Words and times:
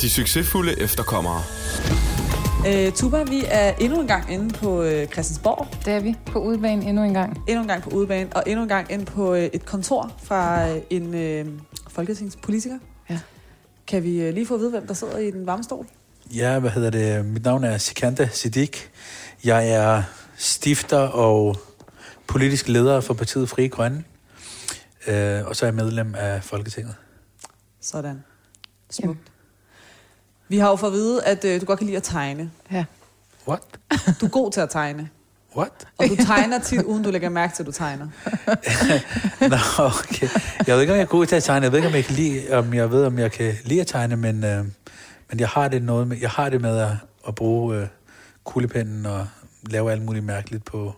De 0.00 0.10
succesfulde 0.10 0.80
efterkommere. 0.80 1.42
Øh, 2.66 2.92
Tuba, 2.92 3.22
vi 3.22 3.44
er 3.48 3.72
endnu 3.80 4.00
en 4.00 4.06
gang 4.06 4.32
inde 4.32 4.54
på 4.54 4.82
øh, 4.82 5.06
Christiansborg. 5.06 5.66
Det 5.84 5.92
er 5.92 6.00
vi 6.00 6.14
på 6.26 6.38
udebane 6.38 6.88
endnu 6.88 7.02
en 7.02 7.14
gang. 7.14 7.42
Endnu 7.48 7.62
en 7.62 7.68
gang 7.68 7.82
på 7.82 7.90
udebane, 7.90 8.30
og 8.36 8.42
endnu 8.46 8.62
en 8.62 8.68
gang 8.68 8.92
inde 8.92 9.04
på 9.04 9.34
øh, 9.34 9.42
et 9.42 9.64
kontor 9.64 10.12
fra 10.22 10.68
øh, 10.68 10.80
en 10.90 11.14
øh, 11.14 11.46
folketingspolitiker. 11.88 12.78
Ja. 13.10 13.18
Kan 13.86 14.04
vi 14.04 14.20
øh, 14.20 14.34
lige 14.34 14.46
få 14.46 14.54
at 14.54 14.60
vide, 14.60 14.70
hvem 14.70 14.86
der 14.86 14.94
sidder 14.94 15.18
i 15.18 15.30
den 15.30 15.46
varme 15.46 15.64
stol? 15.64 15.86
Ja, 16.34 16.58
hvad 16.58 16.70
hedder 16.70 16.90
det? 16.90 17.24
Mit 17.24 17.44
navn 17.44 17.64
er 17.64 17.78
Sikanda 17.78 18.28
Siddiq. 18.32 18.76
Jeg 19.44 19.70
er 19.70 20.02
stifter 20.36 20.98
og 20.98 21.56
politisk 22.28 22.68
leder 22.68 23.00
for 23.00 23.14
partiet 23.14 23.48
Fri 23.48 23.68
Grønne. 23.68 24.04
Øh, 25.06 25.46
og 25.46 25.56
så 25.56 25.64
er 25.64 25.68
jeg 25.68 25.74
medlem 25.74 26.14
af 26.14 26.44
Folketinget. 26.44 26.94
Sådan. 27.80 28.24
Smukt. 28.90 29.18
Vi 30.48 30.58
har 30.58 30.68
jo 30.70 30.76
fået 30.76 30.90
at 30.90 30.94
vide, 30.96 31.24
at 31.24 31.44
øh, 31.44 31.60
du 31.60 31.66
godt 31.66 31.78
kan 31.78 31.86
lide 31.86 31.96
at 31.96 32.02
tegne. 32.02 32.50
Ja. 32.72 32.84
What? 33.48 33.62
Du 34.20 34.26
er 34.26 34.30
god 34.30 34.50
til 34.52 34.60
at 34.60 34.70
tegne. 34.70 35.08
What? 35.56 35.88
Og 35.98 36.08
du 36.08 36.16
tegner 36.16 36.58
tit, 36.58 36.82
uden 36.82 37.02
du 37.02 37.10
lægger 37.10 37.28
mærke 37.28 37.54
til, 37.54 37.62
at 37.62 37.66
du 37.66 37.72
tegner. 37.72 38.08
Nå, 39.50 39.84
okay. 39.84 40.28
Jeg 40.66 40.74
ved 40.74 40.80
ikke, 40.80 40.92
om 40.92 40.96
jeg 40.96 41.02
er 41.02 41.06
god 41.06 41.26
til 41.26 41.36
at 41.36 41.42
tegne. 41.42 41.64
Jeg 41.64 41.72
ved 41.72 41.78
ikke, 41.78 41.88
om 41.88 41.94
jeg 41.94 42.04
kan 42.04 42.14
lide, 42.14 42.52
om 42.52 42.74
jeg 42.74 42.90
ved, 42.90 43.04
om 43.04 43.18
jeg 43.18 43.32
kan 43.32 43.54
lide 43.64 43.80
at 43.80 43.86
tegne, 43.86 44.16
men, 44.16 44.44
øh, 44.44 44.64
men 45.30 45.40
jeg 45.40 45.48
har 45.48 45.68
det 45.68 45.82
noget 45.82 46.08
med, 46.08 46.16
jeg 46.20 46.30
har 46.30 46.48
det 46.48 46.60
med 46.60 46.78
at, 46.78 46.92
at 47.28 47.34
bruge 47.34 47.76
øh, 47.76 47.86
kuglepennen 48.44 49.06
og 49.06 49.26
lave 49.70 49.92
alt 49.92 50.02
muligt 50.02 50.24
mærkeligt 50.24 50.64
på, 50.64 50.94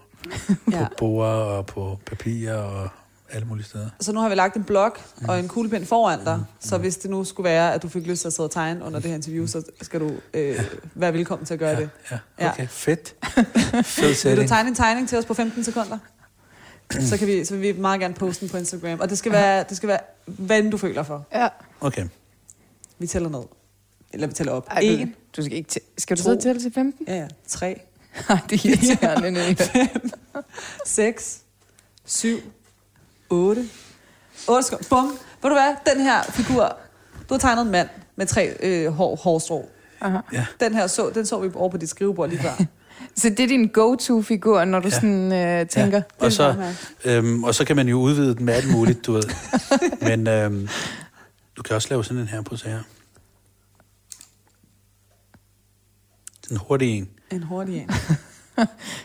Ja. 0.73 0.87
på 0.88 0.95
borde 0.98 1.45
og 1.59 1.66
på 1.66 1.98
papir 2.06 2.52
og 2.52 2.88
alle 3.33 3.47
mulige 3.47 3.65
steder. 3.66 3.88
Så 4.01 4.12
nu 4.12 4.20
har 4.20 4.28
vi 4.28 4.34
lagt 4.34 4.56
en 4.56 4.65
blok 4.65 5.01
og 5.28 5.38
en 5.38 5.48
kuglepen 5.48 5.86
foran 5.86 6.25
dig. 6.25 6.44
Så 6.61 6.78
hvis 6.78 6.97
det 6.97 7.11
nu 7.11 7.25
skulle 7.25 7.44
være, 7.44 7.75
at 7.75 7.83
du 7.83 7.89
fik 7.89 8.06
lyst 8.06 8.20
til 8.20 8.28
at 8.28 8.33
sidde 8.33 8.47
og 8.47 8.50
tegne 8.50 8.84
under 8.84 9.00
det 9.00 9.09
her 9.09 9.14
interview, 9.17 9.47
så 9.47 9.62
skal 9.83 10.00
du 10.00 10.12
øh, 10.34 10.61
være 10.94 11.12
velkommen 11.12 11.47
til 11.47 11.55
at 11.55 11.61
gøre 11.61 11.70
ja, 11.70 11.81
det. 11.81 11.91
Ja, 12.11 12.19
Ja. 12.41 12.50
okay, 12.50 12.67
fedt. 12.69 13.14
Fed 13.86 14.28
Vil 14.34 14.42
du 14.42 14.48
tegne 14.48 14.69
en 14.69 14.75
tegning 14.75 15.09
til 15.09 15.19
os 15.19 15.25
på 15.25 15.34
15 15.34 15.64
sekunder? 15.64 15.98
Så 17.00 17.16
kan 17.16 17.27
vi, 17.27 17.44
så 17.44 17.56
vil 17.56 17.75
vi 17.75 17.81
meget 17.81 18.00
gerne 18.00 18.14
poste 18.14 18.41
den 18.41 18.48
på 18.50 18.56
Instagram. 18.56 19.00
Og 19.00 19.11
det 19.11 19.19
skal 19.19 19.33
være, 19.33 19.64
det 19.69 19.77
skal 19.77 19.89
være 19.89 20.00
hvad 20.27 20.70
du 20.70 20.77
føler 20.77 21.03
for. 21.03 21.27
Ja. 21.34 21.48
Okay. 21.81 22.06
Vi 22.98 23.06
tæller 23.06 23.28
ned. 23.28 23.42
Eller 24.12 24.27
vi 24.27 24.33
tæller 24.33 24.53
op. 24.53 24.66
Ej, 24.70 24.81
en. 24.83 25.14
du, 25.37 25.42
skal 25.42 25.56
ikke 25.56 25.69
tæ- 25.81 25.94
Skal 25.98 26.16
du 26.16 26.22
sidde 26.22 26.37
og 26.37 26.42
tælle 26.42 26.61
til 26.62 26.72
15? 26.72 27.06
Ja, 27.09 27.16
ja. 27.16 27.28
Tre. 27.48 27.81
Nej, 28.28 28.39
det 28.50 28.64
er 28.64 28.69
irriterende. 28.69 29.30
Nynne. 29.30 29.56
Seks. 30.86 31.39
Syv. 32.06 32.39
Otte. 33.30 33.69
Otte 34.48 34.62
sekunder. 34.62 34.89
Bum. 34.91 35.06
Ved 35.42 35.50
du 35.50 35.56
hvad? 35.56 35.94
Den 35.94 36.03
her 36.03 36.22
figur. 36.22 36.77
Du 37.28 37.34
har 37.34 37.38
tegnet 37.38 37.62
en 37.62 37.70
mand 37.70 37.88
med 38.16 38.27
tre 38.27 38.56
øh, 38.62 38.92
hår, 38.92 39.16
hårstrå. 39.16 39.69
Aha. 40.00 40.19
Ja. 40.33 40.47
Den 40.61 40.75
her 40.75 40.86
så, 40.86 41.11
den 41.14 41.27
så 41.27 41.38
vi 41.41 41.50
over 41.55 41.69
på 41.70 41.77
dit 41.77 41.88
skrivebord 41.88 42.28
lige 42.28 42.42
før. 42.42 42.53
Så 43.16 43.28
det 43.28 43.41
er 43.41 43.47
din 43.47 43.69
go-to-figur, 43.69 44.64
når 44.64 44.81
du 44.81 44.88
Ja. 44.88 44.94
sådan 44.94 45.33
øh, 45.33 45.66
tænker... 45.69 45.97
Ja. 46.20 46.25
Og, 46.27 46.33
så, 46.33 46.72
øhm, 47.05 47.44
og 47.44 47.55
så 47.55 47.64
kan 47.64 47.77
man 47.77 47.88
jo 47.88 48.00
udvide 48.00 48.34
den 48.34 48.44
med 48.44 48.55
alt 48.55 48.70
muligt, 48.70 49.06
du 49.06 49.12
ved. 49.12 49.22
Men 50.08 50.27
øhm, 50.28 50.69
du 51.56 51.62
kan 51.62 51.77
også 51.77 51.88
lave 51.91 52.05
sådan 52.05 52.22
en 52.22 52.28
her 52.28 52.42
på 52.42 52.56
her. 52.64 52.83
Den 56.48 56.56
hurtige 56.56 56.97
en. 56.97 57.08
En 57.31 57.42
hurtig 57.42 57.77
en. 57.77 57.91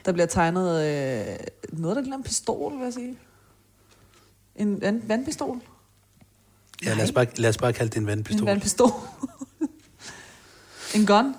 Der 0.06 0.12
bliver 0.12 0.26
tegnet 0.26 0.68
øh, 0.72 1.38
noget, 1.72 1.96
der 1.96 2.02
ligner 2.02 2.18
en 2.18 2.24
pistol, 2.24 2.78
vil 2.78 2.84
jeg 2.84 2.94
sige. 2.94 3.18
En 4.56 4.82
vand, 4.82 5.08
vandpistol? 5.08 5.62
Ja, 6.86 6.94
lad 6.94 7.04
os, 7.04 7.12
bare, 7.12 7.28
lad 7.36 7.50
os 7.50 7.58
bare 7.58 7.74
kalde 7.74 7.90
det 7.90 7.98
en 7.98 8.08
vandpistol. 8.08 8.42
En 8.42 8.46
vandpistol. 8.48 8.92
en 10.96 11.06
gun? 11.06 11.36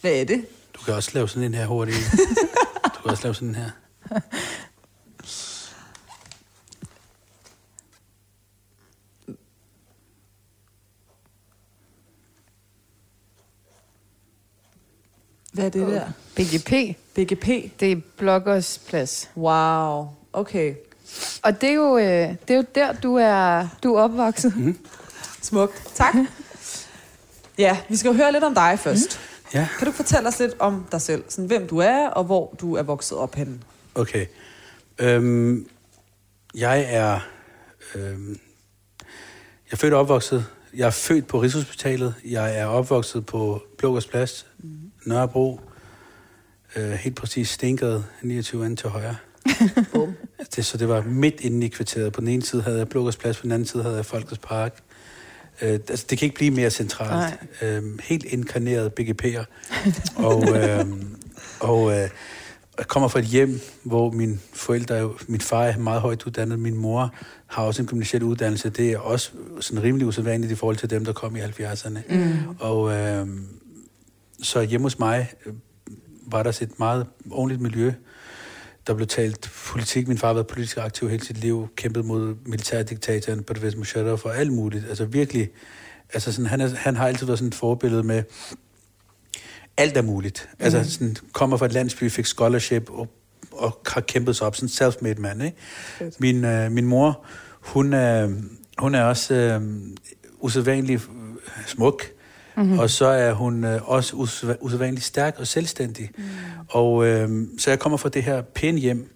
Hvad 0.00 0.12
er 0.12 0.24
det? 0.24 0.46
Du 0.74 0.80
kan 0.84 0.94
også 0.94 1.10
lave 1.14 1.28
sådan 1.28 1.42
en 1.42 1.54
her 1.54 1.66
hurtig. 1.66 1.94
Du 2.84 3.02
kan 3.02 3.10
også 3.10 3.22
lave 3.22 3.34
sådan 3.34 3.48
en 3.48 3.54
her. 3.54 3.70
Hvad 15.56 15.64
er 15.64 15.68
det 15.68 15.86
der? 15.86 16.06
BGP, 16.34 16.96
BGP? 17.14 17.46
det 17.80 17.92
er 17.92 17.96
bloggers 18.16 18.80
plads. 18.88 19.30
Wow. 19.36 20.08
Okay. 20.32 20.74
Og 21.42 21.60
det 21.60 21.70
er 21.70 21.74
jo, 21.74 21.98
øh, 21.98 22.04
det 22.04 22.50
er 22.50 22.54
jo 22.54 22.64
der, 22.74 22.92
du 22.92 23.14
er, 23.14 23.68
du 23.82 23.94
er 23.94 24.02
opvokset. 24.02 24.56
Mm. 24.56 24.78
Smukt. 25.42 25.82
Tak. 25.94 26.14
Ja, 27.58 27.78
vi 27.88 27.96
skal 27.96 28.08
jo 28.08 28.14
høre 28.14 28.32
lidt 28.32 28.44
om 28.44 28.54
dig 28.54 28.78
først. 28.78 29.20
Ja, 29.54 29.68
Kan 29.78 29.86
du 29.86 29.92
fortælle 29.92 30.28
os 30.28 30.38
lidt 30.38 30.54
om 30.58 30.86
dig 30.92 31.00
selv? 31.00 31.24
Sådan, 31.28 31.46
hvem 31.46 31.68
du 31.68 31.78
er, 31.78 32.08
og 32.08 32.24
hvor 32.24 32.54
du 32.60 32.74
er 32.76 32.82
vokset 32.82 33.18
op 33.18 33.34
henne? 33.34 33.58
okay. 33.94 34.26
Øhm, 34.98 35.68
jeg 36.54 36.86
er... 36.88 37.20
Øhm, 37.94 38.38
jeg 39.00 39.72
er 39.72 39.76
født 39.76 39.94
og 39.94 40.00
opvokset. 40.00 40.46
Jeg 40.74 40.86
er 40.86 40.90
født 40.90 41.26
på 41.26 41.42
Rigshospitalet. 41.42 42.14
Jeg 42.24 42.58
er 42.58 42.66
opvokset 42.66 43.26
på 43.26 43.62
Blågårds 43.78 44.06
Plads, 44.06 44.46
mm. 44.58 44.70
Nørrebro. 45.06 45.60
Øh, 46.76 46.90
helt 46.90 47.16
præcis 47.16 47.48
Stengade, 47.48 48.04
29 48.22 48.64
anden 48.64 48.76
til 48.76 48.88
højre. 48.88 49.16
Det, 50.56 50.64
så 50.64 50.78
det 50.78 50.88
var 50.88 51.02
midt 51.02 51.40
inde 51.40 51.66
i 51.66 51.68
kvarteret. 51.68 52.12
På 52.12 52.20
den 52.20 52.28
ene 52.28 52.42
side 52.42 52.62
havde 52.62 52.78
jeg 52.78 52.88
Blågårds 52.88 53.16
Plads, 53.16 53.36
på 53.36 53.42
den 53.42 53.52
anden 53.52 53.66
side 53.66 53.82
havde 53.82 53.96
jeg 53.96 54.06
Folkets 54.06 54.38
Park. 54.38 54.82
Øh, 55.62 55.72
altså, 55.72 56.06
det 56.10 56.18
kan 56.18 56.26
ikke 56.26 56.36
blive 56.36 56.50
mere 56.50 56.70
centralt. 56.70 57.34
Øh, 57.62 57.82
helt 58.02 58.24
inkarneret 58.24 58.92
BGP'er. 59.00 59.44
og 60.28 60.56
øh, 60.56 60.86
og 61.60 61.92
øh, 61.92 62.08
jeg 62.78 62.86
kommer 62.88 63.08
fra 63.08 63.18
et 63.18 63.24
hjem, 63.24 63.60
hvor 63.82 64.10
mine 64.10 64.38
forældre, 64.52 65.10
min 65.28 65.40
far 65.40 65.64
er 65.64 65.78
meget 65.78 66.00
højt 66.00 66.26
uddannet, 66.26 66.58
min 66.58 66.76
mor 66.76 67.14
har 67.46 67.62
også 67.62 67.82
en 67.82 67.88
gymnasiel 67.88 68.22
uddannelse. 68.22 68.70
Det 68.70 68.92
er 68.92 68.98
også 68.98 69.30
sådan 69.60 69.82
rimelig 69.82 70.06
usædvanligt 70.06 70.52
i 70.52 70.54
forhold 70.54 70.76
til 70.76 70.90
dem, 70.90 71.04
der 71.04 71.12
kom 71.12 71.36
i 71.36 71.40
70'erne. 71.40 72.14
Mm. 72.14 72.34
Og 72.58 72.92
øh, 72.92 73.26
så 74.42 74.62
hjemme 74.62 74.84
hos 74.84 74.98
mig 74.98 75.32
øh, 75.46 75.52
var 76.26 76.42
der 76.42 76.58
et 76.62 76.78
meget 76.78 77.06
ordentligt 77.30 77.60
miljø. 77.60 77.92
Der 78.86 78.94
blev 78.94 79.06
talt 79.06 79.50
politik. 79.66 80.08
Min 80.08 80.18
far 80.18 80.26
har 80.26 80.34
været 80.34 80.46
politisk 80.46 80.76
aktiv 80.76 81.08
hele 81.08 81.24
sit 81.24 81.38
liv, 81.38 81.68
kæmpet 81.76 82.04
mod 82.04 82.34
militærdiktatoren 82.46 83.44
Pervez 83.44 83.74
Musharraf 83.74 84.24
og 84.24 84.36
alt 84.38 84.52
muligt. 84.52 84.84
Altså 84.88 85.04
virkelig, 85.04 85.50
altså 86.12 86.32
sådan, 86.32 86.46
han, 86.46 86.60
er, 86.60 86.68
han 86.68 86.96
har 86.96 87.06
altid 87.06 87.26
været 87.26 87.38
sådan 87.38 87.48
et 87.48 87.54
forbillede 87.54 88.02
med, 88.02 88.22
alt 89.76 89.96
er 89.96 90.02
muligt. 90.02 90.48
Mm. 90.52 90.64
Altså 90.64 90.92
sådan, 90.92 91.16
kommer 91.32 91.56
fra 91.56 91.66
et 91.66 91.72
landsby, 91.72 92.10
fik 92.10 92.26
scholarship 92.26 92.90
og, 92.90 93.08
og 93.52 93.80
har 93.86 94.00
kæmpet 94.00 94.36
sig 94.36 94.46
op, 94.46 94.56
sådan 94.56 94.68
self-made 94.68 95.20
man. 95.20 95.40
Ikke? 95.40 95.56
Fedt. 95.98 96.20
Min, 96.20 96.44
øh, 96.44 96.72
min 96.72 96.86
mor, 96.86 97.24
hun 97.60 97.92
er, 97.92 98.34
hun 98.78 98.94
er 98.94 99.02
også 99.02 99.34
øh, 99.34 99.60
usædvanlig 100.40 100.94
øh, 100.94 101.66
smuk, 101.66 102.02
mm-hmm. 102.56 102.78
og 102.78 102.90
så 102.90 103.06
er 103.06 103.32
hun 103.32 103.64
øh, 103.64 103.90
også 103.90 104.16
usæd- 104.16 104.56
usædvanlig 104.60 105.02
stærk 105.02 105.36
og 105.38 105.46
selvstændig. 105.46 106.10
Mm. 106.18 106.24
Og 106.68 107.06
øh, 107.06 107.28
så 107.58 107.70
jeg 107.70 107.78
kommer 107.78 107.96
fra 107.96 108.08
det 108.08 108.22
her 108.22 108.42
pæne 108.42 108.78
hjem, 108.78 109.10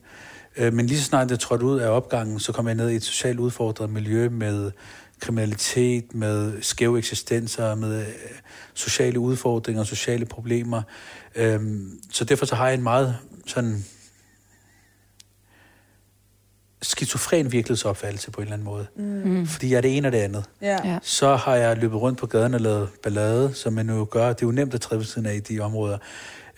øh, 0.56 0.72
men 0.72 0.86
lige 0.86 0.98
så 0.98 1.04
snart 1.04 1.30
jeg 1.30 1.38
trådte 1.38 1.64
ud 1.64 1.80
af 1.80 1.88
opgangen, 1.88 2.40
så 2.40 2.52
kom 2.52 2.66
jeg 2.66 2.74
ned 2.74 2.90
i 2.90 2.94
et 2.96 3.02
socialt 3.02 3.38
udfordret 3.38 3.90
miljø 3.90 4.28
med 4.28 4.70
kriminalitet, 5.20 6.14
med 6.14 6.62
skæve 6.62 6.98
eksistenser, 6.98 7.74
med 7.74 8.00
øh, 8.00 8.06
sociale 8.74 9.18
udfordringer, 9.18 9.84
sociale 9.84 10.26
problemer. 10.26 10.82
Øhm, 11.36 11.98
så 12.10 12.24
derfor 12.24 12.46
så 12.46 12.54
har 12.54 12.66
jeg 12.66 12.74
en 12.74 12.82
meget 12.82 13.16
sådan 13.46 13.84
skizofren 16.82 17.52
virkelighedsopfattelse 17.52 18.30
på 18.30 18.40
en 18.40 18.46
eller 18.46 18.52
anden 18.54 18.64
måde. 18.64 18.86
Mm. 18.96 19.46
Fordi 19.46 19.70
jeg 19.70 19.76
er 19.76 19.80
det 19.80 19.96
ene 19.96 20.08
og 20.08 20.12
det 20.12 20.18
andet. 20.18 20.44
Ja. 20.62 20.78
Ja. 20.84 20.98
Så 21.02 21.36
har 21.36 21.54
jeg 21.56 21.76
løbet 21.76 22.00
rundt 22.00 22.18
på 22.18 22.26
gaden 22.26 22.54
og 22.54 22.60
lavet 22.60 22.88
ballade, 23.02 23.50
som 23.54 23.72
man 23.72 23.88
jo 23.90 24.06
gør. 24.10 24.28
Det 24.28 24.42
er 24.42 24.46
jo 24.46 24.50
nemt 24.52 24.74
at 24.74 24.80
træde 24.80 24.98
ved 24.98 25.06
siden 25.06 25.26
af 25.26 25.34
i 25.34 25.38
de 25.40 25.60
områder. 25.60 25.98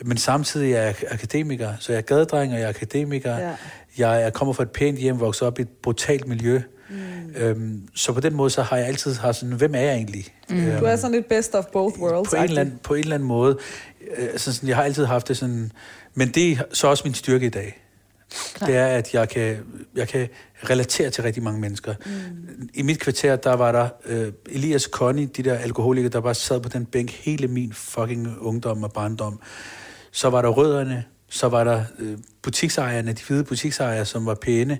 Men 0.05 0.17
samtidig 0.17 0.73
er 0.73 0.83
jeg 0.83 0.91
ak- 0.91 1.15
akademiker, 1.15 1.73
så 1.81 1.93
jeg 1.93 1.99
er 1.99 2.03
gadedreng, 2.03 2.53
og 2.53 2.59
jeg 2.59 2.65
er 2.65 2.69
akademiker. 2.69 3.39
Ja. 3.39 3.51
Jeg 3.99 4.23
er 4.23 4.31
kommer 4.31 4.53
fra 4.53 4.63
et 4.63 4.71
pænt 4.71 4.99
hjem, 4.99 5.21
vokset 5.21 5.43
op 5.49 5.59
i 5.59 5.63
et 5.63 5.69
brutalt 5.69 6.29
miljø. 6.29 6.63
Mm. 6.91 6.97
Øhm, 7.37 7.89
så 7.95 8.13
på 8.13 8.21
den 8.21 8.35
måde, 8.35 8.51
så 8.51 8.63
har 8.63 8.77
jeg 8.77 8.87
altid 8.87 9.15
haft 9.15 9.37
sådan, 9.37 9.55
hvem 9.55 9.75
er 9.75 9.81
jeg 9.81 9.95
egentlig? 9.95 10.27
Mm. 10.51 10.57
Du 10.79 10.85
er 10.85 10.97
sådan 10.97 11.13
lidt 11.13 11.29
best 11.29 11.55
of 11.55 11.65
both 11.73 11.99
worlds. 12.01 12.31
på, 12.31 12.37
en 12.37 12.43
eller 12.43 12.61
anden, 12.61 12.79
på 12.83 12.95
en 12.95 13.01
eller 13.01 13.15
anden 13.15 13.29
måde. 13.29 13.59
Øh, 14.19 14.25
Altså 14.33 14.53
sådan, 14.53 14.69
jeg 14.69 14.77
har 14.77 14.85
altid 14.85 15.05
haft 15.05 15.29
det 15.29 15.37
sådan... 15.37 15.73
Men 16.15 16.29
det 16.29 16.53
er 16.53 16.57
så 16.73 16.87
også 16.87 17.03
min 17.05 17.15
styrke 17.15 17.47
i 17.47 17.49
dag. 17.49 17.82
Klart. 18.55 18.69
Det 18.69 18.77
er, 18.77 18.87
at 18.87 19.15
jeg 19.15 19.29
kan, 19.29 19.59
jeg 19.97 20.09
kan 20.09 20.29
relatere 20.71 21.11
til 21.11 21.25
rigtig 21.25 21.43
mange 21.43 21.61
mennesker. 21.61 21.95
Mm. 22.07 22.69
I 22.75 22.83
mit 22.83 23.01
kvarter, 23.01 23.37
der 23.37 23.53
var 23.53 23.73
der 23.73 23.89
øh, 24.07 24.33
Elias 24.51 24.83
Connie, 24.83 25.27
de 25.27 25.43
der 25.43 25.55
alkoholikere, 25.55 26.13
der 26.13 26.21
bare 26.21 26.35
sad 26.35 26.61
på 26.61 26.69
den 26.69 26.87
bænk 26.87 27.11
hele 27.11 27.49
min 27.49 27.73
fucking 27.73 28.39
ungdom 28.41 28.83
og 28.83 28.93
barndom. 28.93 29.41
Så 30.13 30.31
var 30.31 30.43
der 30.43 30.49
rødderne, 30.49 31.05
så 31.29 31.49
var 31.49 31.65
der 31.65 31.85
øh, 31.99 32.19
butiksejerne, 32.43 33.13
de 33.13 33.23
hvide 33.29 33.45
butiksejere, 33.45 34.05
som 34.05 34.27
var 34.27 34.35
pæne, 34.35 34.79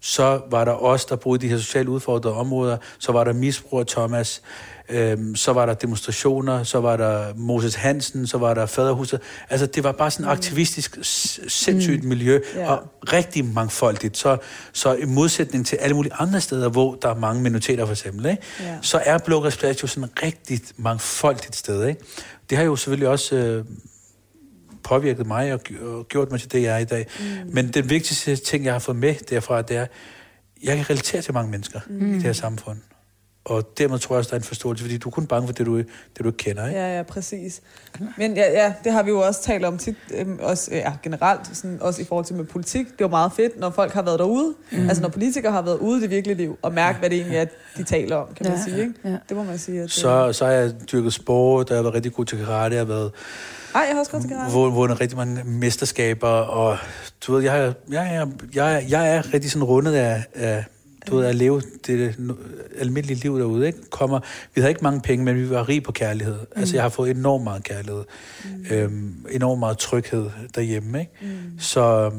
så 0.00 0.40
var 0.50 0.64
der 0.64 0.72
os, 0.72 1.04
der 1.04 1.16
boede 1.16 1.44
i 1.44 1.48
de 1.48 1.52
her 1.52 1.58
socialt 1.60 1.88
udfordrede 1.88 2.34
områder, 2.34 2.76
så 2.98 3.12
var 3.12 3.24
der 3.24 3.32
misbrug 3.32 3.86
Thomas, 3.86 4.42
øhm, 4.88 5.36
så 5.36 5.52
var 5.52 5.66
der 5.66 5.74
demonstrationer, 5.74 6.62
så 6.62 6.80
var 6.80 6.96
der 6.96 7.34
Moses 7.36 7.74
Hansen, 7.74 8.26
så 8.26 8.38
var 8.38 8.54
der 8.54 8.66
Faderhuset. 8.66 9.20
Altså, 9.50 9.66
det 9.66 9.84
var 9.84 9.92
bare 9.92 10.10
sådan 10.10 10.26
et 10.26 10.30
aktivistisk, 10.30 10.98
s- 11.02 11.40
sindssygt 11.48 12.04
miljø, 12.04 12.40
Ja. 12.54 12.70
og 12.72 12.82
rigtig 13.12 13.44
mangfoldigt. 13.44 14.16
Så, 14.16 14.36
så 14.72 14.94
i 14.94 15.04
modsætning 15.04 15.66
til 15.66 15.76
alle 15.76 15.96
mulige 15.96 16.12
andre 16.14 16.40
steder, 16.40 16.68
hvor 16.68 16.94
der 17.02 17.08
er 17.08 17.14
mange 17.14 17.42
minoriteter 17.42 17.84
for 17.86 17.92
eksempel, 17.92 18.26
ikke? 18.26 18.42
Så 18.82 19.02
er 19.04 19.18
Blågræs 19.18 19.56
Plads 19.56 19.82
jo 19.82 19.86
sådan 19.88 20.04
et 20.04 20.10
rigtig 20.22 20.60
mangfoldigt 20.76 21.56
sted. 21.56 21.86
Ikke? 21.86 22.00
Det 22.50 22.58
har 22.58 22.64
jo 22.64 22.76
selvfølgelig 22.76 23.08
også 23.08 23.36
øh, 23.36 23.64
påvirket 24.82 25.26
mig 25.26 25.52
og, 25.52 25.60
og 25.80 26.08
gjort 26.08 26.30
mig 26.30 26.40
til 26.40 26.52
det, 26.52 26.62
jeg 26.62 26.74
er 26.74 26.78
i 26.78 26.84
dag. 26.84 27.06
Mm. 27.20 27.50
Men 27.52 27.68
den 27.68 27.90
vigtigste 27.90 28.36
ting, 28.36 28.64
jeg 28.64 28.74
har 28.74 28.78
fået 28.78 28.96
med 28.96 29.14
derfra, 29.14 29.62
det 29.62 29.76
er, 29.76 29.86
jeg 30.62 30.76
kan 30.76 30.90
relatere 30.90 31.22
til 31.22 31.34
mange 31.34 31.50
mennesker 31.50 31.80
mm. 31.86 32.10
i 32.10 32.14
det 32.14 32.22
her 32.22 32.32
samfund. 32.32 32.78
Og 33.44 33.78
dermed 33.78 33.98
tror 33.98 34.14
jeg 34.14 34.18
også, 34.18 34.28
der 34.28 34.34
er 34.34 34.38
en 34.40 34.44
forståelse, 34.44 34.84
fordi 34.84 34.98
du 34.98 35.08
er 35.08 35.12
kun 35.12 35.26
bange 35.26 35.48
for 35.48 35.54
det, 35.54 35.66
du, 35.66 35.78
det, 35.78 35.86
du 36.18 36.26
ikke 36.26 36.36
kender. 36.36 36.66
Ikke? 36.68 36.80
Ja, 36.80 36.96
ja, 36.96 37.02
præcis. 37.02 37.60
Men 38.16 38.36
ja, 38.36 38.52
ja, 38.62 38.72
det 38.84 38.92
har 38.92 39.02
vi 39.02 39.10
jo 39.10 39.20
også 39.20 39.42
talt 39.42 39.64
om 39.64 39.78
tit, 39.78 39.96
øhm, 40.14 40.38
også 40.42 40.70
ja, 40.74 40.92
generelt, 41.02 41.56
sådan, 41.56 41.78
også 41.80 42.02
i 42.02 42.04
forhold 42.04 42.24
til 42.26 42.36
med 42.36 42.44
politik. 42.44 42.86
Det 42.86 42.92
er 42.92 42.96
jo 43.00 43.08
meget 43.08 43.32
fedt, 43.32 43.60
når 43.60 43.70
folk 43.70 43.92
har 43.92 44.02
været 44.02 44.18
derude, 44.18 44.54
mm. 44.72 44.88
altså 44.88 45.02
når 45.02 45.08
politikere 45.08 45.52
har 45.52 45.62
været 45.62 45.78
ude 45.78 45.98
i 45.98 46.02
det 46.02 46.10
virkelige 46.10 46.36
liv, 46.36 46.58
og 46.62 46.72
mærke, 46.72 46.98
hvad 46.98 47.10
det 47.10 47.16
egentlig 47.18 47.38
er, 47.38 47.44
de 47.76 47.82
taler 47.82 48.16
om, 48.16 48.26
kan 48.36 48.46
man 48.48 48.56
Ja, 48.58 48.64
sige. 48.64 48.80
Ikke? 48.80 48.94
ja. 49.04 49.16
Det 49.28 49.36
må 49.36 49.42
man 49.42 49.58
sige. 49.58 49.82
At, 49.82 49.90
Så, 49.90 50.32
så 50.32 50.44
har 50.46 50.52
jeg 50.52 50.72
dyrket 50.92 51.12
sport, 51.12 51.66
og 51.66 51.70
jeg 51.70 51.78
har 51.78 51.82
været 51.82 51.94
rigtig 51.94 52.12
god 52.12 52.24
til 52.24 52.38
karate, 52.38 52.74
jeg 52.74 52.80
har 52.80 52.88
været 52.88 53.12
Ej, 53.74 53.80
jeg 53.80 53.90
har 53.92 53.98
også 53.98 54.10
godt 54.12 54.22
til 54.22 54.30
karate. 54.30 54.52
vundet 54.52 54.74
vundet 54.76 55.00
rigtig 55.00 55.18
mange 55.18 55.44
mesterskaber, 55.44 56.28
og 56.28 56.78
du 57.26 57.32
ved, 57.34 57.42
jeg, 57.42 57.74
jeg, 57.90 58.10
jeg, 58.12 58.28
jeg, 58.54 58.86
jeg 58.90 59.16
er 59.16 59.34
rigtig 59.34 59.50
sådan 59.50 59.64
rundet 59.64 59.92
af, 59.94 60.24
af 60.34 60.64
du 61.08 61.16
ved, 61.16 61.26
at 61.26 61.34
leve 61.34 61.62
det 61.86 62.14
almindelige 62.78 63.20
liv 63.20 63.38
derude, 63.38 63.66
ikke? 63.66 63.90
Kommer, 63.90 64.20
vi 64.54 64.60
havde 64.60 64.70
ikke 64.70 64.84
mange 64.84 65.00
penge, 65.00 65.24
men 65.24 65.36
vi 65.36 65.50
var 65.50 65.68
rige 65.68 65.80
på 65.80 65.92
kærlighed. 65.92 66.34
Mm. 66.34 66.60
Altså, 66.60 66.76
jeg 66.76 66.82
har 66.82 66.88
fået 66.88 67.10
enormt 67.10 67.44
meget 67.44 67.64
kærlighed. 67.64 68.04
Mm. 68.44 68.66
Øhm, 68.76 69.26
enormt 69.30 69.58
meget 69.58 69.78
tryghed 69.78 70.30
derhjemme, 70.54 71.00
ikke? 71.00 71.12
Mm. 71.22 71.28
Så, 71.58 72.10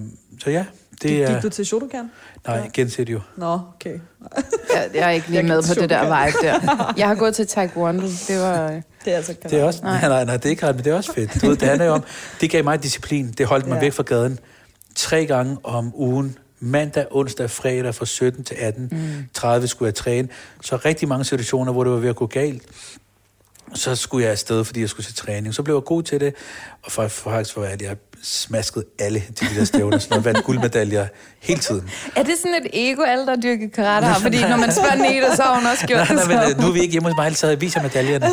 så 0.44 0.50
ja, 0.50 0.66
det 1.01 1.10
Gik, 1.10 1.19
er... 1.19 1.33
gik 1.33 1.44
du 1.44 1.50
til 1.50 1.66
Shotokan? 1.66 2.12
Nej, 2.48 2.69
genset 2.74 3.10
jo. 3.10 3.19
Nå, 3.38 3.60
okay. 3.75 4.00
Jeg, 4.75 4.89
jeg 4.94 5.01
er 5.07 5.10
ikke 5.10 5.27
lige 5.27 5.38
Jeg 5.38 5.45
med 5.45 5.63
på 5.75 5.81
det 5.81 5.89
der 5.89 6.04
vibe 6.25 6.38
der. 6.48 6.94
Jeg 6.98 7.07
har 7.07 7.16
gået 7.16 7.36
til 7.36 7.48
Taekwondo. 7.48 8.07
Det 8.27 8.39
var... 8.39 8.81
Det 9.06 9.13
er 9.13 9.18
altså 9.18 9.34
karate. 9.34 9.56
Det 9.56 9.62
er 9.62 9.66
også, 9.66 9.80
nej. 9.84 10.01
nej, 10.07 10.25
nej, 10.25 10.38
det 10.38 10.45
er 10.45 10.50
ikke 10.50 10.68
ret, 10.68 10.75
men 10.75 10.86
det 10.86 10.92
er 10.92 10.95
også 10.98 11.13
fedt. 11.13 11.42
Du 11.42 11.48
ved, 11.48 11.57
det 11.57 11.68
handler 11.68 11.86
jo 11.86 11.92
om, 11.94 12.04
det 12.42 12.50
gav 12.50 12.63
mig 12.63 12.84
disciplin. 12.84 13.31
Det 13.38 13.45
holdt 13.45 13.68
mig 13.68 13.75
Ja. 13.75 13.81
væk 13.81 13.94
fra 13.94 14.04
gaden 14.04 14.39
tre 14.95 15.25
gange 15.25 15.57
om 15.63 15.92
ugen. 15.95 16.38
Mandag, 16.63 17.06
onsdag, 17.12 17.50
fredag 17.50 17.96
fra 17.96 18.06
17 18.06 18.44
til 18.44 18.56
18. 18.60 18.90
Mm. 18.92 18.98
30 19.34 19.68
skulle 19.68 19.88
jeg 19.88 19.96
træne. 19.96 20.30
Så 20.62 20.75
rigtig 20.75 21.08
mange 21.08 21.25
situationer, 21.25 21.72
hvor 21.72 21.84
det 21.84 21.94
var 21.94 22.00
ved 22.00 22.10
at 22.10 22.16
gå 22.16 22.28
galt. 22.28 22.63
Så 23.74 23.96
skulle 23.96 24.24
jeg 24.24 24.31
afsted, 24.31 24.63
fordi 24.63 24.80
jeg 24.80 24.90
skulle 24.90 25.06
til 25.06 25.16
træning. 25.16 25.54
Så 25.54 25.63
blev 25.63 25.75
jeg 25.75 25.84
god 25.84 26.04
til 26.04 26.19
det, 26.19 26.36
og 26.81 26.92
for, 26.92 27.08
for 27.08 27.31
faktisk 27.31 27.54
for 27.54 27.63
at 27.63 27.81
jeg 27.81 27.98
smaskede 28.24 28.86
alle 29.00 29.24
de 29.40 29.46
der 29.60 29.66
stævner, 29.66 29.98
sådan 29.98 30.10
noget, 30.10 30.26
vandt 30.26 30.44
guldmedaljer 30.44 31.08
hele 31.40 31.60
tiden. 31.60 31.90
Er 32.16 32.24
det 32.24 32.34
sådan 32.42 32.56
et 32.56 32.68
ego, 32.74 33.02
alle 33.02 33.26
der 33.26 33.36
dyrker 33.36 33.68
karate 33.76 34.06
har? 34.08 34.20
Fordi 34.20 34.42
når 34.42 34.58
man 34.58 34.72
spørger 34.72 34.96
Neda, 34.96 35.36
så 35.36 35.42
har 35.44 35.56
hun 35.56 35.66
også 35.66 35.88
gjort 35.88 35.98
Nej, 36.00 36.08
det 36.08 36.16
nej, 36.28 36.36
men 36.44 36.50
så. 36.50 36.56
øh, 36.58 36.62
nu 36.62 36.68
er 36.68 36.72
vi 36.74 36.80
ikke 36.80 36.92
hjemme 36.92 37.10
hos 37.10 37.18
mig, 37.18 37.36
så 37.36 37.48
jeg 37.48 37.62
viser 37.62 37.82
medaljerne. 37.82 38.26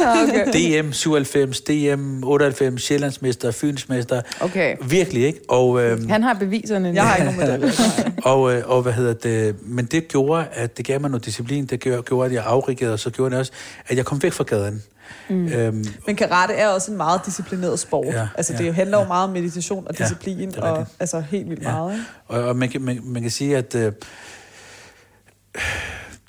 okay. 0.52 0.82
DM 0.82 0.92
97, 0.92 1.60
DM 1.60 2.24
98, 2.24 2.82
Sjællandsmester, 2.82 3.50
Fynsmester. 3.50 4.20
Okay. 4.40 4.76
Virkelig, 4.84 5.24
ikke? 5.26 5.40
Og, 5.48 5.82
øh, 5.84 6.08
Han 6.08 6.22
har 6.22 6.34
beviserne. 6.34 6.92
Jeg 6.94 7.06
har 7.08 7.16
ikke 7.16 7.24
nogen 7.24 7.40
medaljer. 7.40 7.72
nej. 7.98 8.12
og, 8.32 8.54
øh, 8.54 8.62
og 8.66 8.82
hvad 8.82 8.92
hedder 8.92 9.12
det? 9.14 9.56
Men 9.62 9.84
det 9.84 10.08
gjorde, 10.08 10.44
at 10.52 10.76
det 10.78 10.86
gav 10.86 11.00
mig 11.00 11.10
noget 11.10 11.24
disciplin. 11.24 11.66
Det 11.66 11.80
gjorde, 11.80 12.02
gjorde 12.02 12.26
at 12.26 12.32
jeg 12.32 12.42
afrikkede, 12.46 12.92
og 12.92 12.98
så 12.98 13.10
gjorde 13.10 13.30
det 13.30 13.38
også, 13.38 13.52
at 13.88 13.96
jeg 13.96 14.04
kom 14.04 14.22
væk 14.22 14.32
fra 14.32 14.44
gaden. 14.44 14.82
Mm. 15.28 15.48
Øhm, 15.48 15.84
Men 16.06 16.16
karate 16.16 16.54
er 16.54 16.68
også 16.68 16.90
en 16.90 16.96
meget 16.96 17.20
disciplineret 17.26 17.78
sport. 17.78 18.06
Ja, 18.06 18.28
altså, 18.34 18.52
ja, 18.52 18.58
det 18.58 18.74
handler 18.74 18.98
jo 18.98 19.02
ja. 19.02 19.08
meget 19.08 19.24
om 19.24 19.30
meditation 19.30 19.86
og 19.88 19.94
Ja, 19.98 20.04
disciplin, 20.04 20.48
er 20.56 20.60
og 20.62 20.86
altså 21.00 21.20
helt 21.20 21.48
vildt 21.48 21.62
Ja. 21.62 21.72
meget. 21.72 21.92
Ikke? 21.92 22.04
Og, 22.26 22.42
og 22.42 22.56
man, 22.56 22.68
kan, 22.68 22.82
man, 22.82 23.00
man 23.04 23.22
kan 23.22 23.30
sige, 23.30 23.56
at 23.56 23.74
øh, 23.74 23.92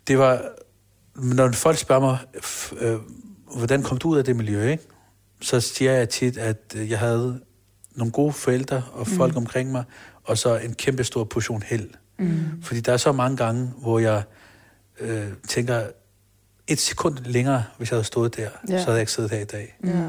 det 0.08 0.20
var... 0.20 0.42
Når 1.16 1.52
folk 1.52 1.78
spørger 1.78 2.02
mig, 2.02 2.18
øh, 2.80 2.96
hvordan 3.58 3.84
kom 3.84 3.98
du 3.98 4.10
ud 4.10 4.18
af 4.18 4.24
det 4.24 4.36
miljø, 4.36 4.70
ikke? 4.72 4.84
så 5.42 5.60
siger 5.60 5.92
jeg 5.92 6.10
tit, 6.10 6.38
at 6.38 6.74
øh, 6.76 6.90
jeg 6.90 7.00
havde 7.00 7.40
nogle 7.96 8.12
gode 8.12 8.34
forældre 8.34 8.84
og 8.94 9.08
folk 9.08 9.32
mm. 9.34 9.38
omkring 9.38 9.72
mig, 9.72 9.84
og 10.24 10.38
så 10.38 10.58
en 10.58 10.74
kæmpe 10.74 11.04
stor 11.04 11.24
portion 11.24 11.64
held. 11.66 11.90
Mm. 12.20 12.40
Fordi 12.64 12.80
der 12.80 12.94
er 12.94 12.98
så 12.98 13.12
mange 13.12 13.38
gange, 13.38 13.72
hvor 13.82 14.00
jeg 14.00 14.24
øh, 15.00 15.28
tænker, 15.48 15.82
et 16.70 16.80
sekund 16.80 17.18
længere, 17.26 17.64
hvis 17.78 17.92
jeg 17.92 17.96
havde 17.96 18.04
stået 18.06 18.36
der, 18.38 18.50
Ja. 18.70 18.78
så 18.78 18.78
havde 18.78 18.92
jeg 18.92 19.00
ikke 19.00 19.12
siddet 19.12 19.32
her 19.32 19.40
i 19.40 19.44
dag. 19.46 19.78
Ja. 19.86 20.04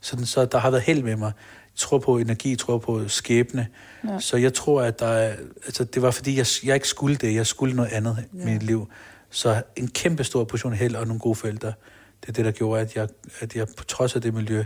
Sådan, 0.00 0.26
så 0.26 0.44
der 0.44 0.58
har 0.58 0.70
været 0.70 0.82
held 0.82 1.02
med 1.02 1.16
mig. 1.16 1.32
Jeg 1.36 1.78
tror 1.80 1.98
på 1.98 2.18
energi, 2.18 2.50
jeg 2.50 2.58
tror 2.58 2.78
på 2.78 3.08
skæbne. 3.08 3.66
Ja. 4.08 4.20
Så 4.20 4.36
jeg 4.36 4.54
tror, 4.54 4.82
at 4.82 5.00
der 5.00 5.06
er, 5.06 5.36
altså, 5.66 5.84
det 5.84 6.02
var 6.02 6.10
fordi, 6.10 6.36
jeg, 6.38 6.46
jeg 6.64 6.74
ikke 6.74 6.88
skulle 6.88 7.16
det. 7.16 7.34
Jeg 7.34 7.46
skulle 7.46 7.76
noget 7.76 7.90
andet 7.92 8.24
i 8.32 8.36
Ja. 8.38 8.44
mit 8.44 8.62
liv. 8.62 8.88
Så 9.30 9.62
en 9.76 9.88
kæmpe 9.88 10.24
stor 10.24 10.44
portion 10.44 10.72
held 10.72 10.94
og 10.96 11.06
nogle 11.06 11.20
gode 11.20 11.34
forældre. 11.34 11.72
Det 12.20 12.28
er 12.28 12.32
det, 12.32 12.44
der 12.44 12.50
gjorde, 12.50 12.80
at 12.80 12.96
jeg, 12.96 13.08
at 13.40 13.56
jeg 13.56 13.66
på 13.76 13.84
trods 13.84 14.16
af 14.16 14.22
det 14.22 14.34
miljø, 14.34 14.64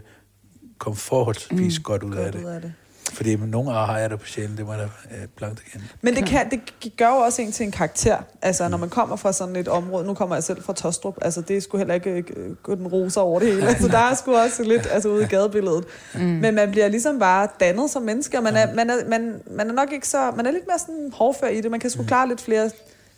kom 0.79 0.97
forholdsvis 0.97 1.79
mm. 1.79 1.83
godt 1.83 2.03
ud 2.03 2.15
af 2.15 2.25
Godt 2.25 2.35
det. 2.35 2.45
ud 2.45 2.49
af 2.51 2.61
det. 2.61 2.73
Fordi 3.13 3.37
nogle 3.37 3.73
ar 3.73 3.87
har 3.87 3.99
jeg 3.99 4.11
der 4.11 4.17
på 4.17 4.27
sjælen, 4.27 4.57
det 4.57 4.67
må 4.67 4.73
jeg 4.73 4.81
da 4.81 5.17
øh, 5.17 5.27
blankt 5.37 5.63
igen. 5.67 5.83
Men 6.03 6.17
det, 6.17 6.27
kan, 6.27 6.51
det 6.51 6.61
gør 6.97 7.09
jo 7.09 7.17
også 7.17 7.43
en 7.43 7.53
til 7.53 7.67
en 7.67 7.73
karakter. 7.73 8.17
Altså, 8.43 8.69
når 8.69 8.79
man 8.79 8.89
kommer 8.89 9.17
fra 9.17 9.33
sådan 9.33 9.57
et 9.57 9.69
område, 9.69 10.07
nu 10.07 10.15
kommer 10.15 10.37
jeg 10.37 10.45
selv 10.45 10.63
fra 10.63 10.73
Tostrup, 10.73 11.19
altså 11.23 11.41
det 11.41 11.57
er 11.57 11.61
sgu 11.61 11.79
heller 11.79 11.95
ikke 11.95 12.11
øh, 12.11 12.55
gå 12.63 12.75
den 12.75 12.87
roser 12.87 13.21
over 13.21 13.39
det 13.39 13.49
hele. 13.49 13.69
Altså, 13.69 13.89
der 13.89 13.99
er 13.99 14.15
sgu 14.15 14.37
også 14.37 14.63
lidt 14.63 14.89
altså, 14.91 15.09
ude 15.09 15.23
i 15.23 15.27
gadebilledet. 15.27 15.85
Mm. 16.15 16.21
Men 16.21 16.55
man 16.55 16.71
bliver 16.71 16.89
ligesom 16.89 17.19
bare 17.19 17.49
dannet 17.61 17.91
som 17.91 18.03
menneske, 18.03 18.37
og 18.37 18.43
man 18.43 18.57
er, 18.57 18.75
man 18.75 18.91
er, 18.91 18.97
man, 19.09 19.35
man 19.51 19.69
er 19.71 19.73
nok 19.73 19.93
ikke 19.93 20.09
så, 20.09 20.33
man 20.37 20.47
er 20.47 20.51
lidt 20.51 20.67
mere 20.67 20.79
sådan 20.79 21.11
hårdfør 21.15 21.49
i 21.49 21.61
det. 21.61 21.71
Man 21.71 21.81
kan 21.81 21.91
sgu 21.91 22.03
klare 22.03 22.29
lidt 22.29 22.41
flere 22.41 22.71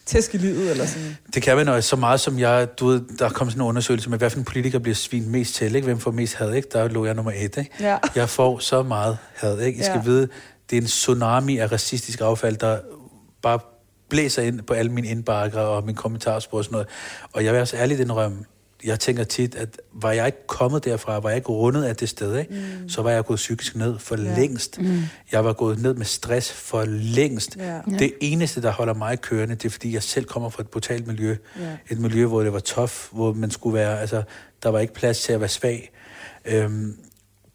tæsk 0.07 0.35
i 0.35 0.39
livet, 0.39 0.71
eller 0.71 0.87
sådan. 0.87 1.17
Det 1.35 1.43
kan 1.43 1.57
man 1.57 1.69
også 1.69 1.89
så 1.89 1.97
meget 1.97 2.21
som 2.21 2.39
jeg, 2.39 2.69
du 2.81 2.87
ved, 2.87 3.01
der 3.19 3.29
kom 3.29 3.51
sådan 3.51 3.63
en 3.63 3.69
undersøgelse 3.69 4.11
med, 4.11 4.19
hvad 4.19 4.31
for 4.31 4.39
en 4.39 4.45
politiker 4.45 4.79
bliver 4.79 4.95
svin 4.95 5.31
mest 5.31 5.55
til, 5.55 5.75
ikke? 5.75 5.85
Hvem 5.87 5.99
får 5.99 6.11
mest 6.11 6.35
had, 6.35 6.53
ikke? 6.53 6.69
Der 6.73 6.89
lå 6.89 7.05
jeg 7.05 7.15
nummer 7.15 7.33
et, 7.33 7.57
ikke? 7.57 7.71
Ja. 7.81 7.99
Jeg 8.15 8.29
får 8.29 8.59
så 8.59 8.83
meget 8.83 9.19
had, 9.35 9.61
ikke? 9.61 9.81
I 9.81 9.83
skal 9.83 9.97
Ja. 9.97 10.03
vide, 10.03 10.29
det 10.71 10.77
er 10.77 10.81
en 10.81 10.87
tsunami 10.87 11.59
af 11.59 11.73
racistisk 11.73 12.21
affald, 12.21 12.57
der 12.57 12.79
bare 13.43 13.59
blæser 14.09 14.43
ind 14.43 14.61
på 14.63 14.75
alle 14.75 14.93
mine 14.93 15.09
indbakker 15.09 15.61
og 15.61 15.85
mine 15.85 15.97
kommentarspor 15.97 16.59
og 16.59 16.65
sådan 16.65 16.73
noget. 16.75 16.89
Og 17.33 17.45
jeg 17.45 17.53
vil 17.53 17.61
også 17.61 17.77
ærligt 17.77 18.01
indrømme, 18.01 18.45
jeg 18.85 19.01
tænker 19.01 19.25
tit, 19.25 19.55
at 19.55 19.81
var 19.93 20.13
jeg 20.13 20.27
ikke 20.27 20.47
kommet 20.47 20.85
derfra, 20.85 21.19
var 21.19 21.29
jeg 21.29 21.37
ikke 21.37 21.49
rundet 21.49 21.85
af 21.85 21.97
det 21.97 22.09
sted, 22.09 22.39
ikke? 22.39 22.55
Mm. 22.83 22.89
så 22.89 23.03
var 23.03 23.11
jeg 23.11 23.25
gået 23.25 23.37
psykisk 23.37 23.77
ned 23.77 23.99
for 23.99 24.17
Ja. 24.23 24.37
længst. 24.39 24.79
Mm. 24.81 25.01
Jeg 25.33 25.45
var 25.45 25.53
gået 25.53 25.83
ned 25.83 25.95
med 25.95 26.07
stress 26.07 26.53
for 26.53 26.85
længst. 26.85 27.57
Ja. 27.57 27.81
Det 27.99 28.13
eneste, 28.21 28.63
der 28.63 28.71
holder 28.71 28.95
mig 28.95 29.21
kørende, 29.21 29.55
det 29.55 29.65
er, 29.65 29.71
fordi 29.71 29.95
jeg 29.95 30.03
selv 30.03 30.25
kommer 30.25 30.49
fra 30.49 30.63
et 30.63 30.69
brutalt 30.69 31.07
miljø. 31.07 31.37
Ja. 31.61 31.77
Et 31.91 32.01
miljø, 32.01 32.27
hvor 32.27 32.43
det 32.43 32.53
var 32.53 32.61
tough, 32.61 32.93
hvor 33.13 33.33
man 33.33 33.51
skulle 33.51 33.75
være, 33.75 34.01
altså, 34.01 34.23
der 34.63 34.69
var 34.69 34.79
ikke 34.79 34.95
plads 34.95 35.21
til 35.23 35.33
at 35.33 35.41
være 35.41 35.49
svag. 35.49 35.91
Øhm, 36.45 36.97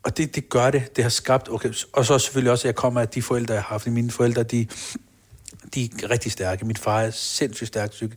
og 0.04 0.18
det, 0.18 0.36
det 0.36 0.50
gør 0.50 0.72
det. 0.72 0.96
Det 0.96 1.04
har 1.04 1.10
skabt, 1.10 1.50
okay, 1.50 1.74
og 1.94 2.06
så 2.06 2.20
selvfølgelig 2.20 2.52
også, 2.52 2.62
at 2.62 2.66
jeg 2.66 2.76
kommer 2.76 3.02
af 3.02 3.08
de 3.10 3.22
forældre, 3.22 3.54
jeg 3.54 3.64
har 3.64 3.70
haft. 3.70 3.88
Mine 3.88 4.12
forældre, 4.12 4.44
de, 4.44 4.68
de 5.76 5.90
er 6.04 6.10
rigtig 6.12 6.32
stærke. 6.32 6.66
Min 6.66 6.76
far 6.76 7.02
er 7.02 7.12
sindssygt 7.12 7.68
stærk 7.68 7.90
psyk. 7.90 8.10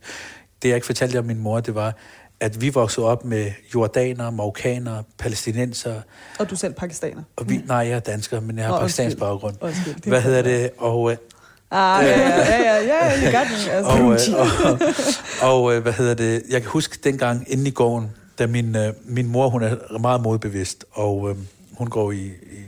Det, 0.61 0.67
jeg 0.69 0.75
ikke 0.75 0.85
fortalte 0.87 1.19
om 1.19 1.25
min 1.25 1.39
mor, 1.39 1.59
det 1.59 1.75
var, 1.75 1.95
at 2.41 2.61
vi 2.61 2.69
voksede 2.69 3.05
op 3.07 3.25
med 3.25 3.51
jordanere, 3.73 4.31
marokkanere, 4.31 5.03
palæstinenser, 5.17 6.01
Og 6.39 6.49
du 6.49 6.55
selv 6.55 6.73
pakistaner. 6.73 7.23
og 7.35 7.49
vi, 7.49 7.61
nej, 7.67 7.77
jeg 7.77 7.89
er 7.95 7.99
dansker, 7.99 8.39
men 8.39 8.57
jeg 8.57 8.65
har 8.65 8.79
pakistansk 8.79 9.17
baggrund. 9.17 9.55
Undskyld, 9.61 9.95
Hvad 10.07 10.21
hedder 10.21 10.41
det? 10.41 10.69
Og, 10.77 11.11
øh, 11.11 11.17
Ah, 11.73 12.05
ja, 12.05 12.19
ja, 12.19 12.61
ja, 12.61 12.75
ja, 12.83 13.21
you 13.23 13.37
got 13.39 13.47
me. 13.51 13.71
Altså. 14.11 14.37
og, 14.37 14.43
øh, 14.43 14.79
og, 15.41 15.53
og 15.53 15.75
øh, 15.75 15.81
hvad 15.81 15.93
hedder 15.93 16.13
det? 16.13 16.43
Jeg 16.49 16.61
kan 16.61 16.71
huske 16.71 16.97
dengang 17.03 17.45
inde 17.51 17.67
i 17.67 17.71
gården, 17.71 18.11
da 18.39 18.47
min, 18.47 18.75
øh, 18.75 18.93
min 19.05 19.27
mor, 19.27 19.49
hun 19.49 19.63
er 19.63 19.97
meget 19.99 20.21
modbevidst, 20.21 20.85
og 20.91 21.29
øh, 21.29 21.35
hun 21.77 21.87
går 21.87 22.11
i, 22.11 22.25
i 22.25 22.59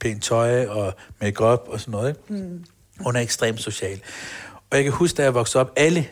pænt 0.00 0.22
tøj 0.22 0.66
og 0.66 0.94
make-up 1.20 1.60
og 1.68 1.80
sådan 1.80 1.92
noget. 1.92 2.08
Ikke? 2.08 2.42
Mm. 2.42 2.64
Hun 3.00 3.16
er 3.16 3.20
ekstremt 3.20 3.60
social. 3.60 4.00
Og 4.70 4.76
jeg 4.76 4.84
kan 4.84 4.92
huske, 4.92 5.16
da 5.16 5.22
jeg 5.22 5.34
voksede 5.34 5.60
op, 5.60 5.72
alle 5.76 6.06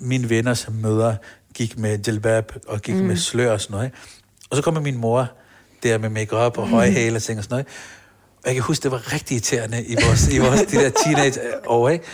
mine 0.00 0.30
venners 0.30 0.68
mødre 0.70 1.16
gik 1.56 1.78
med 1.78 1.98
jilbab 2.06 2.52
og 2.68 2.82
gik 2.82 2.94
mm. 2.94 3.00
med 3.00 3.16
slør 3.16 3.52
og 3.52 3.60
sådan 3.60 3.74
noget. 3.74 3.86
Ikke? 3.86 3.96
Og 4.50 4.56
så 4.56 4.62
kommer 4.62 4.80
min 4.80 4.96
mor 4.96 5.28
der 5.82 5.98
med 5.98 6.08
make-up 6.08 6.58
og 6.58 6.68
høje 6.68 6.90
hæle 6.90 7.16
og 7.16 7.22
ting 7.22 7.38
og 7.38 7.44
sådan 7.44 7.54
noget. 7.54 7.66
Og 8.36 8.46
jeg 8.46 8.54
kan 8.54 8.62
huske, 8.64 8.82
det 8.82 8.90
var 8.90 9.12
rigtig 9.12 9.34
irriterende 9.34 9.84
i 9.84 9.94
vores, 10.06 10.28
i 10.28 10.38
vores 10.38 10.60
de 10.62 10.76
der 10.76 10.90
teenage-år, 11.04 11.88
ikke? 11.88 12.04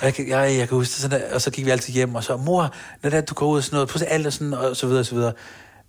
Og 0.00 0.04
jeg, 0.04 0.14
kan- 0.14 0.28
jeg, 0.28 0.56
jeg 0.58 0.68
kan 0.68 0.76
huske 0.76 0.90
det 0.92 0.98
sådan 1.02 1.20
der, 1.20 1.34
og 1.34 1.40
så 1.40 1.50
gik 1.50 1.66
vi 1.66 1.70
altid 1.70 1.92
hjem, 1.94 2.14
og 2.14 2.24
så, 2.24 2.36
mor, 2.36 2.74
når 3.02 3.10
det 3.10 3.16
er, 3.16 3.20
du 3.20 3.34
går 3.34 3.46
ud 3.46 3.56
og 3.56 3.64
sådan 3.64 3.76
noget, 3.76 3.90
se 3.90 4.06
alt 4.06 4.26
og 4.26 4.32
sådan, 4.32 4.54
og 4.54 4.76
så 4.76 4.86
videre, 4.86 5.00
og 5.00 5.06
så 5.06 5.14
videre. 5.14 5.32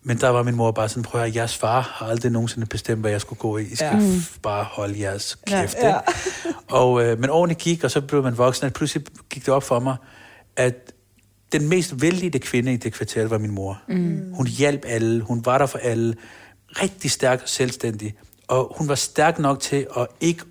Men 0.03 0.17
der 0.17 0.29
var 0.29 0.43
min 0.43 0.55
mor 0.55 0.71
bare 0.71 0.89
sådan, 0.89 1.03
prøv 1.03 1.21
at 1.21 1.35
jeres 1.35 1.57
far 1.57 1.81
har 1.81 2.05
aldrig 2.05 2.31
nogensinde 2.31 2.65
bestemt, 2.65 3.01
hvad 3.01 3.11
jeg 3.11 3.21
skulle 3.21 3.39
gå 3.39 3.57
i. 3.57 3.63
I 3.63 3.75
skal 3.75 3.87
Ja. 3.93 4.03
ja. 4.05 4.11
bare 4.43 4.63
holde 4.63 4.99
jeres 5.01 5.37
kæft. 5.47 5.75
Ja. 5.81 5.87
Ja. 5.87 5.97
Og, 6.69 7.03
øh, 7.05 7.19
men 7.19 7.29
årene 7.29 7.53
gik, 7.53 7.83
og 7.83 7.91
så 7.91 8.01
blev 8.01 8.23
man 8.23 8.37
voksen, 8.37 8.65
og 8.65 8.73
pludselig 8.73 9.05
gik 9.29 9.45
det 9.45 9.53
op 9.53 9.63
for 9.63 9.79
mig, 9.79 9.95
at 10.55 10.91
den 11.51 11.69
mest 11.69 12.01
vældige 12.01 12.39
kvinde 12.39 12.73
i 12.73 12.77
det 12.77 12.93
kvarter 12.93 13.27
var 13.27 13.37
min 13.37 13.51
mor. 13.51 13.81
Mm. 13.87 14.33
Hun 14.33 14.47
hjalp 14.47 14.85
alle, 14.87 15.21
hun 15.21 15.45
var 15.45 15.57
der 15.57 15.65
for 15.65 15.77
alle, 15.77 16.15
rigtig 16.69 17.11
stærk 17.11 17.41
og 17.43 17.49
selvstændig. 17.49 18.15
Og 18.47 18.73
hun 18.77 18.87
var 18.89 18.95
stærk 18.95 19.39
nok 19.39 19.59
til 19.59 19.87
at 19.97 20.07
ikke 20.19 20.43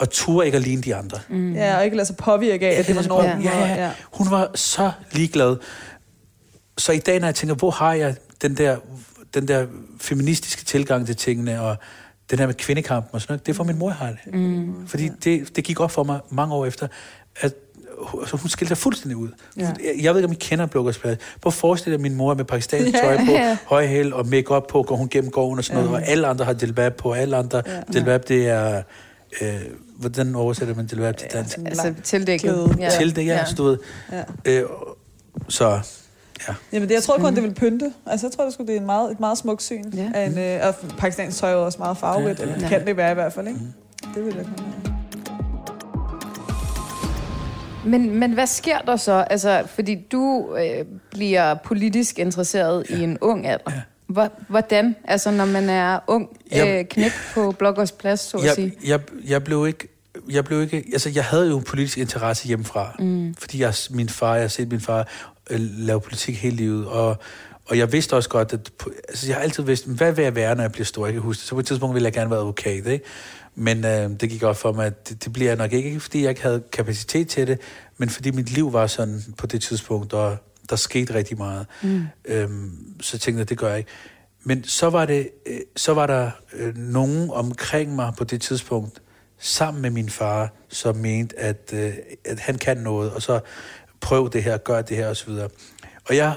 at 0.00 0.08
ture 0.10 0.46
ikke 0.46 0.56
at 0.56 0.62
ligne 0.62 0.82
de 0.82 0.94
andre. 0.94 1.18
Mm. 1.28 1.54
Ja, 1.54 1.76
og 1.76 1.84
ikke 1.84 1.96
lade 1.96 2.06
sig 2.06 2.16
påvirke 2.16 2.68
af, 2.68 2.78
at 2.78 2.86
det 2.86 2.96
var 2.96 3.02
normen. 3.02 3.42
Ja, 3.42 3.62
og- 3.62 3.68
ja. 3.68 3.90
Hun 4.12 4.30
var 4.30 4.50
så 4.54 4.92
ligeglad. 5.12 5.56
Så 6.78 6.92
i 6.92 6.98
dag, 6.98 7.20
når 7.20 7.26
jeg 7.26 7.34
tænker, 7.34 7.54
hvor 7.54 7.70
har 7.70 7.92
jeg 7.94 8.16
den 8.42 8.56
der, 8.56 8.76
den 9.34 9.48
der 9.48 9.66
feministiske 10.00 10.64
tilgang 10.64 11.06
til 11.06 11.16
tingene, 11.16 11.60
og 11.60 11.76
den 12.30 12.38
der 12.38 12.46
med 12.46 12.54
kvindekampen 12.54 13.10
og 13.14 13.20
sådan 13.20 13.32
noget, 13.32 13.46
det 13.46 13.52
er 13.52 13.56
for 13.56 13.64
min 13.64 13.78
mor, 13.78 13.90
har 13.90 14.06
det. 14.24 14.34
Mm. 14.34 14.86
Fordi 14.88 15.08
det, 15.24 15.56
det 15.56 15.64
gik 15.64 15.80
op 15.80 15.90
for 15.90 16.04
mig 16.04 16.20
mange 16.30 16.54
år 16.54 16.66
efter, 16.66 16.88
at 17.36 17.54
altså, 18.20 18.36
hun 18.36 18.48
skilte 18.48 18.68
sig 18.68 18.78
fuldstændig 18.78 19.16
ud. 19.16 19.28
Ja. 19.56 19.62
Jeg, 19.62 19.72
jeg 20.02 20.14
ved 20.14 20.20
ikke, 20.20 20.26
om 20.26 20.32
I 20.32 20.36
kender 20.40 20.66
Blukkersplads. 20.66 21.18
Prøv 21.40 21.48
at 21.50 21.54
forestille 21.54 21.96
dig 21.96 22.02
min 22.02 22.14
mor 22.14 22.34
med 22.34 22.44
pakistansk 22.44 22.98
tøj 23.00 23.16
på, 23.16 23.32
Ja. 23.42 23.56
høj 23.66 23.86
hæl 23.86 24.14
og 24.14 24.26
make 24.26 24.60
på, 24.68 24.82
går 24.82 24.96
hun 24.96 25.08
gennem 25.08 25.30
gården 25.30 25.58
og 25.58 25.64
sådan 25.64 25.84
noget, 25.84 26.02
og 26.02 26.08
alle 26.08 26.26
andre 26.26 26.44
har 26.44 26.56
jilbab 26.62 26.96
på, 26.96 27.12
alle 27.12 27.36
andre, 27.36 27.62
ja. 27.66 27.80
jilbab 27.94 28.28
det 28.28 28.48
er, 28.48 28.82
øh, 29.40 29.54
hvordan 29.98 30.34
oversætter 30.34 30.74
man 30.74 30.88
jilbab 30.92 31.16
til 31.16 31.28
dansk? 31.32 31.58
Altså 31.66 31.94
tildækket. 32.02 32.76
Ja. 32.80 32.90
Til 32.90 33.16
det, 33.16 33.26
ja, 33.26 33.34
ja. 33.36 33.44
stod. 33.44 33.76
Ja. 34.12 34.22
Øh, 34.44 34.64
så, 35.48 35.68
ja. 36.48 36.54
Jamen, 36.72 36.88
det, 36.88 36.94
jeg 36.94 37.02
tror 37.02 37.18
kun, 37.18 37.34
det 37.34 37.42
vil 37.42 37.54
pynte. 37.54 37.92
Altså, 38.06 38.26
jeg 38.26 38.32
tror, 38.32 38.44
det, 38.44 38.52
skulle, 38.52 38.66
det 38.68 38.76
er 38.76 38.80
en 38.80 38.86
meget, 38.86 39.10
et 39.12 39.20
meget 39.20 39.38
smukt 39.38 39.62
syn. 39.62 39.84
Ja. 39.96 40.10
Af 40.14 40.26
en, 40.26 40.38
øh, 40.38 40.60
og 40.68 40.74
pakistansk 40.98 41.38
tøj 41.38 41.50
er 41.50 41.54
også 41.54 41.78
meget 41.78 41.96
farverigt, 41.98 42.38
Ja. 42.38 42.42
eller 42.44 42.54
det 42.54 42.62
Ja. 42.62 42.68
kan 42.68 42.86
det 42.86 42.96
være 42.96 43.10
i 43.10 43.14
hvert 43.14 43.32
fald, 43.32 43.48
ikke? 43.48 43.60
Det 44.14 44.24
vil 44.24 44.34
jeg 44.36 44.44
kunne. 44.44 44.96
Men, 47.84 48.18
men 48.18 48.32
hvad 48.32 48.46
sker 48.46 48.78
der 48.78 48.96
så? 48.96 49.12
Altså, 49.12 49.62
fordi 49.66 49.94
du 50.12 50.56
øh, 50.56 50.84
bliver 51.10 51.54
politisk 51.54 52.18
interesseret 52.18 52.86
ja. 52.90 52.96
i 52.96 53.02
en 53.02 53.18
ung 53.20 53.46
alder. 53.46 53.70
Ja. 53.70 53.80
Hvor, 54.06 54.28
hvordan? 54.48 54.96
Altså, 55.04 55.30
når 55.30 55.44
man 55.44 55.70
er 55.70 55.98
ung 56.06 56.28
Jeg- 56.50 56.78
øh, 56.78 56.84
knæk 56.84 57.12
på 57.34 57.52
Blokkers 57.52 57.92
Plads, 57.92 58.20
så 58.20 58.36
at 58.36 58.44
Jeg, 58.44 58.54
sige. 58.54 58.72
jeg, 58.86 59.00
jeg 59.28 59.44
blev 59.44 59.66
ikke... 59.66 59.88
Jeg 60.30 60.44
blev 60.44 60.62
ikke, 60.62 60.84
altså 60.92 61.10
jeg 61.14 61.24
havde 61.24 61.48
jo 61.48 61.58
en 61.58 61.64
politisk 61.64 61.98
interesse 61.98 62.46
hjemmefra, 62.46 62.96
mm. 62.98 63.34
fordi 63.38 63.60
jeg, 63.60 63.74
min 63.90 64.08
far, 64.08 64.34
jeg 64.34 64.42
har 64.42 64.48
set 64.48 64.70
min 64.70 64.80
far 64.80 65.08
øh, 65.50 65.60
lave 65.60 66.00
politik 66.00 66.42
hele 66.42 66.56
livet, 66.56 66.86
og, 66.86 67.16
og 67.68 67.78
jeg 67.78 67.92
vidste 67.92 68.16
også 68.16 68.28
godt, 68.28 68.52
at 68.52 68.70
altså 69.08 69.26
jeg 69.26 69.36
har 69.36 69.42
altid 69.42 69.62
vidst, 69.62 69.86
hvad 69.86 70.12
vil 70.12 70.22
jeg 70.22 70.34
være, 70.34 70.54
når 70.54 70.62
jeg 70.62 70.72
bliver 70.72 70.84
stor, 70.84 71.06
jeg 71.06 71.12
kan 71.12 71.22
huske 71.22 71.40
det. 71.40 71.48
Så 71.48 71.54
på 71.54 71.60
et 71.60 71.66
tidspunkt 71.66 71.94
ville 71.94 72.04
jeg 72.06 72.12
gerne 72.12 72.30
være 72.30 72.38
advokat, 72.38 72.86
ikke? 72.86 73.04
Men 73.54 73.84
øh, 73.84 74.10
det 74.20 74.30
gik 74.30 74.42
op 74.42 74.56
for 74.56 74.72
mig, 74.72 74.86
at 74.86 75.08
det, 75.08 75.24
det 75.24 75.32
bliver 75.32 75.56
nok 75.56 75.72
ikke, 75.72 75.88
ikke 75.88 76.00
fordi 76.00 76.22
jeg 76.22 76.28
ikke 76.28 76.42
havde 76.42 76.62
kapacitet 76.72 77.28
til 77.28 77.46
det, 77.46 77.58
men 77.98 78.08
fordi 78.08 78.30
mit 78.30 78.50
liv 78.50 78.72
var 78.72 78.86
sådan 78.86 79.22
på 79.38 79.46
det 79.46 79.62
tidspunkt, 79.62 80.12
og 80.12 80.36
der 80.70 80.76
skete 80.76 81.14
rigtig 81.14 81.38
meget. 81.38 81.66
Mm. 81.82 82.02
Øhm, 82.24 82.94
så 83.00 83.18
tænkte 83.18 83.38
jeg, 83.38 83.48
det 83.48 83.58
gør 83.58 83.68
jeg 83.68 83.78
ikke. 83.78 83.90
Men 84.44 84.64
så 84.64 84.90
var, 84.90 85.04
det, 85.04 85.28
øh, 85.46 85.60
så 85.76 85.94
var 85.94 86.06
der 86.06 86.30
øh, 86.52 86.76
nogen 86.76 87.30
omkring 87.30 87.94
mig 87.94 88.12
på 88.18 88.24
det 88.24 88.40
tidspunkt, 88.40 89.02
sammen 89.38 89.82
med 89.82 89.90
min 89.90 90.08
far, 90.08 90.52
som 90.68 90.96
mente, 90.96 91.38
at, 91.38 91.70
øh, 91.74 91.92
at 92.24 92.38
han 92.38 92.58
kan 92.58 92.76
noget, 92.76 93.12
og 93.12 93.22
så 93.22 93.40
prøv 94.00 94.30
det 94.32 94.42
her, 94.42 94.56
gør 94.56 94.82
det 94.82 94.96
her 94.96 95.08
osv. 95.08 95.30
Og 96.08 96.16
jeg 96.16 96.36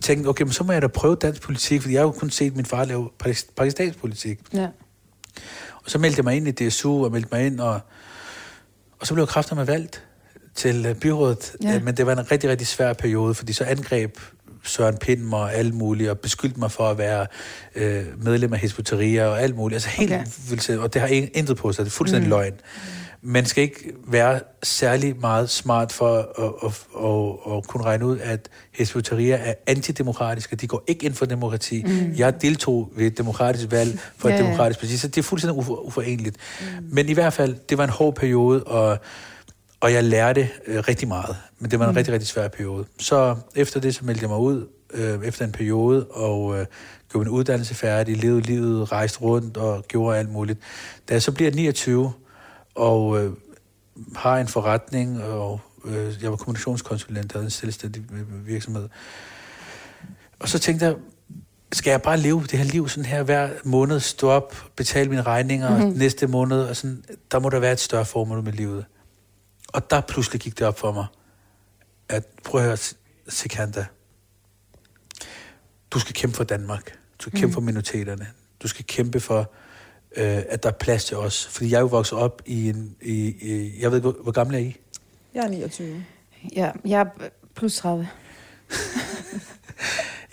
tænkte, 0.00 0.28
okay, 0.28 0.42
men 0.42 0.52
så 0.52 0.64
må 0.64 0.72
jeg 0.72 0.82
da 0.82 0.86
prøve 0.86 1.16
dansk 1.16 1.42
politik, 1.42 1.80
fordi 1.80 1.94
jeg 1.94 2.00
har 2.00 2.06
jo 2.06 2.12
kun 2.12 2.30
set 2.30 2.56
min 2.56 2.64
far 2.64 2.84
lave 2.84 3.10
pakis- 3.24 3.52
pakistansk 3.56 3.98
politik. 3.98 4.40
Ja. 4.54 4.68
Så 5.88 5.98
meldte 5.98 6.18
jeg 6.18 6.24
mig 6.24 6.36
ind 6.36 6.48
i 6.48 6.68
DSU 6.68 7.04
og 7.04 7.12
meldte 7.12 7.28
mig 7.32 7.46
ind, 7.46 7.60
og, 7.60 7.80
og 9.00 9.06
så 9.06 9.14
blev 9.14 9.22
jeg 9.22 9.28
kraftigt 9.28 9.56
med 9.56 9.64
valgt 9.64 10.04
til 10.54 10.86
øh, 10.86 10.94
byrådet. 10.94 11.52
Ja. 11.62 11.70
Ja. 11.70 11.80
Men 11.80 11.96
det 11.96 12.06
var 12.06 12.12
en 12.12 12.30
rigtig, 12.30 12.50
rigtig 12.50 12.66
svær 12.66 12.92
periode, 12.92 13.34
fordi 13.34 13.52
så 13.52 13.64
angreb 13.64 14.18
Søren 14.64 14.96
Pind 14.96 15.20
mig 15.20 15.38
og 15.40 15.54
alle 15.54 15.72
mulige, 15.72 16.10
og 16.10 16.18
beskyldte 16.18 16.60
mig 16.60 16.70
for 16.72 16.90
at 16.90 16.98
være 16.98 17.26
øh, 17.74 18.04
medlem 18.24 18.52
af 18.52 18.58
Hesboteria 18.58 19.26
og 19.26 19.42
alt 19.42 19.56
muligt. 19.56 19.76
Altså 19.76 19.88
helt 19.88 20.12
Okay. 20.12 20.24
okay. 20.52 20.76
og 20.76 20.94
det 20.94 21.00
har 21.00 21.08
in- 21.08 21.28
intet 21.34 21.56
på 21.56 21.72
sig. 21.72 21.84
Det 21.84 21.90
er 21.90 21.94
fuldstændig 21.94 22.26
mm. 22.28 22.30
løgn. 22.30 22.54
Man 23.22 23.46
skal 23.46 23.62
ikke 23.62 23.92
være 24.06 24.40
særlig 24.62 25.20
meget 25.20 25.50
smart 25.50 25.92
for 25.92 26.18
at, 26.18 26.52
at, 26.64 26.72
at, 27.04 27.56
at 27.56 27.66
kunne 27.66 27.84
regne 27.84 28.06
ud, 28.06 28.18
at 28.18 28.48
Hesboteria 28.72 29.36
er 29.36 29.54
antidemokratiske. 29.66 30.56
De 30.56 30.66
går 30.66 30.84
ikke 30.86 31.06
ind 31.06 31.14
for 31.14 31.26
demokrati. 31.26 31.82
Mm. 31.82 32.14
Jeg 32.16 32.42
deltog 32.42 32.92
ved 32.96 33.06
et 33.06 33.18
demokratisk 33.18 33.70
valg 33.70 33.98
for 34.16 34.28
Ja, 34.28 34.34
et 34.34 34.44
demokratisk 34.44 34.80
parti, 34.80 34.96
så 34.96 35.08
det 35.08 35.18
er 35.18 35.22
fuldstændig 35.22 35.58
ufor, 35.58 35.76
uforeneligt. 35.76 36.36
Mm. 36.60 36.86
Men 36.90 37.08
i 37.08 37.12
hvert 37.12 37.32
fald, 37.32 37.56
det 37.68 37.78
var 37.78 37.84
en 37.84 37.90
hård 37.90 38.14
periode, 38.14 38.64
og, 38.64 38.98
og 39.80 39.92
jeg 39.92 40.04
lærte 40.04 40.48
øh, 40.66 40.78
rigtig 40.88 41.08
meget. 41.08 41.36
Men 41.58 41.70
det 41.70 41.78
var 41.78 41.84
en 41.84 41.90
mm. 41.90 41.96
rigtig, 41.96 42.14
rigtig 42.14 42.28
svær 42.28 42.48
periode. 42.48 42.84
Så 42.98 43.36
efter 43.54 43.80
det, 43.80 43.94
så 43.94 44.04
meldte 44.04 44.22
jeg 44.22 44.30
mig 44.30 44.38
ud 44.38 44.66
øh, 44.94 45.24
efter 45.24 45.44
en 45.44 45.52
periode, 45.52 46.06
og 46.06 46.58
øh, 46.58 46.66
gjorde 47.10 47.28
min 47.28 47.28
uddannelse 47.28 47.74
færdig, 47.74 48.16
levede 48.16 48.40
livet, 48.40 48.92
rejste 48.92 49.20
rundt 49.20 49.56
og 49.56 49.84
gjorde 49.88 50.18
alt 50.18 50.32
muligt. 50.32 50.58
Da 51.08 51.14
jeg 51.14 51.22
så 51.22 51.32
bliver 51.32 51.50
29, 51.50 52.12
og 52.78 53.24
øh, 53.24 53.32
har 54.16 54.38
en 54.38 54.48
forretning, 54.48 55.22
og 55.22 55.60
øh, 55.84 56.22
jeg 56.22 56.30
var 56.30 56.36
kommunikationskonsulent, 56.36 57.32
havde 57.32 57.44
en 57.44 57.50
selvstændig 57.50 58.02
virksomhed. 58.46 58.88
Og 60.38 60.48
så 60.48 60.58
tænkte 60.58 60.86
jeg, 60.86 60.94
skal 61.72 61.90
jeg 61.90 62.02
bare 62.02 62.16
leve 62.16 62.40
det 62.42 62.52
her 62.58 62.64
liv 62.64 62.88
sådan 62.88 63.04
her 63.04 63.22
hver 63.22 63.50
måned, 63.64 64.00
stå 64.00 64.28
op, 64.30 64.56
betale 64.76 65.08
mine 65.10 65.22
regninger 65.22 65.70
Mhm. 65.70 65.80
mm-hmm. 65.84 65.98
næste 65.98 66.26
måned, 66.26 66.60
og 66.60 66.76
sådan, 66.76 67.04
der 67.30 67.38
må 67.38 67.48
der 67.48 67.58
være 67.58 67.72
et 67.72 67.80
større 67.80 68.04
formål 68.04 68.42
med 68.42 68.52
livet. 68.52 68.84
Og 69.72 69.90
der 69.90 70.00
pludselig 70.00 70.40
gik 70.40 70.58
det 70.58 70.66
op 70.66 70.78
for 70.78 70.92
mig, 70.92 71.06
at 72.08 72.24
prøv 72.44 72.60
at 72.60 72.66
høre, 72.66 72.76
Sikanda, 73.28 73.86
du 75.90 75.98
skal 75.98 76.14
kæmpe 76.14 76.36
for 76.36 76.44
Danmark, 76.44 76.92
du 77.18 77.22
skal 77.22 77.32
kæmpe 77.32 77.46
Mhm. 77.46 77.52
for 77.54 77.60
minoriteterne, 77.60 78.26
du 78.62 78.68
skal 78.68 78.84
kæmpe 78.84 79.20
for, 79.20 79.50
øh, 80.18 80.42
at 80.48 80.62
der 80.62 80.68
er 80.68 80.72
plads 80.72 81.04
til 81.04 81.16
os. 81.16 81.46
Fordi 81.46 81.70
jeg 81.70 81.76
er 81.76 81.80
jo 81.80 81.86
vokset 81.86 82.18
op 82.18 82.42
i 82.46 82.68
en, 82.68 82.96
i, 83.02 83.12
i 83.26 83.72
jeg 83.80 83.90
ved 83.90 83.98
ikke, 83.98 84.10
hvor, 84.10 84.22
hvor 84.22 84.32
gammel 84.32 84.56
er 84.56 84.60
I? 84.60 84.76
Jeg 85.34 85.44
er 85.44 85.48
29. 85.48 86.04
ja, 86.56 86.70
jeg 86.84 87.00
er 87.00 87.28
plus 87.54 87.76
30. 87.76 88.08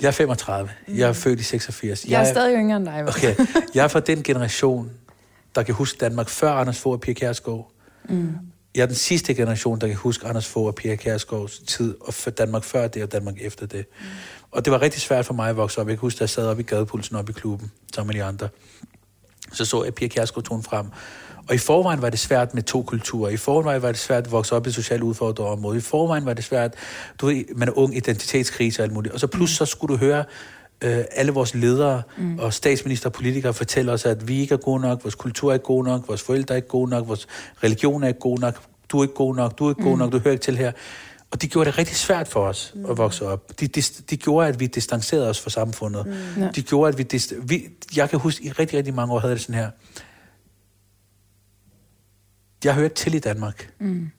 Jeg 0.01 0.07
er 0.07 0.11
35, 0.11 0.69
jeg 0.87 1.09
er 1.09 1.13
født 1.13 1.39
i 1.39 1.43
86. 1.43 2.05
Jeg 2.05 2.21
er 2.21 2.25
stadig 2.25 2.55
yngre 2.55 2.77
end 2.77 2.85
dig. 2.85 3.05
Okay, 3.07 3.35
jeg 3.75 3.83
er 3.83 3.87
fra 3.87 3.99
den 4.11 4.23
generation, 4.23 4.91
der 5.55 5.63
kan 5.63 5.75
huske 5.75 5.97
Danmark 5.97 6.29
før 6.29 6.51
Anders 6.51 6.79
Fogh 6.79 6.93
og 6.93 7.01
Pia 7.01 7.13
Kjærsgaard. 7.13 7.71
Mm. 8.09 8.33
Jeg 8.75 8.81
er 8.81 8.85
den 8.85 8.95
sidste 8.95 9.33
generation, 9.33 9.81
der 9.81 9.87
kan 9.87 9.95
huske 9.95 10.27
Anders 10.27 10.47
Fogh 10.47 10.67
og 10.67 10.75
Pia 10.75 10.95
Kjærsgaards 10.95 11.59
tid, 11.59 11.95
og 12.01 12.37
Danmark 12.37 12.63
før 12.63 12.87
det 12.87 13.03
og 13.03 13.11
Danmark 13.11 13.35
efter 13.41 13.65
det. 13.65 13.85
Mm. 13.99 14.05
Og 14.51 14.65
det 14.65 14.73
var 14.73 14.81
rigtig 14.81 15.01
svært 15.01 15.25
for 15.25 15.33
mig 15.33 15.49
at 15.49 15.57
vokse 15.57 15.81
op. 15.81 15.87
Jeg 15.87 15.97
kan 15.97 16.01
huske, 16.01 16.19
da 16.19 16.21
jeg 16.21 16.29
sad 16.29 16.47
oppe 16.47 16.63
i 16.63 16.65
gadepulsen 16.65 17.15
oppe 17.15 17.31
i 17.31 17.33
klubben, 17.33 17.71
sammen 17.95 18.15
med 18.15 18.21
de 18.21 18.27
andre. 18.27 18.49
Så 19.53 19.65
så 19.65 19.83
jeg 19.83 19.93
Pia 19.93 20.07
Kjærsgaard 20.07 20.43
tone 20.45 20.63
frem. 20.63 20.85
Og 21.49 21.55
i 21.55 21.57
forvejen 21.57 22.01
var 22.01 22.09
det 22.09 22.19
svært 22.19 22.53
med 22.53 22.63
to 22.63 22.83
kulturer. 22.83 23.29
I 23.29 23.37
forvejen 23.37 23.81
var 23.81 23.87
det 23.87 23.99
svært 23.99 24.25
at 24.25 24.31
vokse 24.31 24.55
op 24.55 24.67
i 24.67 24.71
socialt 24.71 25.03
udfordret 25.03 25.47
område. 25.47 25.77
I 25.77 25.81
forvejen 25.81 26.25
var 26.25 26.33
det 26.33 26.43
svært, 26.43 26.73
du 27.21 27.25
ved, 27.25 27.43
man 27.55 27.67
er 27.67 27.77
ung, 27.77 27.97
identitetskrise 27.97 28.81
og 28.81 28.83
alt 28.83 28.93
muligt. 28.93 29.13
Og 29.13 29.19
så 29.19 29.27
pludselig 29.27 29.57
så 29.57 29.65
skulle 29.65 29.93
du 29.93 29.99
høre 29.99 30.23
øh, 30.81 31.03
alle 31.11 31.31
vores 31.31 31.55
ledere 31.55 32.01
mm. 32.17 32.39
og 32.39 32.53
statsminister 32.53 33.09
og 33.09 33.13
politikere 33.13 33.53
fortælle 33.53 33.91
os, 33.91 34.05
at 34.05 34.27
vi 34.27 34.39
ikke 34.39 34.53
er 34.53 34.57
gode 34.57 34.81
nok, 34.81 35.03
vores 35.03 35.15
kultur 35.15 35.49
er 35.49 35.53
ikke 35.53 35.65
god 35.65 35.83
nok, 35.83 36.07
vores 36.07 36.21
forældre 36.21 36.53
er 36.53 36.57
ikke 36.57 36.67
gode 36.67 36.89
nok, 36.89 37.07
vores 37.07 37.27
religion 37.63 38.03
er 38.03 38.07
ikke 38.07 38.19
god 38.19 38.39
nok, 38.39 38.61
du 38.89 38.99
er 38.99 39.03
ikke 39.03 39.15
god 39.15 39.35
nok, 39.35 39.59
du 39.59 39.65
er 39.65 39.71
ikke 39.71 39.83
god 39.83 39.97
nok, 39.97 40.11
du 40.11 40.19
hører 40.19 40.31
ikke 40.31 40.43
til 40.43 40.57
her. 40.57 40.71
Og 41.31 41.41
de 41.41 41.47
gjorde 41.47 41.69
det 41.69 41.77
rigtig 41.77 41.95
svært 41.95 42.27
for 42.27 42.47
os 42.47 42.71
mm. 42.75 42.85
at 42.85 42.97
vokse 42.97 43.25
op. 43.25 43.59
De, 43.59 43.67
de, 43.67 43.81
de 44.09 44.17
gjorde, 44.17 44.47
at 44.47 44.59
vi 44.59 44.67
distancerede 44.67 45.29
os 45.29 45.41
fra 45.41 45.49
samfundet. 45.49 46.05
Mm. 46.05 46.41
Ja. 46.43 46.49
De 46.55 46.61
gjorde, 46.61 46.89
at 46.89 46.97
vi, 46.97 47.03
dist- 47.13 47.35
vi... 47.49 47.69
Jeg 47.95 48.09
kan 48.09 48.19
huske, 48.19 48.43
i 48.45 48.51
rigtig, 48.51 48.77
rigtig 48.77 48.93
mange 48.93 49.13
år 49.13 49.19
havde 49.19 49.33
det 49.33 49.41
sådan 49.41 49.55
her. 49.55 49.69
Jeg 52.63 52.73
hører 52.73 52.83
ikke 52.85 52.95
til 52.95 53.13
i 53.13 53.19
Danmark. 53.19 53.69
Mm. 53.79 54.09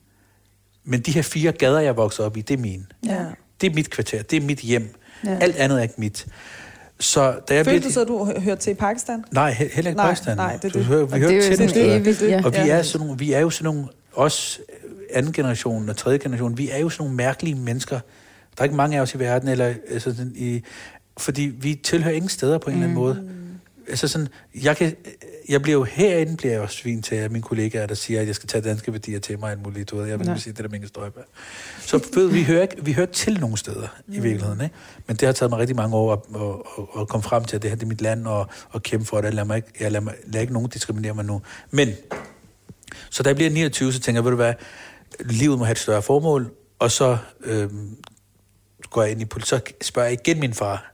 Men 0.85 1.01
de 1.01 1.13
her 1.13 1.23
fire 1.23 1.53
gader, 1.53 1.81
jeg 1.81 1.97
voksede 1.97 2.27
op 2.27 2.37
i, 2.37 2.41
det 2.41 2.55
er 2.55 2.59
mine. 2.63 2.87
Ja. 3.07 3.25
Det 3.61 3.71
er 3.71 3.75
mit 3.75 3.91
kvarter, 3.91 4.23
det 4.23 4.37
er 4.37 4.41
mit 4.47 4.59
hjem. 4.59 4.95
Ja. 5.25 5.39
Alt 5.41 5.57
andet 5.57 5.79
er 5.79 5.83
ikke 5.83 5.95
mit. 5.99 6.27
Så 7.01 7.39
da 7.49 7.55
jeg 7.55 7.65
Følte 7.65 7.81
blev... 7.81 7.89
du 7.89 7.93
så, 7.93 8.01
at 8.03 8.09
du 8.09 8.25
hø- 8.25 8.39
hørte 8.41 8.61
til 8.61 8.71
i 8.71 8.75
Pakistan? 8.75 9.25
Nej, 9.33 9.53
he- 9.53 9.75
heller 9.75 9.91
ikke 9.91 9.97
Nej, 9.97 10.07
Pakistan. 10.07 10.37
nej, 10.37 10.57
det 10.57 10.65
er 10.65 10.69
Du 10.69 10.79
det. 10.79 10.79
vi 10.79 10.81
det 10.81 10.87
hører 10.87 11.01
jo 11.01 11.07
til 11.43 11.59
det 11.59 12.23
ja. 12.23 12.43
Og 12.45 12.53
vi, 12.53 12.59
er 12.71 12.83
sådan 12.83 13.07
nogle, 13.07 13.19
vi 13.19 13.33
er 13.33 13.41
jo 13.41 13.51
sådan 13.51 13.65
nogle, 13.75 13.89
også 14.13 14.61
anden 15.11 15.33
generation 15.33 15.89
og 15.89 15.97
tredje 15.97 16.19
generation, 16.19 16.59
vi 16.59 16.71
er 16.71 16.79
jo 16.79 16.89
sådan 16.89 17.03
nogle 17.05 17.17
mærkelige 17.17 17.55
mennesker. 17.55 18.01
Der 18.57 18.63
er 18.63 18.65
ikke 18.65 18.77
mange 18.77 18.97
af 18.97 19.01
os 19.01 19.15
i 19.15 19.19
verden, 19.19 19.49
eller 19.49 19.75
altså, 19.89 20.11
sådan 20.11 20.33
i, 20.37 20.63
fordi 21.19 21.43
vi 21.43 21.75
tilhører 21.75 22.15
ingen 22.15 22.29
steder 22.29 22.59
på 22.59 22.71
en 22.71 22.77
mm. 22.77 22.83
eller 22.83 22.89
anden 22.89 23.05
måde. 23.05 23.31
altså 23.89 24.09
sådan, 24.09 24.29
jeg, 24.63 24.77
kan, 24.77 24.97
jeg 25.49 25.63
bliver 25.63 25.79
jo 25.79 25.85
herinde, 25.85 26.37
bliver 26.37 26.53
jeg 26.53 26.63
jo 26.63 26.67
svin 26.67 27.03
til 27.03 27.15
af 27.15 27.31
mine 27.31 27.43
kollegaer, 27.43 27.87
der 27.87 27.95
siger, 27.95 28.21
at 28.21 28.27
jeg 28.27 28.35
skal 28.35 28.49
tage 28.49 28.63
danske 28.63 28.93
værdier 28.93 29.19
til 29.19 29.39
mig, 29.39 29.51
alt 29.51 29.63
muligt, 29.63 29.91
du 29.91 29.97
ved, 29.97 30.07
jeg 30.07 30.19
vil 30.19 30.27
Nej. 30.27 30.39
sige, 30.39 30.53
det 30.53 30.65
der 30.65 30.69
med 30.69 30.75
Inger 30.75 30.89
Støjberg. 30.89 31.25
Så 31.81 32.09
ved, 32.15 32.29
vi 32.29 32.45
hører 32.45 32.63
ikke, 32.63 32.85
vi 32.85 32.93
hører 32.93 33.07
til 33.07 33.41
nogen 33.41 33.57
steder 33.57 33.89
mm. 34.07 34.15
i 34.15 34.19
virkeligheden, 34.19 34.61
ikke? 34.61 34.75
Men 35.07 35.17
det 35.17 35.27
har 35.27 35.33
taget 35.33 35.51
mig 35.51 35.59
rigtig 35.59 35.77
mange 35.77 35.97
år 35.97 36.13
at, 36.13 36.19
at, 36.35 36.43
at, 36.79 37.01
at 37.01 37.09
komme 37.09 37.23
frem 37.23 37.45
til, 37.45 37.57
at 37.57 37.63
det 37.63 37.71
her 37.71 37.77
det 37.77 37.83
er 37.83 37.89
mit 37.89 38.01
land, 38.01 38.27
og 38.27 38.49
at 38.75 38.83
kæmpe 38.83 39.07
for 39.07 39.21
det. 39.21 39.35
Lad 39.35 39.45
mig 39.45 39.57
ikke, 39.57 39.69
jeg 39.81 39.93
lader, 39.93 40.05
mig, 40.05 40.15
lader 40.27 40.41
ikke 40.41 40.53
nogen 40.53 40.69
diskriminere 40.69 41.15
mig 41.15 41.25
nu. 41.25 41.43
Men, 41.71 41.89
så 43.11 43.23
da 43.23 43.29
jeg 43.29 43.37
bliver 43.37 43.51
29, 43.51 43.93
så 43.93 44.01
tænker 44.01 44.19
jeg, 44.19 44.25
ved 44.25 44.31
du 44.31 44.37
hvad, 44.37 44.55
livet 45.21 45.59
må 45.59 45.65
have 45.65 45.73
et 45.73 45.79
større 45.79 46.03
formål, 46.03 46.53
og 46.79 46.91
så 46.91 47.19
øhm, 47.45 47.97
går 48.91 49.03
jeg 49.03 49.11
ind 49.11 49.21
i 49.21 49.25
politik, 49.25 49.51
så 49.51 49.61
spørger 49.83 50.09
jeg 50.09 50.19
igen 50.27 50.41
min 50.41 50.55
far, 50.55 50.93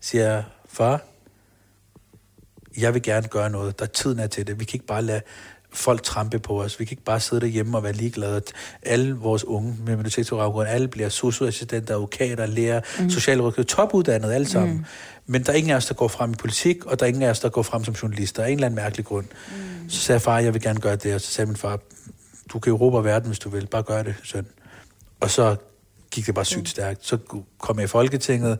siger 0.00 0.24
jeg, 0.24 0.44
far, 0.68 1.00
jeg 2.76 2.94
vil 2.94 3.02
gerne 3.02 3.28
gøre 3.28 3.50
noget, 3.50 3.78
der 3.78 3.86
tiden 3.86 4.18
er 4.18 4.26
til 4.26 4.46
det. 4.46 4.60
Vi 4.60 4.64
kan 4.64 4.76
ikke 4.76 4.86
bare 4.86 5.02
lade 5.02 5.20
folk 5.72 6.02
trampe 6.02 6.38
på 6.38 6.62
os. 6.62 6.80
Vi 6.80 6.84
kan 6.84 6.92
ikke 6.92 7.04
bare 7.04 7.20
sidde 7.20 7.40
derhjemme 7.40 7.76
og 7.76 7.82
være 7.82 7.92
ligeglade. 7.92 8.42
Alle 8.82 9.14
vores 9.14 9.44
unge 9.44 9.76
med 9.86 9.96
minoritetsbaggrund, 9.96 10.68
alle 10.68 10.88
bliver 10.88 11.08
socioassistenter, 11.08 11.94
advokater, 11.94 12.46
lærer, 12.46 12.80
mm. 13.00 13.10
socialrådgiver, 13.10 13.64
topuddannede 13.64 14.34
alle 14.34 14.46
sammen. 14.46 14.76
Mm. 14.76 14.84
Men 15.26 15.42
der 15.42 15.52
er 15.52 15.56
ingen 15.56 15.70
af 15.70 15.76
os, 15.76 15.86
der 15.86 15.94
går 15.94 16.08
frem 16.08 16.32
i 16.32 16.34
politik, 16.34 16.86
og 16.86 17.00
der 17.00 17.06
er 17.06 17.08
ingen 17.08 17.22
af 17.22 17.30
os, 17.30 17.40
der 17.40 17.48
går 17.48 17.62
frem 17.62 17.84
som 17.84 17.94
journalister. 17.94 18.42
Af 18.42 18.48
en 18.48 18.54
eller 18.54 18.66
anden 18.66 18.76
mærkelig 18.76 19.06
grund. 19.06 19.24
Mm. 19.24 19.90
Så 19.90 20.00
sagde 20.00 20.20
far, 20.20 20.38
jeg 20.38 20.54
vil 20.54 20.62
gerne 20.62 20.80
gøre 20.80 20.96
det. 20.96 21.14
Og 21.14 21.20
så 21.20 21.32
sagde 21.32 21.46
min 21.46 21.56
far, 21.56 21.80
du 22.52 22.58
kan 22.58 22.72
råbe 22.72 23.04
verden, 23.04 23.28
hvis 23.28 23.38
du 23.38 23.48
vil. 23.48 23.66
Bare 23.66 23.82
gør 23.82 24.02
det, 24.02 24.14
søn. 24.22 24.46
Og 25.20 25.30
så 25.30 25.56
gik 26.10 26.26
det 26.26 26.34
bare 26.34 26.44
sygt 26.44 26.68
stærkt. 26.68 27.06
Så 27.06 27.18
kom 27.58 27.78
jeg 27.78 27.84
i 27.84 27.88
Folketinget, 27.88 28.58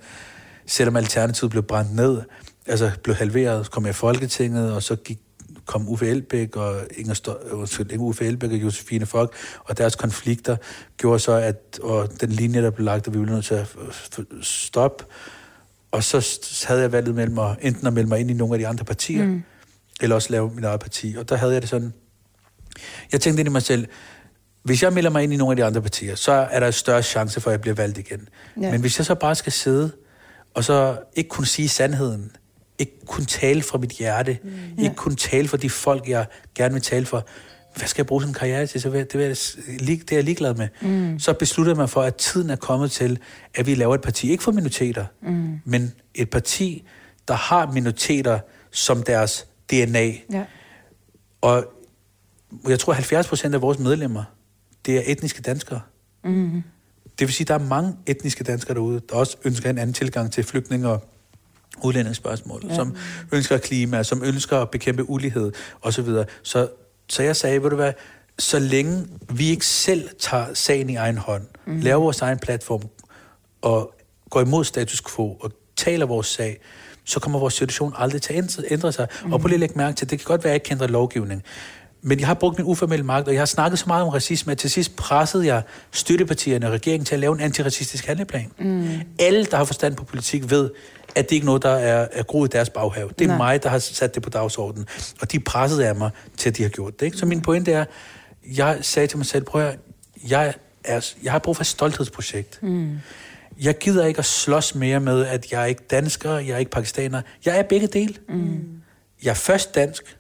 selvom 0.67 0.97
Alternativet 0.97 1.51
blev 1.51 1.63
brændt 1.63 1.95
ned, 1.95 2.23
altså 2.67 2.91
blev 3.03 3.17
halveret, 3.17 3.67
så 3.67 3.73
kom 3.73 3.85
jeg 3.85 3.91
i 3.91 3.93
Folketinget, 3.93 4.73
og 4.73 4.83
så 4.83 4.97
gik, 4.97 5.19
kom 5.67 5.89
Uffe 5.89 6.09
Elbæk 6.09 6.57
og 6.57 6.77
Inger 6.97 7.15
Stø, 7.15 7.31
undskyld, 7.53 7.93
ikke 7.93 8.05
Uffe 8.05 8.25
Elbæk 8.25 8.51
og 8.51 8.57
Josefine 8.57 9.07
Fock, 9.07 9.35
og 9.65 9.79
deres 9.79 9.97
konflikter 9.97 10.57
gjorde 10.97 11.19
så, 11.19 11.33
at 11.33 11.79
og 11.83 12.21
den 12.21 12.31
linje, 12.31 12.63
der 12.63 12.71
blev 12.71 12.85
lagt, 12.85 13.07
at 13.07 13.15
vi 13.15 13.19
ville 13.19 13.35
nødt 13.35 13.45
til 13.45 13.55
at 13.55 13.77
stoppe. 14.43 15.05
Og 15.91 16.05
så 16.05 16.67
havde 16.69 16.81
jeg 16.81 16.93
valget 16.93 17.15
mellem 17.15 17.39
at, 17.39 17.57
enten 17.61 17.87
at 17.87 17.93
melde 17.93 18.09
mig 18.09 18.21
ind 18.21 18.31
i 18.31 18.35
nogle 18.35 18.55
af 18.55 18.59
de 18.59 18.67
andre 18.67 18.85
partier, 18.85 19.27
mm. 19.27 19.43
eller 20.01 20.17
også 20.17 20.31
lave 20.31 20.51
mit 20.55 20.65
eget 20.65 20.81
parti. 20.81 21.15
Og 21.19 21.29
der 21.29 21.37
havde 21.37 21.53
jeg 21.53 21.63
det 21.63 21.71
sådan, 21.71 21.93
jeg 23.13 23.21
tænkte 23.21 23.41
ind 23.41 23.49
i 23.49 23.53
mig 23.53 23.63
selv, 23.63 23.87
hvis 24.63 24.83
jeg 24.83 24.93
melder 24.93 25.11
mig 25.11 25.23
ind 25.23 25.33
i 25.33 25.37
nogle 25.37 25.53
af 25.53 25.57
de 25.57 25.65
andre 25.65 25.83
partier, 25.83 26.15
så 26.15 26.33
er 26.33 26.61
der 26.61 26.67
en 26.67 26.73
større 26.73 27.03
chance 27.03 27.41
for, 27.41 27.51
at 27.51 27.53
jeg 27.53 27.61
bliver 27.61 27.75
valgt 27.75 27.99
igen. 27.99 28.29
Ja. 28.61 28.71
Men 28.71 28.81
hvis 28.81 28.99
jeg 28.99 29.07
så 29.07 29.15
bare 29.15 29.35
skal 29.35 29.53
sidde, 29.53 29.91
og 30.55 30.65
så 30.65 30.97
ikke 31.15 31.29
kunne 31.29 31.47
sige 31.47 31.69
sandheden, 31.69 32.31
ikke 32.79 32.93
kunne 33.07 33.27
tale 33.27 33.63
fra 33.63 33.79
mit 33.79 33.91
hjerte, 33.91 34.39
mm. 34.43 34.51
ja. 34.79 34.83
ikke 34.83 34.97
kunne 34.97 35.17
tale 35.17 35.49
for 35.49 35.57
de 35.57 35.71
folk, 35.71 36.09
jeg 36.09 36.27
gerne 36.55 36.75
vil 36.75 36.83
tale 36.83 37.07
for, 37.07 37.27
hvad 37.77 37.89
skal 37.89 38.03
jeg 38.03 38.07
bruge 38.07 38.23
sådan 38.23 38.31
en 38.31 38.35
karriere 38.35 38.67
til? 38.67 38.81
Så 38.81 38.91
vil 38.91 39.01
det, 39.01 39.15
vil 39.15 39.27
jeg, 39.27 39.37
det 39.89 40.13
er 40.13 40.17
jeg 40.17 40.25
ligeglad 40.25 40.55
med. 40.55 40.69
Mm. 40.83 41.19
Så 41.19 41.33
besluttede 41.33 41.77
mig 41.77 41.91
for, 41.91 42.03
at 42.03 42.15
tiden 42.15 42.51
er 42.51 42.57
kommet 42.57 42.91
til, 42.91 43.19
at 43.55 43.67
vi 43.67 43.75
laver 43.75 43.95
et 43.95 44.01
parti, 44.01 44.31
ikke 44.31 44.43
for 44.43 44.53
minoriteter, 44.53 45.07
mm. 45.23 45.61
men 45.65 45.93
et 46.15 46.31
parti, 46.31 46.85
der 47.29 47.35
har 47.35 47.73
minoriteter 47.73 48.39
som 48.71 49.03
deres 49.03 49.47
DNA. 49.71 50.07
Ja. 50.33 50.45
Og 51.41 51.65
jeg 52.69 52.79
tror, 52.79 52.93
70 52.93 53.29
procent 53.29 53.55
af 53.55 53.63
vores 53.63 53.79
medlemmer, 53.79 54.25
det 54.87 54.97
er 54.97 55.03
etniske 55.07 55.43
danskere. 55.43 55.81
Mm. 56.25 56.63
Det 57.19 57.27
vil 57.27 57.33
sige, 57.33 57.45
at 57.45 57.49
der 57.49 57.55
er 57.55 57.69
mange 57.69 57.97
etniske 58.07 58.45
danskere 58.45 58.75
derude, 58.75 59.01
der 59.09 59.17
også 59.17 59.37
ønsker 59.45 59.71
en 59.71 59.79
anden 59.79 59.95
tilgang 59.95 60.33
til 60.33 60.45
flygtninge 60.45 60.89
og 60.89 61.05
udlændingsspørgsmål, 61.83 62.63
ja. 62.69 62.75
som 62.75 62.97
ønsker 63.33 63.59
klima, 63.59 64.03
som 64.03 64.25
ønsker 64.25 64.59
at 64.59 64.71
bekæmpe 64.71 65.11
ulighed 65.11 65.53
osv. 65.83 66.09
Så, 66.43 66.69
så 67.09 67.23
jeg 67.23 67.37
sagde, 67.37 67.63
ved 67.63 67.71
du 67.71 67.77
hvad, 67.77 67.93
så 68.39 68.59
længe 68.59 69.07
vi 69.31 69.49
ikke 69.49 69.67
selv 69.67 70.09
tager 70.19 70.55
sagen 70.55 70.91
i 70.91 70.95
egen 70.95 71.19
hånd, 71.19 71.43
mm. 71.67 71.81
laver 71.81 72.01
vores 72.01 72.21
egen 72.21 72.39
platform 72.39 72.83
og 73.63 73.95
går 74.31 74.41
imod 74.41 74.65
status 74.65 75.03
quo 75.03 75.33
og 75.33 75.53
taler 75.77 76.07
vores 76.07 76.27
sag, 76.27 76.61
så 77.05 77.21
kommer 77.21 77.39
vores 77.39 77.55
situation 77.55 77.93
aldrig 77.97 78.23
til 78.23 78.35
at 78.35 78.65
ændre 78.71 78.93
sig. 78.93 79.09
Mm. 79.25 79.33
Og 79.33 79.41
på 79.41 79.49
lige 79.49 79.55
at 79.55 79.61
lægge 79.61 79.75
mærke 79.79 79.97
til, 79.97 80.11
det 80.11 80.19
kan 80.19 80.25
godt 80.25 80.45
være, 80.45 80.51
at 80.51 80.53
jeg 80.53 80.57
ikke 80.57 80.65
kender 80.65 80.87
lovgivning, 80.87 81.43
men 82.07 82.21
jeg 82.21 82.27
har 82.27 82.35
brugt 82.35 82.59
min 82.59 82.67
uformelle 82.67 83.05
magt, 83.05 83.29
og 83.29 83.35
jeg 83.35 83.41
har 83.41 83.47
snakket 83.47 83.79
så 83.79 83.85
meget 83.87 84.03
om 84.03 84.09
racisme, 84.09 84.53
at 84.53 84.59
til 84.59 84.71
sidst 84.71 84.97
pressede 84.97 85.47
jeg 85.47 85.63
støttepartierne 85.91 86.67
og 86.67 86.73
regeringen 86.73 87.05
til 87.05 87.15
at 87.15 87.21
lave 87.21 87.35
en 87.35 87.41
antiracistisk 87.41 88.07
handleplan. 88.07 88.51
Mm. 88.59 88.89
Alle, 89.19 89.45
der 89.45 89.57
har 89.57 89.65
forstand 89.65 89.97
på 89.97 90.05
politik, 90.05 90.51
ved, 90.51 90.71
at 91.15 91.31
det 91.31 91.37
ikke 91.37 91.45
er 91.45 91.47
noget, 91.47 91.63
der 91.63 91.71
er, 91.71 92.09
er 92.13 92.23
groet 92.23 92.49
i 92.49 92.53
deres 92.57 92.71
baghave. 92.71 93.11
Det 93.19 93.25
er 93.25 93.29
Nej. 93.29 93.37
mig, 93.37 93.63
der 93.63 93.69
har 93.69 93.79
sat 93.79 94.15
det 94.15 94.23
på 94.23 94.31
dagsordenen. 94.31 94.87
Og 95.21 95.33
de 95.33 95.41
pressede 95.41 95.89
af 95.89 95.95
mig 95.95 96.11
til, 96.37 96.49
at 96.49 96.57
de 96.57 96.63
har 96.63 96.71
gjort 96.71 97.01
det. 97.01 97.07
Ikke? 97.07 97.19
Så 97.19 97.27
min 97.27 97.41
pointe 97.41 97.73
er, 97.73 97.85
jeg 98.57 98.79
sagde 98.81 99.07
til 99.07 99.19
mig 99.19 99.27
selv, 99.27 99.45
prøv 99.45 99.63
at, 99.63 99.79
jeg, 100.29 100.55
er, 100.85 101.11
jeg 101.23 101.33
har 101.33 101.39
brug 101.39 101.57
for 101.57 101.63
et 101.63 101.67
stolthedsprojekt. 101.67 102.63
Mm. 102.63 102.99
Jeg 103.61 103.79
gider 103.79 104.07
ikke 104.07 104.19
at 104.19 104.25
slås 104.25 104.75
mere 104.75 105.01
med, 105.01 105.27
at 105.27 105.53
jeg 105.53 105.63
er 105.63 105.67
ikke 105.67 105.83
dansker, 105.91 106.39
jeg 106.39 106.55
er 106.55 106.59
ikke 106.59 106.71
pakistaner. 106.71 107.23
Jeg 107.45 107.59
er 107.59 107.63
begge 107.63 107.87
dele. 107.87 108.15
Mm. 108.29 108.61
Jeg 109.23 109.31
er 109.31 109.35
først 109.35 109.75
dansk, 109.75 110.17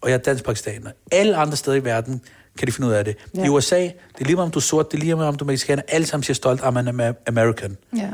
og 0.00 0.08
jeg 0.10 0.14
er 0.14 0.18
dansk 0.22 0.44
pakistaner. 0.44 0.90
Alle 1.12 1.36
andre 1.36 1.56
steder 1.56 1.76
i 1.76 1.84
verden 1.84 2.20
kan 2.58 2.66
de 2.66 2.72
finde 2.72 2.88
ud 2.88 2.92
af 2.92 3.04
det. 3.04 3.16
Ja. 3.36 3.44
I 3.44 3.48
USA, 3.48 3.80
det 3.80 3.94
er 4.20 4.24
lige 4.24 4.36
meget 4.36 4.46
om 4.46 4.50
du 4.50 4.58
er 4.58 4.62
sort, 4.62 4.92
det 4.92 4.96
er 4.98 5.00
lige 5.00 5.14
meget 5.16 5.28
om 5.28 5.34
du 5.36 5.44
er 5.44 5.46
mexikaner, 5.46 5.82
alle 5.88 6.06
sammen 6.06 6.22
siger 6.22 6.34
stolt, 6.34 6.62
at 6.64 6.74
man 6.74 7.00
er 7.00 7.12
American. 7.26 7.76
Ja. 7.96 8.10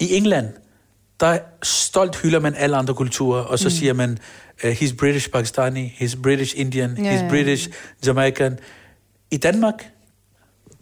I 0.00 0.14
England, 0.16 0.48
der 1.20 1.38
stolt 1.62 2.16
hylder 2.22 2.40
man 2.40 2.54
alle 2.54 2.76
andre 2.76 2.94
kulturer, 2.94 3.42
og 3.42 3.58
så 3.58 3.66
mm. 3.68 3.70
siger 3.70 3.92
man, 3.92 4.18
uh, 4.64 4.70
he's 4.70 4.96
British 4.96 5.30
Pakistani, 5.30 5.96
he's 6.00 6.22
British 6.22 6.54
Indian, 6.56 6.96
Ja, 6.98 7.02
he's 7.18 7.22
ja. 7.24 7.28
British 7.28 7.68
Jamaican. 8.06 8.58
I 9.30 9.36
Danmark, 9.36 9.88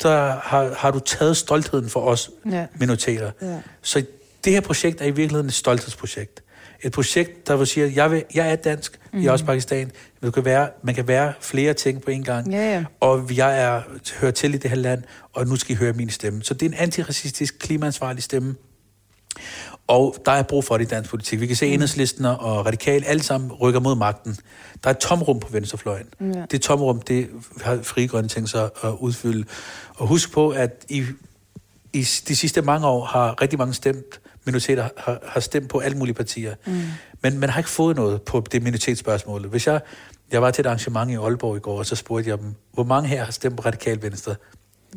der 0.03 0.41
har, 0.43 0.75
har 0.77 0.91
du 0.91 0.99
taget 0.99 1.37
stoltheden 1.37 1.89
for 1.91 2.01
os 2.01 2.31
Ja. 2.51 2.67
minoriteter. 2.81 3.31
Ja. 3.43 3.61
Så 3.83 4.05
det 4.45 4.53
her 4.53 4.61
projekt 4.61 5.01
er 5.01 5.05
i 5.05 5.11
virkeligheden 5.11 5.47
et 5.47 5.55
stolthedsprojekt. 5.55 6.43
Et 6.83 6.93
projekt, 6.93 7.49
der 7.49 7.57
vil 7.57 7.67
sige, 7.67 7.87
at 7.87 7.97
jeg, 7.97 8.11
vil, 8.11 8.25
jeg 8.35 8.53
er 8.53 8.57
dansk, 8.57 8.99
mm. 9.13 9.19
jeg 9.19 9.29
er 9.29 9.33
også 9.33 9.45
pakistan. 9.45 9.91
Du 10.23 10.31
kan 10.31 10.45
være, 10.45 10.71
man 10.83 10.95
kan 10.95 11.09
være 11.09 11.33
flere 11.41 11.75
ting 11.75 12.03
på 12.03 12.11
en 12.11 12.25
gang. 12.25 12.53
Ja, 12.53 12.73
ja. 12.73 12.85
Og 13.01 13.37
jeg 13.37 13.61
er, 13.61 13.83
hører 14.21 14.33
til 14.33 14.55
i 14.55 14.57
det 14.57 14.71
her 14.71 14.77
land, 14.77 15.03
og 15.33 15.47
nu 15.47 15.57
skal 15.57 15.73
I 15.73 15.79
høre 15.79 15.93
min 15.93 16.11
stemme. 16.11 16.43
Så 16.43 16.55
det 16.55 16.63
er 16.63 16.71
en 16.71 16.77
antiracistisk, 16.79 17.59
klimaansvarlig 17.59 18.23
stemme. 18.23 18.55
Og 19.87 20.17
der 20.27 20.33
er 20.33 20.43
brug 20.43 20.65
for 20.65 20.79
det 20.79 20.85
i 20.85 20.89
dansk 20.89 21.11
politik. 21.11 21.41
Vi 21.41 21.47
kan 21.47 21.57
se, 21.57 21.67
at 21.67 21.73
enhedslisten 21.73 22.25
og 22.25 22.67
radikal 22.67 23.05
alle 23.05 23.23
sammen 23.23 23.53
rykker 23.53 23.81
mod 23.81 23.97
magten. 23.97 24.37
Der 24.85 24.91
er 24.91 24.95
et 24.95 24.99
tomrum 24.99 25.41
på 25.41 25.49
venstrefløjen. 25.51 26.07
Ja. 26.21 26.45
Det 26.51 26.63
tomrum, 26.63 27.03
det 27.03 27.29
har 27.63 27.79
Frie 27.83 28.09
Grønne 28.09 28.29
tænkt 28.29 28.51
sig 28.51 28.71
at 28.83 28.91
udfylde. 28.99 29.45
Og 29.95 30.07
husk 30.07 30.33
på, 30.33 30.51
at 30.51 30.85
i, 30.89 31.05
i 31.93 32.03
de 32.03 32.37
sidste 32.37 32.63
mange 32.63 32.87
år 32.87 33.05
har 33.05 33.43
rigtig 33.43 33.59
mange 33.59 33.75
stemt, 33.75 34.21
minoriteter 34.49 34.89
har, 34.97 35.19
har 35.27 35.41
stemt 35.41 35.69
på 35.69 35.79
alle 35.79 35.99
mulige 35.99 36.15
partier. 36.15 36.55
Mm. 36.67 36.81
Men 37.23 37.39
man 37.39 37.51
har 37.51 37.61
ikke 37.61 37.71
fået 37.71 37.97
noget 37.97 38.23
på 38.23 38.45
det 38.53 38.63
minoritetsspørgsmål. 38.63 39.47
Hvis 39.47 39.67
jeg, 39.67 39.81
jeg 40.33 40.43
var 40.43 40.51
til 40.51 40.63
et 40.63 40.67
arrangement 40.67 41.11
i 41.11 41.15
Aalborg 41.15 41.57
i 41.57 41.61
går, 41.61 41.79
og 41.79 41.87
så 41.87 41.97
spurgte 41.97 42.31
jeg 42.31 42.39
dem, 42.39 42.55
hvor 42.73 42.85
mange 42.85 43.09
her 43.09 43.25
har 43.25 43.33
stemt 43.33 43.57
på 43.57 43.63
radikal 43.63 44.03
venstre? 44.03 44.35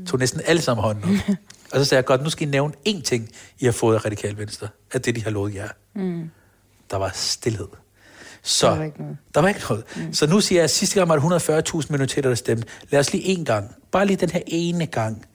Tog 0.08 0.20
næsten 0.20 0.42
alle 0.46 0.62
sammen 0.62 0.84
hånden 0.84 1.04
op. 1.04 1.36
og 1.74 1.80
så 1.80 1.86
sagde 1.86 2.00
jeg, 2.00 2.06
godt, 2.06 2.24
nu 2.24 2.30
skal 2.30 2.48
I 2.48 2.52
nævne 2.52 2.74
én 2.90 3.02
ting, 3.02 3.30
I 3.60 3.66
har 3.66 3.72
fået 3.72 3.96
af 3.96 4.06
radikal 4.06 4.38
venstre. 4.38 4.68
At 4.92 5.06
det, 5.06 5.16
de 5.16 5.24
har 5.24 5.32
lovet 5.32 5.56
jer. 5.56 5.68
Mm. 5.96 6.30
Der 6.92 6.98
var 6.98 7.12
stillhed. 7.14 7.68
Så, 8.44 8.68
Der 8.68 8.76
var 8.76 8.84
ikke 8.84 9.02
noget. 9.02 9.18
Der 9.36 9.42
var 9.42 9.48
ikke 9.48 9.62
noget. 9.70 9.84
Mm. 9.96 10.14
Så 10.14 10.28
nu 10.28 10.42
siger 10.42 10.60
jeg, 10.60 10.64
at 10.64 10.70
sidste 10.70 10.96
gang 10.96 11.10
var 11.10 11.38
det 11.38 11.50
140.000 11.72 11.86
minoriteter, 11.90 12.30
der 12.30 12.36
stemte. 12.36 12.68
Lad 12.90 13.00
os 13.00 13.14
lige 13.14 13.24
en 13.24 13.46
gang, 13.46 13.76
bare 13.92 14.06
lige 14.06 14.18
den 14.18 14.30
her 14.30 14.42
ene 14.48 14.86
gang, 14.86 15.26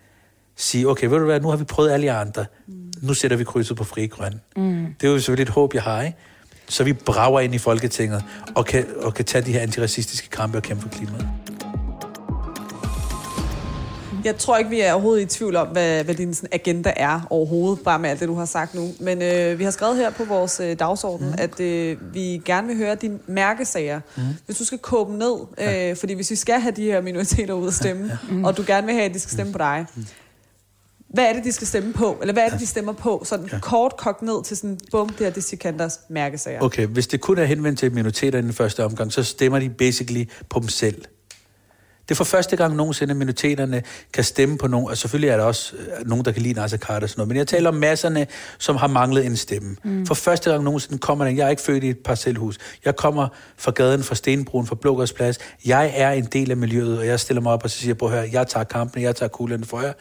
sige, 0.57 0.88
okay, 0.88 1.07
ved 1.07 1.18
du 1.18 1.24
hvad, 1.24 1.40
nu 1.40 1.48
har 1.48 1.57
vi 1.57 1.64
prøvet 1.64 1.90
alle 1.90 2.07
jer 2.07 2.20
andre. 2.20 2.46
Mm. 2.66 2.86
Nu 3.02 3.14
sætter 3.14 3.37
vi 3.37 3.44
krydset 3.44 3.76
på 3.76 3.85
fri 3.85 4.06
grøn. 4.06 4.40
Mm. 4.56 4.87
Det 5.00 5.06
er 5.06 5.12
jo 5.12 5.18
selvfølgelig 5.18 5.42
et 5.42 5.48
håb, 5.48 5.74
jeg 5.74 5.82
har, 5.82 6.02
ikke? 6.02 6.18
Så 6.68 6.85
vi 6.85 6.92
brager 6.92 7.40
ind 7.40 7.54
i 7.54 7.59
Folketinget 7.59 8.24
og 8.54 8.66
kan, 8.66 8.87
og 9.02 9.14
kan 9.14 9.24
tage 9.24 9.44
de 9.44 9.52
her 9.52 9.61
antiracistiske 9.61 10.28
kampe 10.28 10.59
og 10.59 10.62
kæmpe 10.62 10.82
for 10.82 10.88
klimaet. 10.88 11.28
Jeg 14.24 14.37
tror 14.37 14.56
ikke, 14.56 14.70
vi 14.70 14.80
er 14.80 14.92
overhovedet 14.92 15.22
i 15.22 15.26
tvivl 15.26 15.56
om, 15.56 15.68
hvad, 15.68 16.04
hvad 16.04 16.14
din 16.14 16.35
sådan, 16.35 16.48
agenda 16.52 16.92
er 16.96 17.26
overhovedet, 17.30 17.85
bare 17.85 17.98
med 17.98 18.11
alt 18.11 18.20
det, 18.20 18.28
du 18.28 18.35
har 18.35 18.44
sagt 18.44 18.74
nu. 18.74 18.88
Men 19.00 19.22
øh, 19.22 19.59
vi 19.59 19.64
har 19.64 19.70
skrevet 19.70 19.96
her 19.96 20.11
på 20.11 20.24
vores 20.24 20.61
øh, 20.61 20.78
dagsorden, 20.78 21.26
mm. 21.26 21.35
at 21.38 21.61
øh, 21.61 22.14
vi 22.14 22.42
gerne 22.44 22.66
vil 22.66 22.76
høre 22.76 22.94
dine 22.94 23.18
mærkesager. 23.26 24.00
Mm. 24.16 24.22
Hvis 24.46 24.59
du 24.59 24.64
skal 24.64 24.78
kåbe 24.78 25.18
ned, 25.18 25.37
øh, 25.59 25.66
ja. 25.66 25.92
fordi 25.92 26.14
hvis 26.14 26.30
vi 26.30 26.37
skal 26.37 26.61
have 26.61 26.72
de 26.76 26.85
her 26.85 27.00
minoriteter 27.00 27.54
ud 27.54 27.68
at 27.68 27.74
stemme, 27.74 28.06
ja. 28.06 28.35
mm. 28.35 28.44
og 28.44 28.56
du 28.56 28.64
gerne 28.66 28.87
vil 28.87 28.94
have, 28.94 29.04
at 29.04 29.14
de 29.14 29.18
skal 29.18 29.32
stemme 29.32 29.52
på 29.52 29.59
dig, 29.59 29.87
hvad 31.09 31.25
er 31.25 31.33
det, 31.33 31.45
de 31.45 31.53
skal 31.53 31.66
stemme 31.66 31.92
på? 31.92 32.19
Eller 32.21 32.33
hvad 32.33 32.42
er 32.42 32.49
det, 32.49 32.61
de 32.61 32.66
stemmer 32.66 32.92
på? 32.92 33.23
Sådan 33.25 33.49
ja. 33.53 33.59
kort 33.59 33.97
kogt 33.97 34.23
ned 34.23 34.45
til 34.45 34.57
sådan, 34.57 34.79
bum, 34.90 35.09
det 35.09 35.19
her 35.19 35.31
det 35.31 35.37
er 35.37 35.40
Sikanders 35.40 36.01
mærkesager. 36.09 36.61
Okay, 36.61 36.87
hvis 36.87 37.07
det 37.07 37.21
kun 37.21 37.38
er 37.38 37.45
henvendt 37.45 37.79
til 37.79 37.92
minoriteter 37.92 38.38
i 38.38 38.42
den 38.42 38.53
første 38.53 38.85
omgang, 38.85 39.12
så 39.12 39.23
stemmer 39.23 39.59
de 39.59 39.69
basically 39.71 40.25
på 40.49 40.61
dem 40.61 40.69
selv. 40.69 41.03
Det 42.09 42.14
er 42.14 42.16
for 42.16 42.25
første 42.25 42.57
gang 42.57 42.77
nogensinde, 42.77 43.11
at 43.11 43.16
minoriteterne 43.16 43.83
kan 44.12 44.25
stemme 44.25 44.59
på 44.59 44.66
nogen, 44.66 44.88
og 44.88 44.97
selvfølgelig 44.97 45.31
er 45.31 45.37
der 45.37 45.45
også 45.45 45.77
øh, 45.77 46.09
nogen, 46.09 46.25
der 46.25 46.33
kan 46.33 46.42
lide 46.42 46.55
Nasser 46.55 46.79
Carter 46.79 47.07
og 47.07 47.11
sådan 47.11 47.21
noget, 47.21 47.29
men 47.29 47.37
jeg 47.37 47.47
taler 47.47 47.69
om 47.69 47.75
masserne, 47.75 48.27
som 48.59 48.77
har 48.77 48.87
manglet 48.87 49.27
en 49.27 49.37
stemme. 49.37 49.77
Mm. 49.85 50.07
For 50.07 50.14
første 50.14 50.51
gang 50.51 50.64
nogensinde 50.64 50.99
kommer 50.99 51.25
den, 51.25 51.37
jeg 51.37 51.47
er 51.47 51.51
ikke 51.51 51.62
født 51.62 51.85
i 51.85 51.88
et 51.88 51.99
parcelhus, 51.99 52.59
jeg 52.85 52.97
kommer 52.97 53.29
fra 53.57 53.71
gaden, 53.71 54.03
fra 54.03 54.14
Stenbroen, 54.14 54.66
fra 54.66 54.75
Blågårdsplads, 54.75 55.38
jeg 55.64 55.92
er 55.95 56.11
en 56.11 56.25
del 56.25 56.51
af 56.51 56.57
miljøet, 56.57 56.99
og 56.99 57.07
jeg 57.07 57.21
stiller 57.21 57.40
mig 57.40 57.53
op 57.53 57.64
og 57.64 57.71
så 57.71 57.79
siger, 57.79 57.95
på 57.95 58.09
her, 58.09 58.23
jeg 58.23 58.47
tager 58.47 58.64
kampen, 58.64 59.03
jeg 59.03 59.16
tager 59.16 59.29
kuglerne 59.29 59.64
for 59.64 59.81
jer, 59.81 59.92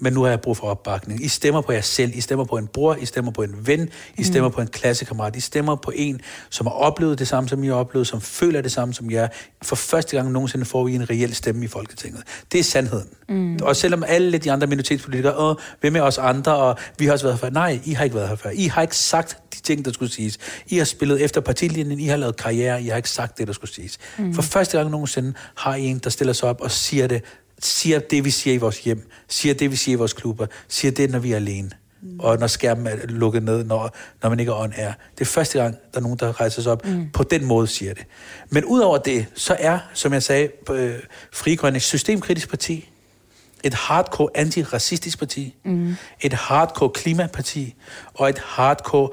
men 0.00 0.12
nu 0.12 0.22
har 0.22 0.28
jeg 0.28 0.40
brug 0.40 0.56
for 0.56 0.66
opbakning. 0.66 1.24
I 1.24 1.28
stemmer 1.28 1.60
på 1.60 1.72
jer 1.72 1.80
selv, 1.80 2.12
I 2.14 2.20
stemmer 2.20 2.44
på 2.44 2.56
en 2.56 2.66
bror, 2.66 2.94
I 2.94 3.06
stemmer 3.06 3.32
på 3.32 3.42
en 3.42 3.66
ven, 3.66 3.88
I 4.16 4.24
stemmer 4.24 4.48
mm. 4.48 4.54
på 4.54 4.60
en 4.60 4.66
klassekammerat, 4.66 5.36
I 5.36 5.40
stemmer 5.40 5.76
på 5.76 5.92
en, 5.94 6.20
som 6.50 6.66
har 6.66 6.74
oplevet 6.74 7.18
det 7.18 7.28
samme, 7.28 7.48
som 7.48 7.64
I 7.64 7.66
har 7.66 7.74
oplevet, 7.74 8.06
som 8.06 8.20
føler 8.20 8.60
det 8.60 8.72
samme, 8.72 8.94
som 8.94 9.10
jer. 9.10 9.28
For 9.62 9.76
første 9.76 10.16
gang 10.16 10.30
nogensinde 10.30 10.64
får 10.64 10.88
I 10.88 10.94
en 10.94 11.10
reel 11.10 11.34
stemme 11.34 11.64
i 11.64 11.68
Folketinget. 11.68 12.22
Det 12.52 12.60
er 12.60 12.64
sandheden. 12.64 13.08
Mm. 13.28 13.58
Og 13.62 13.76
selvom 13.76 14.04
alle 14.06 14.38
de 14.38 14.52
andre 14.52 14.66
minoritetspolitikere, 14.66 15.38
åh, 15.38 15.54
hvem 15.80 15.96
er 15.96 16.02
os 16.02 16.18
andre, 16.18 16.56
og 16.56 16.78
vi 16.98 17.06
har 17.06 17.12
også 17.12 17.24
været 17.24 17.34
her 17.34 17.40
før. 17.40 17.50
Nej, 17.50 17.80
I 17.84 17.92
har 17.92 18.04
ikke 18.04 18.16
været 18.16 18.28
her 18.28 18.36
før. 18.36 18.50
I 18.50 18.66
har 18.66 18.82
ikke 18.82 18.96
sagt 18.96 19.38
de 19.54 19.60
ting, 19.60 19.84
der 19.84 19.92
skulle 19.92 20.12
siges. 20.12 20.38
I 20.66 20.78
har 20.78 20.84
spillet 20.84 21.22
efter 21.22 21.40
partilinjen, 21.40 22.00
I 22.00 22.06
har 22.06 22.16
lavet 22.16 22.36
karriere, 22.36 22.82
I 22.82 22.86
har 22.86 22.96
ikke 22.96 23.10
sagt 23.10 23.38
det, 23.38 23.46
der 23.46 23.52
skulle 23.52 23.74
siges. 23.74 23.98
Mm. 24.18 24.34
For 24.34 24.42
første 24.42 24.78
gang 24.78 24.90
nogensinde 24.90 25.34
har 25.56 25.74
I 25.74 25.84
en, 25.84 25.98
der 25.98 26.10
stiller 26.10 26.32
sig 26.32 26.48
op 26.48 26.60
og 26.60 26.70
siger 26.70 27.06
det 27.06 27.22
siger 27.62 27.98
det, 27.98 28.24
vi 28.24 28.30
siger 28.30 28.54
i 28.54 28.56
vores 28.56 28.78
hjem, 28.78 29.10
siger 29.28 29.54
det, 29.54 29.70
vi 29.70 29.76
siger 29.76 29.96
i 29.96 29.98
vores 29.98 30.12
klubber, 30.12 30.46
siger 30.68 30.92
det, 30.92 31.10
når 31.10 31.18
vi 31.18 31.32
er 31.32 31.36
alene. 31.36 31.70
Mm. 32.02 32.20
Og 32.20 32.38
når 32.38 32.46
skærmen 32.46 32.86
er 32.86 32.96
lukket 33.06 33.42
ned, 33.42 33.64
når, 33.64 33.96
når 34.22 34.30
man 34.30 34.40
ikke 34.40 34.52
er 34.52 34.56
on 34.56 34.72
air. 34.76 34.92
Det 35.18 35.20
er 35.20 35.24
første 35.24 35.58
gang, 35.58 35.76
der 35.92 35.98
er 35.98 36.02
nogen, 36.02 36.18
der 36.18 36.40
rejser 36.40 36.62
sig 36.62 36.72
op. 36.72 36.86
Mm. 36.86 37.10
På 37.12 37.22
den 37.22 37.44
måde 37.44 37.66
siger 37.66 37.94
det. 37.94 38.06
Men 38.50 38.64
udover 38.64 38.98
det, 38.98 39.26
så 39.34 39.56
er, 39.58 39.78
som 39.94 40.12
jeg 40.12 40.22
sagde, 40.22 40.48
øh, 40.70 40.94
Frigrønne 41.32 41.76
et 41.76 41.82
systemkritisk 41.82 42.48
parti. 42.48 42.88
Et 43.62 43.74
hardcore 43.74 44.28
antiracistisk 44.34 45.18
parti. 45.18 45.54
Mm. 45.64 45.96
Et 46.20 46.32
hardcore 46.32 46.90
klimaparti. 46.90 47.74
Og 48.14 48.28
et 48.28 48.38
hardcore 48.38 49.10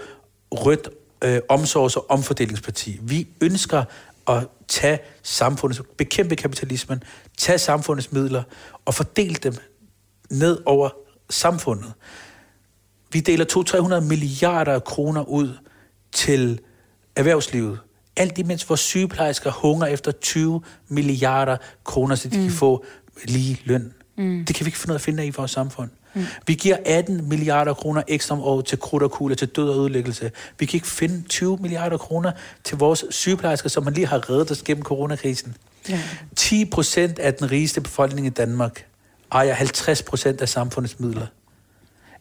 rødt 0.52 0.90
øh, 1.24 1.40
omsorgs- 1.50 1.96
og 1.96 2.06
omfordelingsparti. 2.10 3.00
Vi 3.02 3.28
ønsker 3.42 3.84
at 4.28 4.48
tage 4.67 4.99
samfundets, 5.23 5.82
bekæmpe 5.97 6.36
kapitalismen, 6.36 7.03
tage 7.38 7.58
samfundets 7.58 8.12
midler 8.12 8.43
og 8.86 8.93
fordele 8.93 9.36
dem 9.36 9.53
ned 10.30 10.60
over 10.65 10.89
samfundet. 11.30 11.93
Vi 13.12 13.19
deler 13.19 13.99
200-300 13.99 14.08
milliarder 14.08 14.80
kroner 14.80 15.23
ud 15.23 15.58
til 16.12 16.60
erhvervslivet. 17.15 17.80
Alt 18.15 18.38
imens 18.38 18.69
vores 18.69 18.82
sygeplejersker 18.82 19.51
hunger 19.51 19.88
efter 19.88 20.12
20 20.12 20.62
milliarder 20.88 21.58
kroner, 21.84 22.15
så 22.15 22.30
de 22.30 22.38
mm. 22.38 22.43
kan 22.43 22.51
få 22.51 22.86
lige 23.25 23.62
løn. 23.65 23.93
Mm. 24.17 24.45
Det 24.45 24.56
kan 24.56 24.65
vi 24.65 24.67
ikke 24.67 24.77
finde 24.77 24.88
noget 24.88 24.99
at 24.99 25.06
finde 25.06 25.23
af 25.23 25.27
i 25.27 25.30
vores 25.30 25.51
samfund. 25.51 25.89
Mm. 26.17 26.25
Vi 26.47 26.53
giver 26.53 26.77
18 26.86 27.30
milliarder 27.30 27.73
kroner 27.73 28.03
ekstra 28.08 28.36
om 28.36 28.41
året 28.41 28.65
til 28.65 28.80
krudt 28.80 29.03
og 29.03 29.12
kugle, 29.12 29.36
til 29.36 29.47
død 29.47 29.69
og 29.69 29.80
ødelæggelse. 29.80 30.32
Vi 30.60 30.65
kan 30.65 30.77
ikke 30.77 30.88
finde 30.88 31.23
20 31.30 31.58
milliarder 31.58 31.97
kroner 31.97 32.32
til 32.63 32.77
vores 32.77 33.06
sygeplejersker, 33.10 33.69
som 33.69 33.84
man 33.84 33.93
lige 33.93 34.08
har 34.08 34.30
reddet 34.30 34.51
os 34.51 34.62
gennem 34.62 34.84
coronakrisen. 34.84 35.56
Ja. 35.89 35.99
10 36.36 36.65
procent 36.65 37.19
af 37.19 37.34
den 37.34 37.51
rigeste 37.51 37.82
befolkning 37.82 38.27
i 38.27 38.30
Danmark 38.30 38.86
ejer 39.32 39.53
50 39.53 40.01
procent 40.01 40.41
af 40.41 40.49
samfundets 40.49 40.99
midler. 40.99 41.25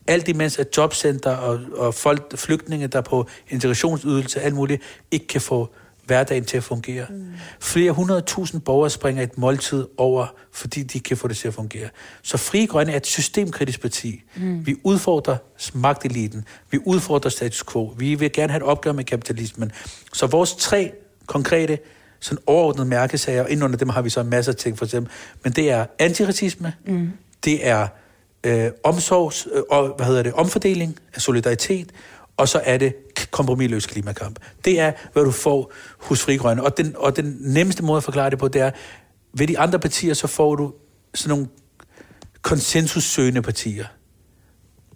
Alt 0.07 0.29
imens 0.29 0.59
at 0.59 0.77
jobcenter 0.77 1.31
og, 1.31 1.61
og 1.77 1.95
folk, 1.95 2.39
flygtninge, 2.39 2.87
der 2.87 3.01
på 3.01 3.27
integrationsydelse, 3.49 4.41
alt 4.41 4.55
muligt, 4.55 4.83
ikke 5.11 5.27
kan 5.27 5.41
få 5.41 5.71
hverdagen 6.07 6.45
til 6.45 6.57
at 6.57 6.65
fungere. 6.65 7.07
Mm. 7.11 7.27
Flere 7.61 7.93
hundredtusind 7.93 8.61
borgere 8.61 8.91
springer 8.91 9.23
et 9.23 9.39
måltid 9.39 9.87
over, 9.97 10.27
fordi 10.53 10.83
de 10.83 11.01
kan 11.01 11.17
få 11.17 11.29
det 11.29 11.37
til 11.37 11.49
at 11.49 11.55
fungere. 11.55 11.89
Så 12.23 12.37
Fri 12.37 12.67
Grønne 12.67 12.93
er 12.93 12.97
et 12.97 13.07
systemkritisk 13.07 13.81
parti. 13.81 14.23
Mm. 14.37 14.67
Vi 14.67 14.77
udfordrer 14.85 15.37
magteliten. 15.75 16.45
Vi 16.71 16.79
udfordrer 16.85 17.31
status 17.31 17.65
quo. 17.73 17.95
Vi 17.99 18.15
vil 18.15 18.33
gerne 18.33 18.53
have 18.53 18.57
et 18.57 18.69
opgør 18.69 18.93
med 18.93 19.05
kapitalismen. 19.05 19.73
Så 20.13 20.27
vores 20.27 20.55
tre 20.55 20.93
konkrete 21.27 21.79
sådan 22.21 22.43
overordnede 22.47 22.89
mærkesager, 22.89 23.43
og 23.43 23.49
under 23.65 23.79
dem 23.79 23.89
har 23.89 24.03
vi 24.03 24.11
så 24.11 24.23
masser 24.23 24.53
af 24.53 24.57
ting 24.57 24.79
for 24.79 24.85
eksempel, 24.85 25.13
men 25.43 25.53
det 25.53 25.71
er 25.71 25.87
antiracisme, 25.99 26.73
mm. 26.87 27.11
det 27.45 27.67
er 27.67 27.89
øh, 28.45 28.71
omsorgs, 28.85 29.49
øh, 29.53 29.63
og, 29.71 29.89
hvad 29.97 30.07
hedder 30.07 30.23
det, 30.23 30.33
omfordeling 30.33 30.99
af 31.15 31.21
solidaritet, 31.21 31.93
og 32.37 32.49
så 32.49 32.61
er 32.65 32.79
det 32.79 32.95
kompromilløs 33.31 33.87
klimakamp. 33.87 34.39
Det 34.65 34.81
er, 34.81 34.93
hvad 35.13 35.25
du 35.25 35.31
får 35.31 35.73
hos 36.01 36.23
Frigrønne. 36.23 36.63
Og 36.63 36.77
den, 36.77 36.95
og 36.97 37.17
den 37.17 37.37
nemmeste 37.41 37.83
måde 37.85 37.97
at 37.97 38.05
forklare 38.05 38.31
det 38.31 38.39
på, 38.39 38.49
det 38.49 38.61
er, 38.61 38.71
ved 39.33 39.47
de 39.47 39.59
andre 39.59 39.79
partier, 39.79 40.15
så 40.15 40.27
får 40.27 40.55
du 40.55 40.75
sådan 41.15 41.31
nogle 41.31 41.49
konsensussøgende 42.43 43.43
partier. 43.43 43.85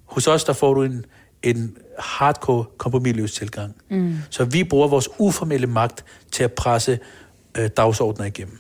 Hos 0.05 0.27
os, 0.27 0.45
der 0.45 0.53
får 0.53 0.75
du 0.75 0.83
en, 0.83 1.05
en 1.43 1.77
hardcore 1.99 2.65
kompromilløs 2.79 3.33
tilgang. 3.33 3.77
Mm. 3.91 4.17
Så 4.31 4.45
vi 4.45 4.65
bruger 4.65 4.89
vores 4.89 5.09
uformelle 5.19 5.67
magt 5.67 6.05
til 6.33 6.45
at 6.45 6.53
presse 6.53 6.99
øh, 7.59 7.71
dagsordner 7.77 8.25
igennem. 8.25 8.59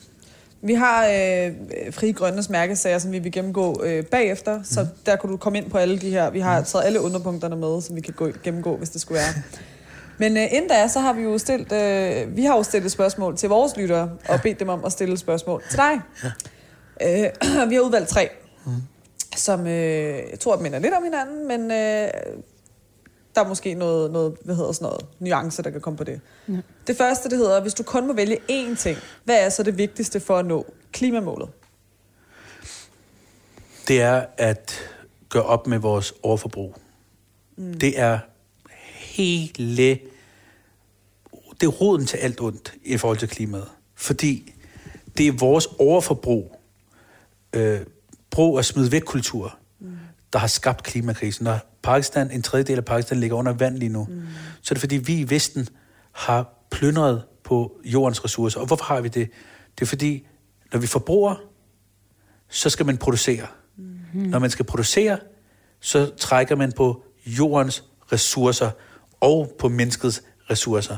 Vi 0.63 0.75
har 0.75 1.07
øh, 1.07 1.53
Fri 1.93 2.13
Grønnes 2.13 2.51
mærkesager, 2.51 2.99
som 2.99 3.13
vi 3.13 3.19
vil 3.19 3.33
gennemgå 3.33 3.83
øh, 3.85 4.05
bagefter, 4.05 4.59
mm. 4.59 4.65
så 4.65 4.87
der 5.07 5.17
kan 5.17 5.31
du 5.31 5.37
komme 5.37 5.59
ind 5.59 5.71
på 5.71 5.79
alle 5.79 5.99
de 5.99 6.11
her. 6.11 6.31
Vi 6.31 6.41
har 6.41 6.59
mm. 6.59 6.65
taget 6.65 6.85
alle 6.85 7.01
underpunkterne 7.01 7.57
med, 7.57 7.81
som 7.81 7.97
vi 7.97 8.01
kan 8.01 8.15
gå, 8.15 8.29
gennemgå, 8.43 8.77
hvis 8.77 8.91
det 8.91 9.01
skulle 9.01 9.19
være. 9.19 9.43
Men 10.19 10.37
øh, 10.37 10.43
inden 10.43 10.69
da, 10.69 10.89
så 10.89 11.01
har 11.01 11.13
vi 11.13 11.23
jo 11.23 11.39
stillet, 11.39 11.73
øh, 11.73 12.37
vi 12.37 12.45
har 12.45 12.57
jo 12.57 12.63
stillet 12.63 12.93
spørgsmål 12.93 13.37
til 13.37 13.49
vores 13.49 13.77
lyttere, 13.77 14.11
og 14.29 14.41
bedt 14.43 14.61
dem 14.61 14.69
om 14.69 14.85
at 14.85 14.93
stille 14.93 15.19
spørgsmål 15.19 15.63
til 15.71 15.79
dig. 15.79 16.01
Ja. 17.01 17.27
Øh, 17.27 17.69
vi 17.71 17.75
har 17.75 17.83
udvalgt 17.83 18.09
tre, 18.09 18.29
mm. 18.67 18.73
som 19.37 19.67
øh, 19.67 20.19
jeg 20.31 20.41
tror, 20.41 20.61
minder 20.61 20.79
lidt 20.79 20.95
om 20.95 21.03
hinanden, 21.03 21.49
men 21.49 21.71
øh, 21.71 22.09
der 23.35 23.45
er 23.45 23.49
måske 23.49 23.75
noget, 23.75 24.11
noget, 24.11 24.37
hvad 24.45 24.57
hedder 24.57 24.73
sådan 24.73 24.87
noget, 24.87 25.07
nuance, 25.19 25.63
der 25.63 25.71
kan 25.71 25.81
komme 25.81 25.97
på 25.97 26.05
det. 26.05 26.21
Ja. 26.49 26.57
Det 26.87 26.97
første, 26.97 27.29
det 27.29 27.39
hedder, 27.39 27.61
hvis 27.63 27.75
du 27.75 27.83
kun 27.83 28.07
må 28.07 28.13
vælge 28.13 28.39
én 28.51 28.77
ting, 28.77 28.99
hvad 29.25 29.45
er 29.45 29.49
så 29.49 29.63
det 29.63 29.79
vigtigste 29.79 30.21
for 30.21 30.39
at 30.39 30.47
nå 30.47 30.67
klimamålet? 30.93 31.49
Det 33.89 34.01
er 34.01 34.27
at 34.37 34.93
gøre 35.29 35.43
op 35.43 35.67
med 35.67 35.79
vores 35.79 36.15
overforbrug. 36.23 36.77
Mm. 37.57 37.75
Det 37.75 37.99
er 38.01 38.19
hele... 38.95 39.99
Det 41.61 41.67
er 41.67 41.71
roden 41.71 42.07
til 42.07 42.17
alt 42.17 42.41
ondt 42.41 42.75
i 42.83 42.97
forhold 42.97 43.19
til 43.19 43.29
klimaet. 43.29 43.69
Fordi 43.95 44.55
det 45.19 45.29
er 45.29 45.33
vores 45.33 45.67
overforbrug, 45.79 46.61
øh, 47.53 47.81
brug 48.31 48.57
og 48.57 48.65
smid 48.65 48.89
væk 48.89 49.03
kultur, 49.03 49.59
mm. 49.79 49.99
der 50.33 50.39
har 50.39 50.47
skabt 50.47 50.83
klimakrisen. 50.83 51.47
Der 51.47 51.59
Pakistan, 51.83 52.31
en 52.31 52.43
tredjedel 52.43 52.79
af 52.79 52.85
Pakistan 52.85 53.21
ligger 53.21 53.37
under 53.37 53.53
vand 53.53 53.79
lige 53.79 53.89
nu. 53.89 54.05
Mm. 54.05 54.23
Så 54.63 54.73
er 54.73 54.75
det 54.75 54.81
fordi, 54.81 54.97
vi 54.97 55.19
i 55.19 55.31
Vesten 55.31 55.69
har 56.13 56.67
plyndret 56.71 57.23
på 57.45 57.81
jordens 57.85 58.25
ressourcer. 58.25 58.61
Og 58.61 58.67
hvorfor 58.67 58.85
har 58.85 59.01
vi 59.01 59.09
det? 59.09 59.31
Det 59.79 59.83
er 59.83 59.87
fordi, 59.87 60.27
når 60.73 60.81
vi 60.81 60.87
forbruger, 60.87 61.35
så 62.49 62.71
skal 62.71 62.87
man 62.87 62.99
producere. 62.99 63.47
Mm. 63.77 64.21
Når 64.21 64.39
man 64.39 64.51
skal 64.51 64.65
producere, 64.65 65.19
så 65.81 66.11
trækker 66.19 66.57
man 66.57 66.73
på 66.73 67.03
jordens 67.27 67.85
ressourcer 68.13 68.71
og 69.21 69.55
på 69.59 69.69
menneskets 69.69 70.23
ressourcer. 70.51 70.97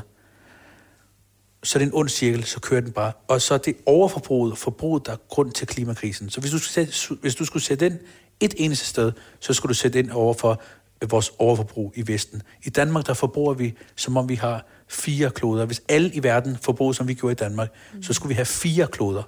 Så 1.63 1.79
det 1.79 1.85
er 1.85 1.89
en 1.89 1.95
ond 1.95 2.09
cirkel, 2.09 2.43
så 2.43 2.59
kører 2.59 2.81
den 2.81 2.91
bare. 2.91 3.11
Og 3.27 3.41
så 3.41 3.53
er 3.53 3.57
det 3.57 3.75
overforbruget, 3.85 4.57
forbruget, 4.57 5.05
der 5.05 5.11
er 5.11 5.17
grund 5.29 5.51
til 5.51 5.67
klimakrisen. 5.67 6.29
Så 6.29 6.41
hvis 6.41 6.51
du, 6.51 6.57
skulle 6.57 6.87
sætte, 6.87 7.17
hvis 7.21 7.35
du 7.35 7.45
skulle 7.45 7.63
sætte 7.63 7.89
den 7.89 7.99
et 8.39 8.53
eneste 8.57 8.85
sted, 8.85 9.11
så 9.39 9.53
skulle 9.53 9.69
du 9.69 9.73
sætte 9.73 9.99
ind 9.99 10.11
over 10.11 10.33
for 10.33 10.61
vores 11.09 11.31
overforbrug 11.39 11.93
i 11.95 12.07
Vesten. 12.07 12.41
I 12.63 12.69
Danmark, 12.69 13.07
der 13.07 13.13
forbruger 13.13 13.53
vi, 13.53 13.73
som 13.95 14.17
om 14.17 14.29
vi 14.29 14.35
har 14.35 14.65
fire 14.87 15.29
kloder. 15.29 15.65
Hvis 15.65 15.81
alle 15.89 16.11
i 16.13 16.23
verden 16.23 16.57
forbruger, 16.61 16.93
som 16.93 17.07
vi 17.07 17.13
gjorde 17.13 17.31
i 17.31 17.35
Danmark, 17.35 17.69
mm. 17.93 18.03
så 18.03 18.13
skulle 18.13 18.29
vi 18.29 18.35
have 18.35 18.45
fire 18.45 18.87
kloder. 18.87 19.23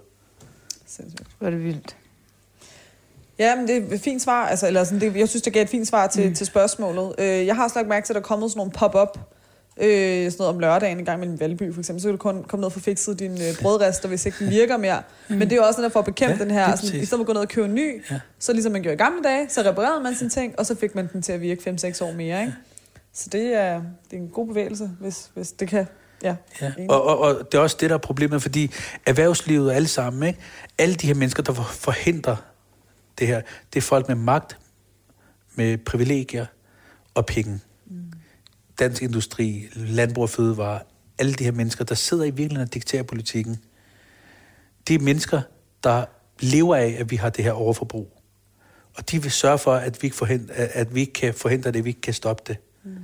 Hvor 1.39 1.47
er 1.47 1.51
det 1.51 1.63
vildt. 1.63 1.95
Ja, 3.39 3.55
men 3.55 3.67
det 3.67 3.77
er 3.77 3.95
et 3.95 4.01
fint 4.01 4.21
svar. 4.21 4.47
Altså, 4.47 4.67
eller 4.67 4.83
sådan, 4.83 5.01
det, 5.01 5.15
jeg 5.15 5.29
synes, 5.29 5.41
det 5.43 5.53
gav 5.53 5.63
et 5.63 5.69
fint 5.69 5.87
svar 5.87 6.07
til, 6.07 6.27
mm. 6.27 6.35
til 6.35 6.45
spørgsmålet. 6.45 7.15
Øh, 7.17 7.45
jeg 7.45 7.55
har 7.55 7.63
også 7.63 7.79
lagt 7.79 7.87
mærke 7.87 8.05
til, 8.05 8.13
at 8.13 8.15
der 8.15 8.21
er 8.21 8.25
kommet 8.25 8.51
sådan 8.51 8.59
nogle 8.59 8.71
pop-up 8.71 9.19
øh, 9.77 10.31
sådan 10.31 10.35
noget 10.39 10.53
om 10.53 10.59
lørdagen 10.59 10.99
en 10.99 11.05
gang 11.05 11.19
mellem 11.19 11.39
Valby 11.39 11.73
for 11.73 11.81
eksempel, 11.81 12.01
så 12.01 12.07
kan 12.07 12.11
du 12.11 12.17
kun 12.17 12.43
komme 12.43 12.61
ned 12.61 12.65
og 12.65 12.71
få 12.71 12.79
fikset 12.79 13.19
din 13.19 13.31
øh, 13.31 13.61
brødrester, 13.61 14.09
hvis 14.09 14.25
ikke 14.25 14.37
den 14.39 14.49
virker 14.49 14.77
mere. 14.77 15.01
Mm. 15.27 15.35
Men 15.35 15.41
det 15.41 15.51
er 15.51 15.55
jo 15.55 15.63
også 15.63 15.75
sådan, 15.75 15.85
at 15.85 15.91
for 15.91 15.99
at 15.99 16.05
bekæmpe 16.05 16.37
ja, 16.37 16.43
den 16.43 16.51
her, 16.51 16.75
sådan, 16.75 17.01
i 17.01 17.05
stedet 17.05 17.09
for 17.09 17.19
at 17.19 17.25
gå 17.25 17.33
ned 17.33 17.41
og 17.41 17.49
købe 17.49 17.67
en 17.67 17.75
ny, 17.75 18.03
ja. 18.11 18.19
så 18.39 18.53
ligesom 18.53 18.71
man 18.71 18.81
gjorde 18.81 18.93
i 18.93 18.97
gamle 18.97 19.23
dage, 19.23 19.49
så 19.49 19.61
reparerede 19.61 20.03
man 20.03 20.15
sine 20.15 20.29
ting, 20.29 20.59
og 20.59 20.65
så 20.65 20.75
fik 20.75 20.95
man 20.95 21.09
den 21.13 21.21
til 21.21 21.31
at 21.31 21.41
virke 21.41 21.77
5-6 21.83 22.03
år 22.03 22.11
mere. 22.11 22.41
Ikke? 22.41 22.53
Så 23.13 23.29
det 23.31 23.53
er, 23.53 23.81
det 24.11 24.17
er 24.17 24.21
en 24.21 24.29
god 24.29 24.47
bevægelse, 24.47 24.91
hvis, 24.99 25.29
hvis 25.33 25.51
det 25.51 25.67
kan 25.67 25.87
Ja, 26.23 26.35
ja. 26.61 26.71
Og, 26.89 27.03
og, 27.03 27.19
og 27.19 27.51
det 27.51 27.57
er 27.57 27.61
også 27.61 27.77
det, 27.79 27.89
der 27.89 27.95
er 27.95 27.99
problemet, 27.99 28.41
fordi 28.41 28.71
erhvervslivet 29.05 29.69
og 29.69 29.75
alle 29.75 29.87
sammen, 29.87 30.27
ikke? 30.27 30.39
alle 30.77 30.95
de 30.95 31.07
her 31.07 31.13
mennesker, 31.13 31.43
der 31.43 31.53
forhindrer 31.53 32.35
det 33.19 33.27
her, 33.27 33.41
det 33.73 33.79
er 33.79 33.81
folk 33.81 34.07
med 34.07 34.15
magt, 34.15 34.57
med 35.55 35.77
privilegier 35.77 36.45
og 37.13 37.25
penge. 37.25 37.59
Dansk 38.79 39.01
industri, 39.01 39.67
landbrug 39.75 40.21
og 40.21 40.29
fødevare, 40.29 40.79
alle 41.17 41.33
de 41.33 41.43
her 41.43 41.51
mennesker, 41.51 41.83
der 41.83 41.95
sidder 41.95 42.23
i 42.23 42.29
virkeligheden 42.29 42.67
og 42.67 42.73
dikterer 42.73 43.03
politikken, 43.03 43.59
det 44.87 44.93
er 44.95 44.99
mennesker, 44.99 45.41
der 45.83 46.05
lever 46.39 46.75
af, 46.75 46.95
at 46.99 47.11
vi 47.11 47.15
har 47.15 47.29
det 47.29 47.43
her 47.43 47.51
overforbrug. 47.51 48.21
Og 48.97 49.11
de 49.11 49.21
vil 49.21 49.31
sørge 49.31 49.57
for, 49.57 49.73
at 49.73 50.01
vi, 50.01 50.05
ikke 50.05 50.17
forhindre, 50.17 50.53
at 50.53 50.95
vi 50.95 50.99
ikke 50.99 51.13
kan 51.13 51.33
forhindre 51.33 51.71
det, 51.71 51.79
at 51.79 51.85
vi 51.85 51.89
ikke 51.89 52.01
kan 52.01 52.13
stoppe 52.13 52.43
det. 52.47 52.57
Mm. 52.83 52.95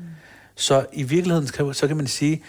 Så 0.56 0.86
i 0.94 1.04
virkeligheden, 1.04 1.74
så 1.74 1.88
kan 1.88 1.98
man 1.98 2.08
sige, 2.08 2.44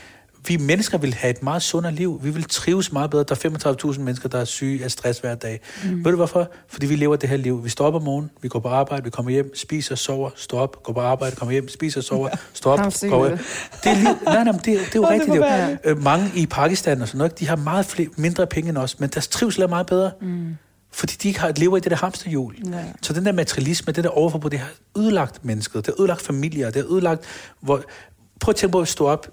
vi 0.47 0.57
mennesker 0.57 0.99
vil 0.99 1.15
have 1.15 1.31
et 1.31 1.43
meget 1.43 1.63
sundere 1.63 1.93
liv. 1.93 2.21
Vi 2.23 2.31
vil 2.31 2.45
trives 2.45 2.93
meget 2.93 3.11
bedre. 3.11 3.25
Der 3.25 3.35
er 3.35 3.93
35.000 3.93 4.01
mennesker, 4.01 4.29
der 4.29 4.39
er 4.39 4.45
syge 4.45 4.85
af 4.85 4.91
stress 4.91 5.19
hver 5.19 5.35
dag. 5.35 5.61
Mm. 5.85 6.05
Ved 6.05 6.11
du 6.11 6.17
hvorfor? 6.17 6.51
Fordi 6.69 6.87
vi 6.87 6.97
lever 6.97 7.17
det 7.17 7.29
her 7.29 7.37
liv. 7.37 7.65
Vi 7.65 7.69
står 7.69 7.87
op 7.87 7.95
om 7.95 8.03
morgenen, 8.03 8.31
vi 8.43 8.49
går 8.49 8.59
på 8.59 8.69
arbejde, 8.69 9.05
vi 9.05 9.11
kommer 9.11 9.33
hjem, 9.33 9.57
spiser, 9.57 9.95
sover, 9.95 10.31
står 10.37 10.61
op, 10.61 10.83
går 10.83 10.93
på 10.93 11.01
arbejde, 11.01 11.37
kommer 11.37 11.53
hjem, 11.53 11.69
spiser, 11.69 12.01
sover, 12.01 12.29
står 12.53 12.73
op, 12.73 12.79
går 13.11 13.27
hjem. 13.29 13.39
Det 13.85 13.91
er 13.91 13.95
liv. 13.95 14.25
Nej, 14.25 14.45
nej, 14.45 14.53
det, 14.53 14.65
det 14.65 14.77
er 14.77 14.91
jo 14.95 15.09
rigtigt. 15.09 15.33
Det 15.33 15.79
øh, 15.85 16.03
mange 16.03 16.31
i 16.35 16.47
Pakistan 16.47 17.03
og 17.03 17.09
sådan 17.09 17.19
noget, 17.19 17.39
de 17.39 17.49
har 17.49 17.57
meget 17.57 17.87
flere, 17.87 18.09
mindre 18.17 18.47
penge 18.47 18.69
end 18.69 18.79
os, 18.79 19.01
men 19.01 19.11
deres 19.11 19.29
trivsel 19.29 19.63
er 19.63 19.67
meget 19.67 19.87
bedre. 19.87 20.11
Mm. 20.21 20.57
Fordi 20.93 21.15
de 21.23 21.29
ikke 21.29 21.41
har, 21.41 21.53
lever 21.57 21.77
i 21.77 21.81
det 21.81 21.91
der 21.91 21.97
hamsterhjul. 21.97 22.57
Ja. 22.73 22.85
Så 23.03 23.13
den 23.13 23.27
der 23.27 23.33
materialisme, 23.33 23.93
det 23.93 24.05
der 24.05 24.11
overforbrug, 24.11 24.51
det 24.51 24.59
har 24.59 24.71
ødelagt 24.99 25.45
mennesket. 25.45 25.87
Det 25.87 25.95
har 25.97 26.03
ødelagt 26.03 26.23
familier. 26.23 26.71
Det 26.71 26.83
har 26.83 26.93
ødelagt... 26.93 27.25
Hvor, 27.61 27.83
prøv 28.41 28.53
at 28.53 28.57
tænke 28.57 28.73
på 28.73 28.81
at 28.81 28.89
stå 28.89 29.07
op 29.07 29.27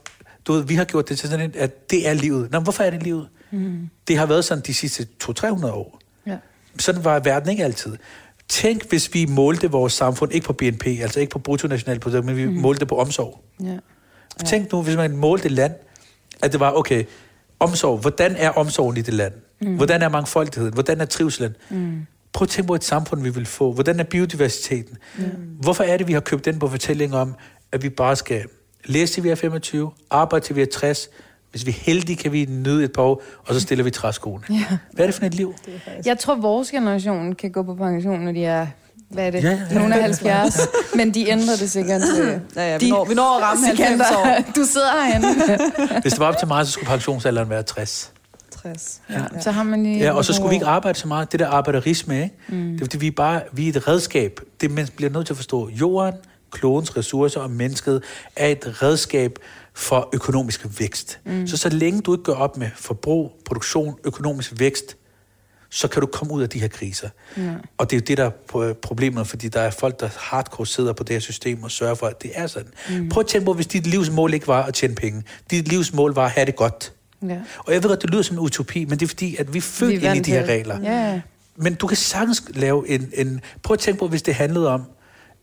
du 0.47 0.53
ved, 0.53 0.63
vi 0.63 0.75
har 0.75 0.85
gjort 0.85 1.09
det 1.09 1.17
til 1.19 1.29
sådan, 1.29 1.51
at 1.55 1.91
det 1.91 2.07
er 2.07 2.13
livet. 2.13 2.51
Nå, 2.51 2.59
hvorfor 2.59 2.83
er 2.83 2.89
det 2.89 3.03
livet? 3.03 3.27
Mm. 3.51 3.89
Det 4.07 4.17
har 4.17 4.25
været 4.25 4.45
sådan 4.45 4.63
de 4.67 4.73
sidste 4.73 5.07
200-300 5.23 5.65
år. 5.65 5.99
Ja. 6.25 6.37
Sådan 6.79 7.03
var 7.03 7.19
verden 7.19 7.49
ikke 7.49 7.63
altid. 7.63 7.97
Tænk, 8.47 8.89
hvis 8.89 9.13
vi 9.13 9.25
målte 9.25 9.71
vores 9.71 9.93
samfund, 9.93 10.31
ikke 10.31 10.45
på 10.45 10.53
BNP, 10.53 10.85
altså 10.87 11.19
ikke 11.19 11.31
på 11.31 11.39
bruttonationalprodukt, 11.39 12.25
men 12.25 12.37
vi 12.37 12.45
mm. 12.45 12.53
målte 12.53 12.85
på 12.85 12.97
omsorg. 12.97 13.43
Ja. 13.63 13.67
Ja. 13.67 14.45
Tænk 14.45 14.71
nu, 14.71 14.81
hvis 14.81 14.95
man 14.95 15.17
målte 15.17 15.49
land, 15.49 15.73
at 16.41 16.51
det 16.51 16.59
var, 16.59 16.71
okay, 16.71 17.03
omsorg, 17.59 17.97
hvordan 17.97 18.35
er 18.35 18.49
omsorgen 18.49 18.97
i 18.97 19.01
det 19.01 19.13
land? 19.13 19.33
Mm. 19.61 19.75
Hvordan 19.75 20.01
er 20.01 20.09
mangfoldigheden? 20.09 20.73
Hvordan 20.73 21.01
er 21.01 21.05
trivselen? 21.05 21.55
Mm. 21.69 22.05
Prøv 22.33 22.43
at 22.45 22.49
tænke 22.49 22.67
på 22.67 22.75
et 22.75 22.83
samfund, 22.83 23.21
vi 23.21 23.29
vil 23.29 23.45
få. 23.45 23.73
Hvordan 23.73 23.99
er 23.99 24.03
biodiversiteten? 24.03 24.97
Mm. 25.17 25.23
Hvorfor 25.61 25.83
er 25.83 25.97
det, 25.97 26.07
vi 26.07 26.13
har 26.13 26.19
købt 26.19 26.45
den 26.45 26.59
på 26.59 26.67
fortælling 26.67 27.15
om, 27.15 27.35
at 27.71 27.83
vi 27.83 27.89
bare 27.89 28.15
skal 28.15 28.43
læse 28.85 29.13
til 29.13 29.23
vi 29.23 29.29
er 29.29 29.35
25, 29.35 29.91
arbejde 30.09 30.45
til 30.45 30.55
vi 30.55 30.61
er 30.61 30.65
60, 30.73 31.09
hvis 31.51 31.65
vi 31.65 31.71
er 31.71 31.75
heldige, 31.75 32.15
kan 32.15 32.31
vi 32.31 32.45
nyde 32.45 32.83
et 32.83 32.91
par 32.91 33.01
år, 33.01 33.21
og 33.45 33.53
så 33.53 33.59
stiller 33.59 33.83
vi 33.83 33.91
træskoene. 33.91 34.43
Ja. 34.49 34.77
Hvad 34.91 35.05
er 35.05 35.07
det 35.07 35.15
for 35.15 35.25
et 35.25 35.33
liv? 35.33 35.55
Jeg 36.05 36.19
tror, 36.19 36.35
vores 36.35 36.71
generation 36.71 37.35
kan 37.35 37.51
gå 37.51 37.63
på 37.63 37.75
pension, 37.75 38.19
når 38.19 38.31
de 38.31 38.45
er 38.45 38.67
hvad 39.09 39.27
er 39.27 39.31
det? 39.31 39.43
Ja, 39.43 39.49
ja, 39.49 39.59
ja. 39.71 39.79
Nogle 39.79 39.95
af 39.95 40.01
70. 40.01 40.59
Men 40.95 41.13
de 41.13 41.29
ændrer 41.29 41.55
det 41.55 41.71
sikkert. 41.71 42.01
Til, 42.01 42.41
ja, 42.55 42.71
ja, 42.71 42.77
vi, 42.77 42.85
de, 42.85 42.89
når, 42.91 43.05
vi 43.05 43.13
når 43.13 43.37
at 43.37 43.43
ramme 43.43 43.65
90 43.67 44.11
år. 44.11 44.37
Du 44.55 44.65
sidder 44.65 45.05
herinde. 45.05 45.27
Hvis 46.01 46.13
det 46.13 46.19
var 46.19 46.27
op 46.27 46.37
til 46.37 46.47
mig, 46.47 46.65
så 46.65 46.71
skulle 46.71 46.87
pensionsalderen 46.87 47.49
være 47.49 47.63
60. 47.63 48.11
60. 48.63 49.01
Ja. 49.09 49.15
ja. 49.15 49.41
Så 49.41 49.51
har 49.51 49.63
man 49.63 49.83
lige 49.83 49.99
ja, 49.99 50.11
og 50.11 50.25
så 50.25 50.33
skulle 50.33 50.49
vi 50.49 50.55
ikke 50.55 50.65
arbejde 50.65 50.99
så 50.99 51.07
meget. 51.07 51.31
Det 51.31 51.39
der 51.39 51.47
arbejderisme, 51.47 52.23
ikke? 52.23 52.35
Mm. 52.47 52.71
Det 52.71 52.81
er 52.81 52.85
fordi, 52.85 52.97
vi 52.97 53.07
er, 53.07 53.11
bare, 53.11 53.41
vi 53.51 53.69
er 53.69 53.73
et 53.73 53.87
redskab. 53.87 54.39
Det 54.61 54.71
man 54.71 54.87
bliver 54.95 55.11
nødt 55.11 55.25
til 55.25 55.33
at 55.33 55.37
forstå. 55.37 55.69
Jorden, 55.69 56.13
klodens 56.51 56.97
ressourcer 56.97 57.39
og 57.39 57.51
mennesket 57.51 58.03
er 58.35 58.47
et 58.47 58.83
redskab 58.83 59.39
for 59.73 60.09
økonomisk 60.13 60.79
vækst. 60.79 61.19
Mm. 61.25 61.47
Så 61.47 61.57
så 61.57 61.69
længe 61.69 62.01
du 62.01 62.13
ikke 62.13 62.23
gør 62.23 62.33
op 62.33 62.57
med 62.57 62.69
forbrug, 62.75 63.31
produktion, 63.45 63.95
økonomisk 64.03 64.53
vækst, 64.59 64.97
så 65.69 65.87
kan 65.87 66.01
du 66.01 66.07
komme 66.07 66.33
ud 66.33 66.41
af 66.41 66.49
de 66.49 66.59
her 66.59 66.67
kriser. 66.67 67.09
Ja. 67.37 67.53
Og 67.77 67.91
det 67.91 67.95
er 67.95 67.99
jo 68.01 68.05
det, 68.07 68.17
der 68.17 68.25
er 68.69 68.73
problemet, 68.73 69.27
fordi 69.27 69.47
der 69.47 69.59
er 69.59 69.71
folk, 69.71 69.99
der 69.99 70.09
hardcore 70.17 70.67
sidder 70.67 70.93
på 70.93 71.03
det 71.03 71.13
her 71.15 71.19
system 71.19 71.63
og 71.63 71.71
sørger 71.71 71.95
for, 71.95 72.07
at 72.07 72.23
det 72.23 72.31
er 72.33 72.47
sådan. 72.47 72.71
Mm. 72.89 73.09
Prøv 73.09 73.21
at 73.21 73.27
tænke 73.27 73.45
på, 73.45 73.53
hvis 73.53 73.67
dit 73.67 73.87
livsmål 73.87 74.33
ikke 74.33 74.47
var 74.47 74.63
at 74.63 74.73
tjene 74.73 74.95
penge. 74.95 75.23
Dit 75.51 75.67
livsmål 75.67 76.13
var 76.13 76.25
at 76.25 76.31
have 76.31 76.45
det 76.45 76.55
godt. 76.55 76.93
Ja. 77.27 77.37
Og 77.57 77.73
jeg 77.73 77.83
ved 77.83 77.91
at 77.91 78.01
det 78.01 78.09
lyder 78.09 78.21
som 78.21 78.35
en 78.35 78.39
utopi, 78.39 78.85
men 78.85 78.99
det 78.99 79.05
er 79.05 79.07
fordi, 79.07 79.35
at 79.35 79.53
vi 79.53 79.57
er 79.57 79.61
født 79.61 80.03
ind 80.03 80.15
i 80.15 80.19
de 80.19 80.31
her 80.31 80.45
regler. 80.45 80.81
Ja. 80.81 81.21
Men 81.55 81.75
du 81.75 81.87
kan 81.87 81.97
sagtens 81.97 82.43
lave 82.53 82.89
en, 82.89 83.11
en... 83.13 83.41
Prøv 83.63 83.73
at 83.73 83.79
tænke 83.79 83.99
på, 83.99 84.07
hvis 84.07 84.21
det 84.21 84.33
handlede 84.33 84.69
om, 84.69 84.83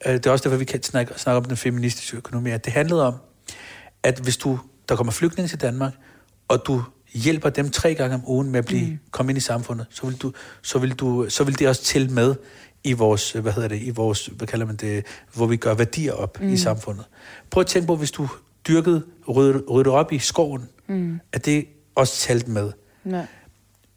det 0.04 0.26
er 0.26 0.30
også 0.30 0.42
derfor, 0.42 0.56
vi 0.56 0.64
kan 0.64 0.82
snakke, 0.82 1.14
snakke 1.16 1.36
om 1.36 1.44
den 1.44 1.56
feministiske 1.56 2.16
økonomi, 2.16 2.50
at 2.50 2.64
det 2.64 2.72
handlede 2.72 3.06
om, 3.06 3.14
at 4.02 4.18
hvis 4.18 4.36
du, 4.36 4.58
der 4.88 4.96
kommer 4.96 5.12
flygtninge 5.12 5.48
til 5.48 5.60
Danmark, 5.60 5.92
og 6.48 6.66
du 6.66 6.82
hjælper 7.14 7.50
dem 7.50 7.70
tre 7.70 7.94
gange 7.94 8.14
om 8.14 8.22
ugen 8.26 8.50
med 8.50 8.58
at 8.58 8.66
blive, 8.66 8.90
mm. 8.90 8.98
komme 9.10 9.32
ind 9.32 9.36
i 9.36 9.40
samfundet, 9.40 9.86
så 9.90 10.06
vil, 10.06 10.16
du, 10.16 10.32
så, 10.62 10.78
vil 10.78 10.94
du, 10.94 11.26
så 11.28 11.44
vil 11.44 11.58
det 11.58 11.68
også 11.68 11.82
til 11.82 12.10
med 12.10 12.34
i 12.84 12.92
vores, 12.92 13.32
hvad 13.32 13.52
hedder 13.52 13.68
det, 13.68 13.82
i 13.82 13.90
vores, 13.90 14.26
hvad 14.26 14.46
kalder 14.46 14.66
man 14.66 14.76
det, 14.76 15.06
hvor 15.34 15.46
vi 15.46 15.56
gør 15.56 15.74
værdier 15.74 16.12
op 16.12 16.40
mm. 16.40 16.48
i 16.48 16.56
samfundet. 16.56 17.04
Prøv 17.50 17.60
at 17.60 17.66
tænke 17.66 17.86
på, 17.86 17.96
hvis 17.96 18.10
du 18.10 18.28
dyrkede, 18.68 19.02
rydde, 19.28 19.90
op 19.90 20.12
i 20.12 20.18
skoven, 20.18 20.68
mm. 20.88 21.20
at 21.32 21.44
det 21.44 21.66
også 21.94 22.16
talt 22.16 22.48
med. 22.48 22.72
Nej. 23.04 23.26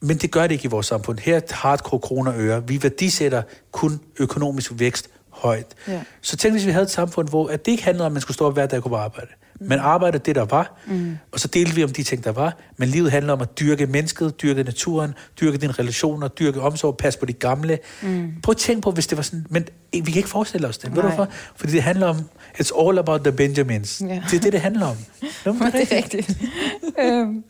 Men 0.02 0.18
det 0.18 0.32
gør 0.32 0.42
det 0.42 0.52
ikke 0.52 0.66
i 0.66 0.68
vores 0.68 0.86
samfund. 0.86 1.20
Her 1.20 1.36
er 1.36 1.54
hardcore 1.54 2.00
kroner 2.00 2.32
og 2.32 2.40
øre. 2.40 2.68
Vi 2.68 2.84
værdisætter 2.84 3.42
kun 3.72 4.00
økonomisk 4.20 4.72
vækst 4.76 5.10
højt. 5.42 5.66
Ja. 5.88 6.02
Så 6.22 6.38
tænk, 6.38 6.54
hvis 6.54 6.66
vi 6.66 6.72
havde 6.72 6.84
et 6.84 6.92
samfund, 6.92 7.30
hvor 7.30 7.48
at 7.48 7.66
det 7.66 7.72
ikke 7.72 7.84
handlede 7.84 8.06
om, 8.06 8.12
at 8.12 8.14
man 8.14 8.22
skulle 8.22 8.36
stå 8.36 8.46
op 8.46 8.54
hver 8.54 8.66
dag 8.66 8.78
og 8.78 8.84
gå 8.84 8.90
på 8.90 8.96
arbejde. 8.96 9.28
Mm. 9.60 9.68
Men 9.68 9.80
arbejde 9.80 10.18
det, 10.18 10.36
der 10.36 10.46
var, 10.46 10.80
mm. 10.88 11.18
og 11.32 11.40
så 11.40 11.48
delte 11.48 11.76
vi 11.76 11.84
om 11.84 11.90
de 11.90 12.04
ting, 12.04 12.24
der 12.24 12.32
var. 12.32 12.58
Men 12.78 12.90
livet 12.90 13.12
handler 13.12 13.34
om 13.34 13.42
at 13.42 13.60
dyrke 13.60 13.88
mennesket, 13.88 14.42
dyrke 14.42 14.64
naturen, 14.64 15.14
dyrke 15.42 15.58
dine 15.58 15.72
relationer, 15.72 16.28
dyrke 16.28 16.62
omsorg, 16.62 16.98
passe 16.98 17.20
på 17.20 17.26
de 17.26 17.34
gamle. 17.34 17.80
Mm. 18.02 18.34
Prøv 18.44 18.52
at 18.52 18.58
tænke 18.58 18.82
på, 18.82 18.92
hvis 18.92 19.08
det 19.08 19.18
var 19.18 19.24
sådan... 19.24 19.46
Men 19.50 19.68
vi 19.94 20.02
kan 20.02 20.16
ikke 20.16 20.30
forestille 20.30 20.68
os 20.68 20.78
det. 20.78 20.96
Ved 20.96 21.02
du 21.02 21.08
hvorfor? 21.08 21.28
Fordi 21.56 21.74
det 21.74 21.84
handler 21.84 22.08
om... 22.08 22.18
It's 22.60 22.88
all 22.88 23.00
about 23.00 23.22
the 23.22 23.32
Benjamins. 23.32 24.02
Ja. 24.02 24.22
Det 24.32 24.38
er 24.38 24.42
det, 24.42 24.54
det 24.54 24.62
handler 24.62 24.86
om. 24.86 24.98
Nå, 25.46 25.66
det 25.66 25.94
er 25.94 25.98
rigtigt. 25.98 26.38
øhm, 27.04 27.44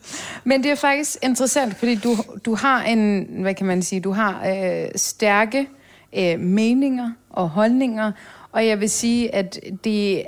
men 0.44 0.62
det 0.62 0.70
er 0.70 0.74
faktisk 0.74 1.16
interessant, 1.22 1.78
fordi 1.78 1.94
du, 1.94 2.16
du 2.44 2.54
har 2.54 2.82
en... 2.82 3.26
Hvad 3.40 3.54
kan 3.54 3.66
man 3.66 3.82
sige? 3.82 4.00
Du 4.00 4.12
har 4.12 4.46
øh, 4.46 4.88
stærke 4.96 5.68
øh, 6.16 6.40
meninger 6.40 7.10
og 7.30 7.48
holdninger, 7.48 8.12
og 8.52 8.66
jeg 8.66 8.80
vil 8.80 8.90
sige, 8.90 9.34
at 9.34 9.60
det, 9.84 10.22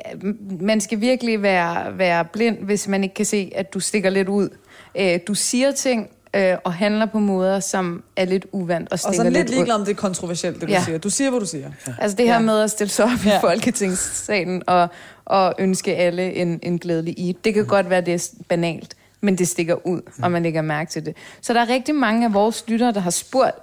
man 0.61 0.81
skal 0.81 1.01
virkelig 1.01 1.43
være, 1.43 1.99
være 1.99 2.25
blind, 2.25 2.59
hvis 2.59 2.89
man 2.89 3.03
ikke 3.03 3.15
kan 3.15 3.27
se, 3.27 3.53
at 3.55 3.75
du 3.75 3.81
stikker 3.81 4.11
lidt 4.11 4.29
ud. 4.29 4.49
Øh, 4.95 5.19
du 5.27 5.35
siger 5.35 5.73
ting, 5.73 6.09
øh, 6.37 6.57
og 6.65 6.73
handler 6.73 7.07
på 7.07 7.19
måder, 7.19 7.61
som 7.61 8.03
er 8.17 8.25
lidt 8.25 8.47
uvandt 8.53 8.93
og 8.93 8.99
stikker 8.99 9.21
Og 9.21 9.27
så 9.27 9.31
lidt 9.31 9.51
ligeglad 9.51 9.75
om 9.75 9.85
det 9.85 9.91
er 9.91 9.97
kontroversielt, 9.97 10.61
det 10.61 10.69
du 10.69 10.73
ja. 10.73 10.85
siger. 10.85 10.99
Du 10.99 11.11
siger, 11.11 11.31
hvad 11.31 11.41
du 11.41 11.47
siger. 11.47 11.71
Ja. 11.87 11.95
Altså 11.99 12.17
det 12.17 12.27
her 12.27 12.35
ja. 12.35 12.41
med 12.41 12.61
at 12.61 12.71
stille 12.71 12.91
sig 12.91 13.05
op 13.05 13.27
ja. 13.27 13.39
i 13.39 13.41
Folketingssalen 13.41 14.63
og, 14.67 14.89
og 15.25 15.55
ønske 15.59 15.97
alle 15.97 16.33
en, 16.33 16.61
en 16.63 16.79
glædelig 16.79 17.19
i. 17.19 17.37
Det 17.45 17.55
kan 17.55 17.63
mm. 17.63 17.69
godt 17.69 17.91
være, 17.91 18.01
det 18.01 18.15
er 18.15 18.29
banalt, 18.49 18.97
men 19.21 19.39
det 19.39 19.49
stikker 19.49 19.87
ud, 19.87 20.01
mm. 20.17 20.23
og 20.23 20.33
man 20.33 20.43
lægger 20.43 20.63
mærke 20.63 20.91
til 20.91 21.07
det. 21.07 21.17
Så 21.41 21.55
der 21.55 21.61
er 21.61 21.69
rigtig 21.69 21.95
mange 21.95 22.27
af 22.27 22.35
vores 22.35 22.65
lyttere, 22.69 22.93
der 22.93 23.01
har 23.01 23.11
spurgt, 23.11 23.59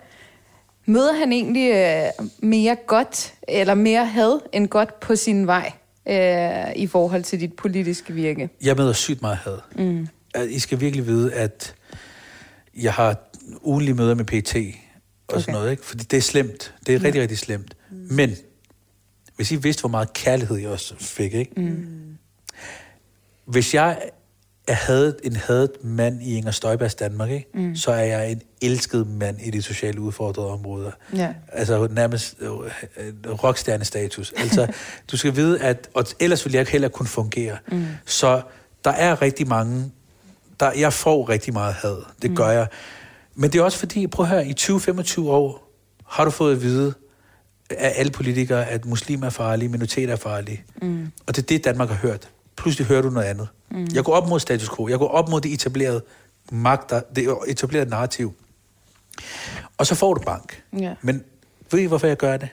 Møder 0.90 1.14
han 1.14 1.32
egentlig 1.32 1.72
øh, 1.72 2.28
mere 2.40 2.78
godt, 2.88 3.34
eller 3.48 3.74
mere 3.74 4.06
had 4.06 4.40
end 4.54 4.68
godt 4.68 5.00
på 5.00 5.16
sin 5.16 5.48
vej 5.48 5.72
øh, 6.10 6.76
i 6.76 6.88
forhold 6.88 7.24
til 7.24 7.40
dit 7.40 7.54
politiske 7.54 8.14
virke? 8.14 8.50
Jeg 8.62 8.76
møder 8.76 8.94
sygt 8.94 9.22
meget 9.22 9.38
had. 9.38 9.58
Mm. 9.76 10.08
I 10.50 10.60
skal 10.60 10.80
virkelig 10.80 11.08
vide, 11.08 11.34
at 11.34 11.76
jeg 12.78 12.94
har 12.94 13.18
ugenlige 13.62 13.94
møder 13.94 14.16
med 14.16 14.26
PT 14.26 14.56
og 14.56 14.62
okay. 15.28 15.42
sådan 15.42 15.54
noget, 15.54 15.72
ikke? 15.72 15.86
Fordi 15.86 16.04
det 16.04 16.18
er 16.18 16.22
slemt. 16.22 16.74
Det 16.86 16.96
er 16.96 17.00
mm. 17.00 17.04
rigtig, 17.04 17.22
rigtig 17.22 17.38
slemt. 17.38 17.76
Mm. 17.92 18.08
Men 18.12 18.36
hvis 19.36 19.52
I 19.52 19.56
vidste, 19.56 19.82
hvor 19.82 19.90
meget 19.90 20.14
kærlighed 20.14 20.58
jeg 20.58 20.70
også 20.70 20.96
fik, 21.00 21.34
ikke? 21.34 21.62
Mm. 21.62 22.18
Hvis 23.46 23.74
jeg 23.74 24.00
er 24.70 24.74
hadet, 24.74 25.16
en 25.24 25.36
hadet 25.36 25.72
mand 25.84 26.22
i 26.22 26.38
Inger 26.38 26.52
Støjbergs 26.52 26.96
Danmark, 26.96 27.30
ikke? 27.30 27.48
Mm. 27.54 27.76
så 27.76 27.92
er 27.92 28.04
jeg 28.04 28.32
en 28.32 28.42
elsket 28.62 29.08
mand 29.08 29.42
i 29.42 29.50
de 29.50 29.62
sociale 29.62 30.02
udfordrede 30.02 30.48
områder. 30.48 30.92
Ja. 31.16 31.34
Altså 31.52 31.88
nærmest 31.92 32.36
uh, 32.42 32.66
rockstjerne-status. 33.44 34.34
Altså, 34.38 34.68
du 35.12 35.18
skal 35.18 35.36
vide, 35.36 35.62
at 35.62 35.90
og 35.94 36.06
ellers 36.20 36.46
vil 36.46 36.54
jeg 36.54 36.60
ikke 36.60 36.72
heller 36.72 36.88
kunne 36.88 37.08
fungere. 37.08 37.58
Mm. 37.72 37.86
Så 38.06 38.42
der 38.84 38.92
er 38.92 39.22
rigtig 39.22 39.48
mange, 39.48 39.92
der, 40.60 40.72
jeg 40.72 40.94
får 40.94 41.30
rigtig 41.30 41.54
meget 41.54 41.74
had. 41.74 41.98
Det 42.22 42.30
mm. 42.30 42.36
gør 42.36 42.50
jeg. 42.50 42.68
Men 43.36 43.52
det 43.52 43.60
er 43.60 43.64
også 43.64 43.78
fordi, 43.78 44.08
prøv 44.08 44.26
at 44.26 44.30
høre, 44.30 44.48
i 44.48 44.54
20-25 44.60 45.22
år 45.22 45.72
har 46.06 46.26
du 46.26 46.32
fået 46.32 46.56
at 46.56 46.62
vide, 46.62 46.94
af 47.70 47.94
alle 47.96 48.12
politikere, 48.12 48.70
at 48.70 48.86
muslimer 48.86 49.26
er 49.26 49.30
farlige, 49.30 49.70
minoriteter 49.70 50.14
er 50.14 50.18
farlige. 50.18 50.64
Mm. 50.82 51.12
Og 51.28 51.36
det 51.36 51.42
er 51.42 51.46
det, 51.46 51.64
Danmark 51.64 51.90
har 51.90 51.96
hørt. 51.96 52.30
Pludselig 52.60 52.88
hører 52.88 53.02
du 53.02 53.10
noget 53.10 53.28
andet. 53.28 53.48
Mm. 53.72 53.88
Jeg 53.94 54.04
går 54.04 54.14
op 54.14 54.30
mod 54.30 54.40
status 54.40 54.70
quo. 54.76 54.88
Jeg 54.88 55.00
går 55.00 55.08
op 55.08 55.30
mod 55.30 55.42
det 55.42 55.54
etablerede 55.54 56.02
magter, 56.52 57.02
det 57.16 57.38
etablerede 57.48 57.90
narrativ. 57.90 58.34
Og 59.78 59.88
så 59.88 59.96
får 59.96 60.14
du 60.14 60.22
bank. 60.22 60.64
Ja. 60.80 60.94
Men 61.02 61.24
ved 61.72 61.80
I, 61.80 61.86
hvorfor 61.86 62.08
jeg 62.08 62.18
gør 62.18 62.38
det? 62.38 62.50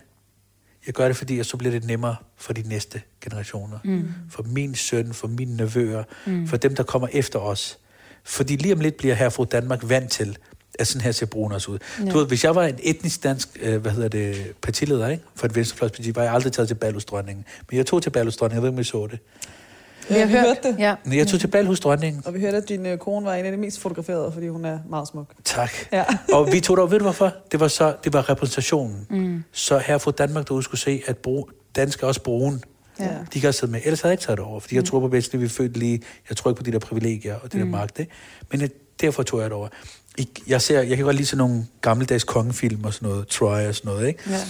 Jeg 0.86 0.94
gør 0.94 1.06
det, 1.06 1.16
fordi 1.16 1.42
så 1.42 1.56
bliver 1.56 1.72
det 1.72 1.84
nemmere 1.84 2.16
for 2.36 2.52
de 2.52 2.68
næste 2.68 3.02
generationer. 3.20 3.78
Mm. 3.84 4.08
For 4.30 4.42
min 4.42 4.74
søn, 4.74 5.12
for 5.12 5.28
mine 5.28 5.56
nevøer, 5.56 6.04
mm. 6.26 6.48
for 6.48 6.56
dem, 6.56 6.76
der 6.76 6.82
kommer 6.82 7.08
efter 7.12 7.38
os. 7.38 7.78
Fordi 8.24 8.56
lige 8.56 8.74
om 8.74 8.80
lidt 8.80 8.96
bliver 8.96 9.14
her 9.14 9.28
fra 9.28 9.44
Danmark 9.44 9.80
vant 9.82 10.10
til, 10.10 10.38
at 10.78 10.86
sådan 10.86 11.00
her 11.02 11.12
ser 11.12 11.50
os 11.52 11.68
ud. 11.68 11.78
Ja. 12.00 12.10
Du 12.10 12.18
ved, 12.18 12.26
hvis 12.26 12.44
jeg 12.44 12.54
var 12.54 12.64
en 12.64 12.78
etnisk 12.82 13.22
dansk, 13.22 13.48
øh, 13.62 13.76
hvad 13.80 13.92
hedder 13.92 14.08
det, 14.08 14.52
partileder, 14.62 15.08
ikke? 15.08 15.24
For 15.34 15.46
et 15.46 15.54
venstrefløjsparti, 15.54 16.14
var 16.14 16.22
jeg 16.22 16.32
aldrig 16.32 16.52
taget 16.52 16.68
til 16.68 16.74
Ballusdronningen. 16.74 17.44
Men 17.70 17.76
jeg 17.76 17.86
tog 17.86 18.02
til 18.02 18.10
Ballusdronningen, 18.10 18.56
jeg 18.56 18.62
ved 18.62 18.68
ikke, 18.68 18.76
om 18.76 18.80
I 18.80 18.84
så 18.84 19.06
det. 19.10 19.18
Vi 20.08 20.14
har 20.14 20.26
vi 20.26 20.32
hørt 20.32 20.46
hørte 20.46 20.68
det. 20.68 20.76
Ja. 20.78 20.94
Jeg 21.12 21.26
tog 21.26 21.40
til 21.40 21.48
bal 21.48 21.66
hos 21.66 21.80
dronningen. 21.80 22.22
Og 22.26 22.34
vi 22.34 22.40
hørte, 22.40 22.56
at 22.56 22.68
din 22.68 22.86
øh, 22.86 22.98
kone 22.98 23.26
var 23.26 23.34
en 23.34 23.44
af 23.44 23.52
de 23.52 23.58
mest 23.58 23.80
fotograferede, 23.80 24.32
fordi 24.32 24.48
hun 24.48 24.64
er 24.64 24.78
meget 24.88 25.08
smuk. 25.08 25.32
Tak. 25.44 25.70
Ja. 25.92 26.04
Og 26.32 26.52
vi 26.52 26.60
tog 26.60 26.76
dog, 26.76 26.90
ved 26.90 26.98
du 26.98 27.04
hvorfor? 27.04 27.32
Det 27.52 27.60
var, 27.60 27.68
så, 27.68 27.94
det 28.04 28.12
var 28.12 28.30
repræsentationen. 28.30 29.06
Mm. 29.10 29.44
Så 29.52 29.78
her 29.78 29.98
fra 29.98 30.10
Danmark, 30.10 30.48
derude 30.48 30.62
skulle 30.62 30.80
se, 30.80 31.02
at 31.06 31.16
bro, 31.16 31.50
danskere 31.76 32.10
også 32.10 32.22
broen. 32.22 32.62
Ja. 33.00 33.08
De 33.34 33.40
kan 33.40 33.48
også 33.48 33.60
sidde 33.60 33.72
med. 33.72 33.80
Ellers 33.84 34.00
havde 34.00 34.10
jeg 34.10 34.14
ikke 34.14 34.24
taget 34.26 34.38
det 34.38 34.46
over, 34.46 34.60
fordi 34.60 34.76
jeg 34.76 34.84
tror 34.84 35.00
på 35.00 35.08
bedst, 35.08 35.34
at 35.34 35.40
vi 35.40 35.44
er 35.44 35.48
født 35.48 35.76
lige. 35.76 36.02
Jeg 36.28 36.36
tror 36.36 36.50
ikke 36.50 36.58
på 36.58 36.62
de 36.62 36.72
der 36.72 36.78
privilegier 36.78 37.34
og 37.34 37.52
det 37.52 37.60
der 37.60 37.66
magt. 37.66 37.98
Ikke? 37.98 38.12
Men 38.50 38.60
jeg, 38.60 38.70
derfor 39.00 39.22
tog 39.22 39.40
jeg 39.40 39.50
det 39.50 39.56
over. 39.56 39.68
Jeg, 40.46 40.62
ser, 40.62 40.82
jeg 40.82 40.96
kan 40.96 41.04
godt 41.04 41.16
lide 41.16 41.26
sådan 41.26 41.38
nogle 41.38 41.66
gammeldags 41.80 42.24
kongefilm 42.24 42.84
og 42.84 42.94
sådan 42.94 43.08
noget, 43.08 43.28
Troy 43.28 43.66
og 43.66 43.74
sådan 43.74 43.92
noget. 43.92 44.08
Ikke? 44.08 44.20
Ja. 44.30 44.40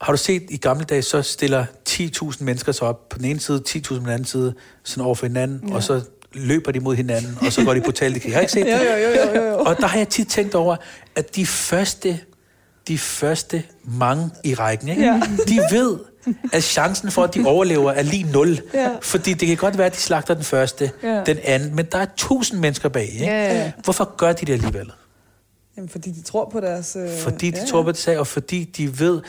Har 0.00 0.12
du 0.12 0.16
set 0.18 0.42
i 0.50 0.56
gamle 0.56 0.84
dage, 0.84 1.02
så 1.02 1.22
stiller 1.22 1.64
10.000 1.88 2.44
mennesker 2.44 2.72
sig 2.72 2.88
op 2.88 3.08
på 3.08 3.18
den 3.18 3.24
ene 3.24 3.40
side, 3.40 3.62
10.000 3.68 3.80
på 3.88 3.94
den 3.94 4.08
anden 4.08 4.24
side, 4.24 4.54
sådan 4.84 5.04
over 5.04 5.14
for 5.14 5.26
hinanden, 5.26 5.68
ja. 5.68 5.74
og 5.74 5.82
så 5.82 6.00
løber 6.32 6.72
de 6.72 6.80
mod 6.80 6.96
hinanden, 6.96 7.38
og 7.40 7.52
så 7.52 7.64
går 7.64 7.74
de 7.74 7.80
på 7.80 7.92
taltekrig. 7.92 8.32
Har 8.32 8.40
I 8.40 8.42
ikke 8.42 8.52
set 8.52 8.66
det? 8.66 8.72
Jo, 8.72 8.78
jo, 8.78 9.08
jo, 9.08 9.40
jo, 9.42 9.48
jo. 9.50 9.58
Og 9.58 9.76
der 9.76 9.86
har 9.86 9.98
jeg 9.98 10.08
tit 10.08 10.28
tænkt 10.28 10.54
over, 10.54 10.76
at 11.16 11.36
de 11.36 11.46
første, 11.46 12.20
de 12.88 12.98
første 12.98 13.62
mange 13.84 14.30
i 14.44 14.54
rækken, 14.54 14.88
ikke? 14.88 15.02
Ja. 15.02 15.20
de 15.48 15.58
ved, 15.76 15.98
at 16.52 16.62
chancen 16.64 17.10
for, 17.10 17.24
at 17.24 17.34
de 17.34 17.44
overlever, 17.46 17.92
er 17.92 18.02
lige 18.02 18.32
nul. 18.32 18.60
Ja. 18.74 18.90
Fordi 19.02 19.32
det 19.34 19.48
kan 19.48 19.56
godt 19.56 19.78
være, 19.78 19.86
at 19.86 19.92
de 19.92 19.98
slagter 20.00 20.34
den 20.34 20.44
første, 20.44 20.90
Ja. 21.02 21.22
den 21.26 21.38
anden, 21.44 21.76
men 21.76 21.86
der 21.92 21.98
er 21.98 22.06
tusind 22.16 22.60
mennesker 22.60 22.88
bag. 22.88 23.08
Ikke? 23.12 23.24
Ja, 23.24 23.44
ja, 23.52 23.58
ja. 23.58 23.72
Hvorfor 23.84 24.16
gør 24.16 24.32
de 24.32 24.46
det 24.46 24.52
alligevel? 24.52 24.90
Jamen, 25.76 25.88
fordi 25.88 26.10
de 26.10 26.22
tror 26.22 26.48
på 26.52 26.60
deres... 26.60 26.96
Øh, 26.96 27.18
Fordi 27.18 27.50
de 27.50 27.58
ja, 27.60 27.66
tror 27.66 27.82
på 27.82 27.88
det 27.92 27.98
sag, 27.98 28.18
og 28.18 28.26
fordi 28.26 28.64
de 28.64 29.00
ved, 29.00 29.20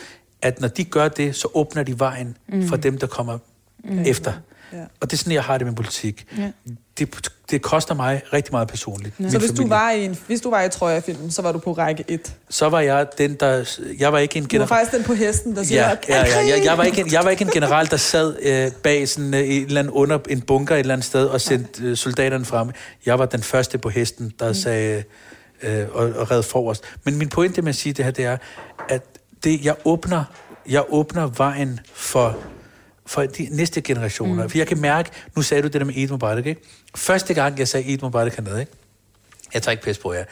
at 0.41 0.61
når 0.61 0.67
de 0.67 0.83
gør 0.83 1.07
det, 1.07 1.35
så 1.35 1.47
åbner 1.53 1.83
de 1.83 1.99
vejen 1.99 2.37
mm. 2.47 2.67
for 2.67 2.75
dem, 2.75 2.97
der 2.97 3.07
kommer 3.07 3.37
mm. 3.83 3.99
efter. 3.99 4.33
Ja. 4.73 4.77
Og 4.99 5.11
det 5.11 5.13
er 5.13 5.17
sådan, 5.17 5.33
jeg 5.33 5.43
har 5.43 5.57
det 5.57 5.67
med 5.67 5.75
politik. 5.75 6.25
Ja. 6.37 6.51
Det, 6.99 7.31
det 7.51 7.61
koster 7.61 7.93
mig 7.93 8.21
rigtig 8.33 8.51
meget 8.51 8.67
personligt. 8.67 9.15
Så 9.15 9.23
min 9.23 9.39
hvis 9.39 9.51
du, 9.51 9.67
var 9.67 9.91
i 9.91 10.05
en, 10.05 10.17
hvis 10.27 10.41
du 10.41 10.49
var 10.49 10.61
i 10.61 10.69
Troja-filmen, 10.69 11.31
så 11.31 11.41
var 11.41 11.51
du 11.51 11.59
på 11.59 11.71
række 11.71 12.03
1. 12.07 12.35
Så 12.49 12.69
var 12.69 12.79
jeg 12.79 13.07
den, 13.17 13.33
der... 13.33 13.79
Jeg 13.99 14.13
var 14.13 14.19
ikke 14.19 14.37
en 14.37 14.43
Du 14.43 14.47
var 14.47 14.49
general... 14.49 14.67
faktisk 14.67 14.91
den 14.91 15.03
på 15.03 15.13
hesten, 15.13 15.55
der 15.55 15.63
siger, 15.63 15.89
Ja, 15.89 15.95
ja, 16.09 16.25
ja, 16.25 16.41
ja. 16.41 16.63
Jeg, 16.63 16.77
var 16.77 16.83
ikke 16.83 17.01
en, 17.01 17.11
jeg 17.11 17.23
var 17.23 17.29
ikke 17.29 17.45
en 17.45 17.51
general, 17.51 17.89
der 17.89 17.97
sad 17.97 18.35
øh, 18.41 18.71
bag 18.71 19.07
sådan, 19.07 19.33
øh, 19.33 19.39
et 19.39 19.61
eller 19.61 19.79
andet 19.79 19.91
under 19.91 20.19
en 20.29 20.41
bunker 20.41 20.75
et 20.75 20.79
eller 20.79 20.93
andet 20.93 21.05
sted 21.05 21.25
og 21.25 21.41
sendte 21.41 21.83
øh, 21.83 21.97
soldaterne 21.97 22.45
frem. 22.45 22.69
Jeg 23.05 23.19
var 23.19 23.25
den 23.25 23.43
første 23.43 23.77
på 23.77 23.89
hesten, 23.89 24.33
der 24.39 24.47
mm. 24.47 24.53
sagde 24.53 25.03
øh, 25.63 25.85
og, 25.91 26.09
og 26.15 26.31
red 26.31 26.43
forrest. 26.43 26.83
Men 27.03 27.17
min 27.17 27.29
pointe 27.29 27.61
med 27.61 27.69
at 27.69 27.75
sige 27.75 27.93
det 27.93 28.05
her, 28.05 28.11
det 28.11 28.25
er, 28.25 28.37
at 28.89 29.01
det, 29.43 29.65
jeg 29.65 29.75
åbner 29.85 30.23
jeg 30.69 30.83
åbner 30.89 31.27
vejen 31.27 31.79
for, 31.93 32.37
for 33.05 33.21
de 33.21 33.47
næste 33.51 33.81
generationer. 33.81 34.43
Mm. 34.43 34.49
For 34.49 34.57
jeg 34.57 34.67
kan 34.67 34.81
mærke, 34.81 35.09
nu 35.35 35.41
sagde 35.41 35.63
du 35.63 35.67
det 35.67 35.81
der 35.81 35.85
med 35.85 35.93
Eid 35.95 36.09
Mubarak, 36.09 36.45
ikke? 36.45 36.61
Første 36.95 37.33
gang, 37.33 37.59
jeg 37.59 37.67
sagde 37.67 37.89
Eid 37.89 37.99
Mubarak 38.01 38.35
hernede, 38.35 38.59
ikke? 38.59 38.71
Jeg 39.53 39.61
tager 39.61 39.71
ikke 39.71 39.83
pis 39.83 39.97
på 39.97 40.13
jer. 40.13 40.23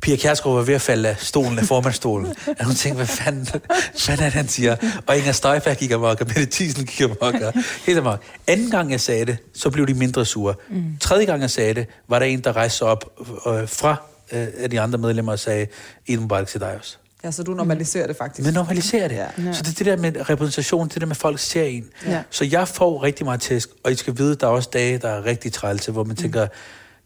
Pia 0.00 0.16
Kjærsgaard 0.16 0.56
var 0.56 0.62
ved 0.62 0.74
at 0.74 0.80
falde 0.80 1.08
af 1.08 1.16
stolen, 1.18 1.58
af 1.58 1.64
formandstolen. 1.64 2.26
Og 2.58 2.64
hun 2.64 2.74
tænkte, 2.74 2.96
hvad 2.96 3.06
fanden, 3.06 3.48
hvad 3.50 3.60
er 4.08 4.16
det, 4.16 4.32
han 4.32 4.48
siger? 4.48 4.76
Og 5.06 5.18
Inger 5.18 5.32
Støjberg 5.32 5.76
gik 5.76 5.90
amok, 5.90 6.20
og 6.20 6.26
Mette 6.26 6.46
Thiesen 6.46 6.86
gik 6.86 7.00
amok, 7.00 7.34
og 7.34 7.52
helt 7.86 7.98
amok. 7.98 8.22
Anden 8.46 8.70
gang, 8.70 8.90
jeg 8.90 9.00
sagde 9.00 9.26
det, 9.26 9.38
så 9.54 9.70
blev 9.70 9.86
de 9.86 9.94
mindre 9.94 10.24
sure. 10.24 10.54
Mm. 10.68 10.84
Tredje 11.00 11.24
gang, 11.24 11.40
jeg 11.40 11.50
sagde 11.50 11.74
det, 11.74 11.86
var 12.08 12.18
der 12.18 12.26
en, 12.26 12.40
der 12.40 12.56
rejste 12.56 12.78
sig 12.78 12.86
op 12.86 13.18
øh, 13.46 13.68
fra 13.68 13.96
øh, 14.32 14.46
af 14.58 14.70
de 14.70 14.80
andre 14.80 14.98
medlemmer 14.98 15.32
og 15.32 15.38
sagde, 15.38 15.66
Eid 16.08 16.18
Mubarak 16.18 16.46
til 16.46 16.60
dig 16.60 16.76
også. 16.78 16.98
Ja, 17.24 17.30
så 17.30 17.42
du 17.42 17.54
normaliserer 17.54 18.06
det 18.06 18.16
faktisk. 18.16 18.46
Men 18.46 18.54
normaliserer 18.54 19.08
det. 19.08 19.16
Ja. 19.16 19.52
Så 19.52 19.62
det 19.62 19.68
er 19.70 19.74
det 19.74 19.86
der 19.86 19.96
med 19.96 20.30
repræsentation, 20.30 20.88
det 20.88 21.00
der 21.00 21.06
med, 21.06 21.10
at 21.16 21.20
folk 21.20 21.38
ser 21.38 21.64
en. 21.64 21.90
Ja. 22.06 22.22
Så 22.30 22.44
jeg 22.44 22.68
får 22.68 23.02
rigtig 23.02 23.24
meget 23.26 23.40
tæsk, 23.40 23.68
og 23.84 23.92
I 23.92 23.94
skal 23.94 24.18
vide, 24.18 24.34
der 24.34 24.46
er 24.46 24.50
også 24.50 24.68
dage, 24.72 24.98
der 24.98 25.08
er 25.08 25.24
rigtig 25.24 25.52
trælse, 25.52 25.92
hvor 25.92 26.04
man 26.04 26.16
tænker, 26.16 26.46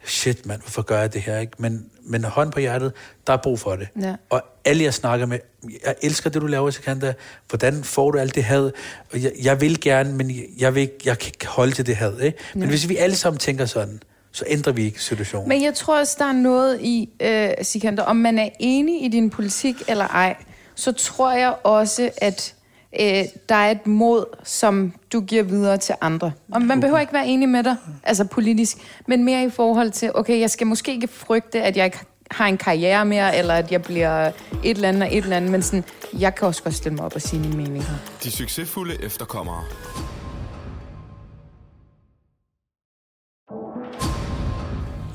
shit 0.04 0.46
mand, 0.46 0.60
hvorfor 0.60 0.82
gør 0.82 1.00
jeg 1.00 1.12
det 1.12 1.22
her? 1.22 1.38
Ikke? 1.38 1.52
Men, 1.58 1.84
men 2.04 2.24
hånd 2.24 2.52
på 2.52 2.60
hjertet, 2.60 2.92
der 3.26 3.32
er 3.32 3.36
brug 3.36 3.60
for 3.60 3.76
det. 3.76 3.88
Ja. 4.00 4.14
Og 4.30 4.42
alle 4.64 4.84
jeg 4.84 4.94
snakker 4.94 5.26
med, 5.26 5.38
jeg 5.86 5.94
elsker 6.02 6.30
det, 6.30 6.42
du 6.42 6.46
laver, 6.46 6.70
Sikanda. 6.70 7.14
Hvordan 7.48 7.84
får 7.84 8.10
du 8.10 8.18
alt 8.18 8.34
det 8.34 8.44
had? 8.44 8.70
Og 9.12 9.22
jeg, 9.22 9.32
jeg 9.42 9.60
vil 9.60 9.80
gerne, 9.80 10.12
men 10.14 10.30
jeg, 10.30 10.44
jeg, 10.58 10.74
vil 10.74 10.80
ikke, 10.80 10.98
jeg 11.04 11.18
kan 11.18 11.26
ikke 11.28 11.46
holde 11.46 11.72
til 11.72 11.86
det 11.86 11.96
had. 11.96 12.20
Ikke? 12.20 12.38
Men 12.54 12.62
Ja. 12.62 12.68
hvis 12.68 12.88
vi 12.88 12.96
alle 12.96 13.16
sammen 13.16 13.38
tænker 13.38 13.66
sådan, 13.66 14.02
så 14.32 14.44
ændrer 14.48 14.72
vi 14.72 14.84
ikke 14.84 15.02
situationen. 15.02 15.48
Men 15.48 15.62
jeg 15.62 15.74
tror 15.74 15.98
også, 15.98 16.16
der 16.18 16.24
er 16.24 16.32
noget 16.32 16.80
i, 16.80 17.08
øh, 17.20 17.50
Sikander, 17.62 18.02
om 18.02 18.16
man 18.16 18.38
er 18.38 18.48
enig 18.58 19.04
i 19.04 19.08
din 19.08 19.30
politik 19.30 19.76
eller 19.88 20.06
ej, 20.06 20.36
så 20.74 20.92
tror 20.92 21.32
jeg 21.32 21.54
også, 21.64 22.10
at 22.16 22.54
øh, 23.00 23.24
der 23.48 23.54
er 23.54 23.70
et 23.70 23.86
mod, 23.86 24.24
som 24.44 24.92
du 25.12 25.20
giver 25.20 25.42
videre 25.42 25.76
til 25.76 25.94
andre. 26.00 26.32
Og 26.52 26.62
man 26.62 26.80
behøver 26.80 27.00
ikke 27.00 27.12
være 27.12 27.26
enig 27.26 27.48
med 27.48 27.62
dig, 27.62 27.76
altså 28.02 28.24
politisk, 28.24 28.76
men 29.06 29.24
mere 29.24 29.44
i 29.44 29.50
forhold 29.50 29.90
til, 29.90 30.10
okay, 30.14 30.40
jeg 30.40 30.50
skal 30.50 30.66
måske 30.66 30.92
ikke 30.92 31.08
frygte, 31.08 31.62
at 31.62 31.76
jeg 31.76 31.84
ikke 31.84 31.98
har 32.30 32.46
en 32.46 32.56
karriere 32.56 33.04
mere, 33.04 33.36
eller 33.36 33.54
at 33.54 33.72
jeg 33.72 33.82
bliver 33.82 34.26
et 34.64 34.76
eller 34.76 34.88
andet 34.88 35.02
og 35.02 35.08
et 35.16 35.22
eller 35.22 35.36
andet, 35.36 35.50
men 35.50 35.62
sådan, 35.62 35.84
jeg 36.18 36.34
kan 36.34 36.48
også 36.48 36.62
godt 36.62 36.74
stille 36.74 36.96
mig 36.96 37.04
op 37.04 37.14
og 37.14 37.22
sige 37.22 37.40
min 37.40 37.56
mening. 37.56 37.84
De 38.24 38.30
succesfulde 38.30 39.04
efterkommere. 39.04 39.64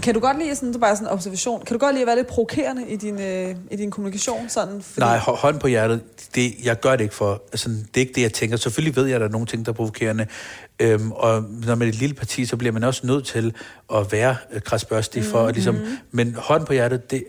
Kan 0.04 0.13
du 0.13 0.20
godt 0.20 0.39
lide 0.39 0.56
sådan, 0.56 0.70
det 0.70 0.76
er 0.76 0.80
bare 0.80 0.96
sådan 0.96 1.08
en 1.08 1.13
observation, 1.13 1.66
kan 1.66 1.74
du 1.74 1.86
godt 1.86 1.94
lide 1.96 2.02
at 2.02 2.08
være 2.08 2.16
lidt 2.16 2.28
provokerende 2.28 2.88
i 2.88 2.96
din, 2.96 3.22
øh, 3.22 3.56
i 3.72 3.76
din 3.76 3.92
kommunikation? 3.92 4.50
Sådan, 4.50 4.82
fordi, 4.82 5.00
Nej, 5.00 5.18
hå- 5.18 5.36
hånd 5.36 5.60
på 5.60 5.68
hjertet, 5.68 6.02
det, 6.36 6.54
jeg 6.63 6.80
gør 6.80 6.92
det 6.96 7.04
ikke 7.04 7.16
for. 7.16 7.44
Altså, 7.52 7.70
det 7.70 7.98
er 7.98 8.00
ikke 8.00 8.13
det, 8.13 8.22
jeg 8.22 8.34
tænker. 8.34 8.58
Selvfølgelig 8.58 8.96
ved 8.96 9.06
jeg, 9.06 9.16
at 9.16 9.22
der 9.22 9.28
er 9.28 9.32
nogle 9.32 9.48
ting, 9.48 9.66
der 9.66 9.72
er 9.72 9.76
provokerende. 9.76 10.28
Øhm, 10.80 11.12
og 11.12 11.44
når 11.66 11.76
man 11.76 11.88
er 11.88 11.92
et 11.92 11.96
lille 12.00 12.16
parti, 12.16 12.46
så 12.46 12.58
bliver 12.58 12.72
man 12.72 12.84
også 12.84 13.08
nødt 13.08 13.26
til 13.26 13.54
at 13.96 14.12
være 14.12 14.36
øh, 14.54 14.62
krasbørstig 14.62 15.24
for. 15.24 15.39
Mm-hmm. 15.39 15.54
Ligesom, 15.54 15.78
men 16.12 16.36
hånd 16.38 16.66
på 16.66 16.74
hjertet, 16.74 17.12
det, 17.12 17.24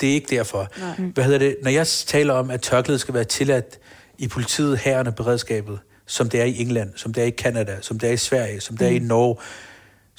det 0.00 0.08
er 0.10 0.14
ikke 0.14 0.36
derfor. 0.36 0.68
Nej. 0.80 1.10
Hvad 1.14 1.24
hedder 1.24 1.38
det? 1.38 1.56
Når 1.62 1.70
jeg 1.70 1.86
taler 1.86 2.34
om, 2.34 2.50
at 2.50 2.62
tørklædet 2.62 3.00
skal 3.00 3.14
være 3.14 3.24
tilladt 3.24 3.78
i 4.18 4.28
politiet, 4.28 4.78
hæren 4.78 5.06
og 5.06 5.14
beredskabet, 5.14 5.78
som 6.06 6.28
det 6.28 6.40
er 6.40 6.44
i 6.44 6.60
England, 6.60 6.90
som 6.96 7.12
det 7.12 7.22
er 7.22 7.26
i 7.26 7.30
Kanada, 7.30 7.76
som 7.80 7.98
det 7.98 8.08
er 8.08 8.12
i 8.12 8.16
Sverige, 8.16 8.60
som 8.60 8.76
det 8.76 8.86
er 8.86 8.90
i 8.92 8.98
Norge, 8.98 9.36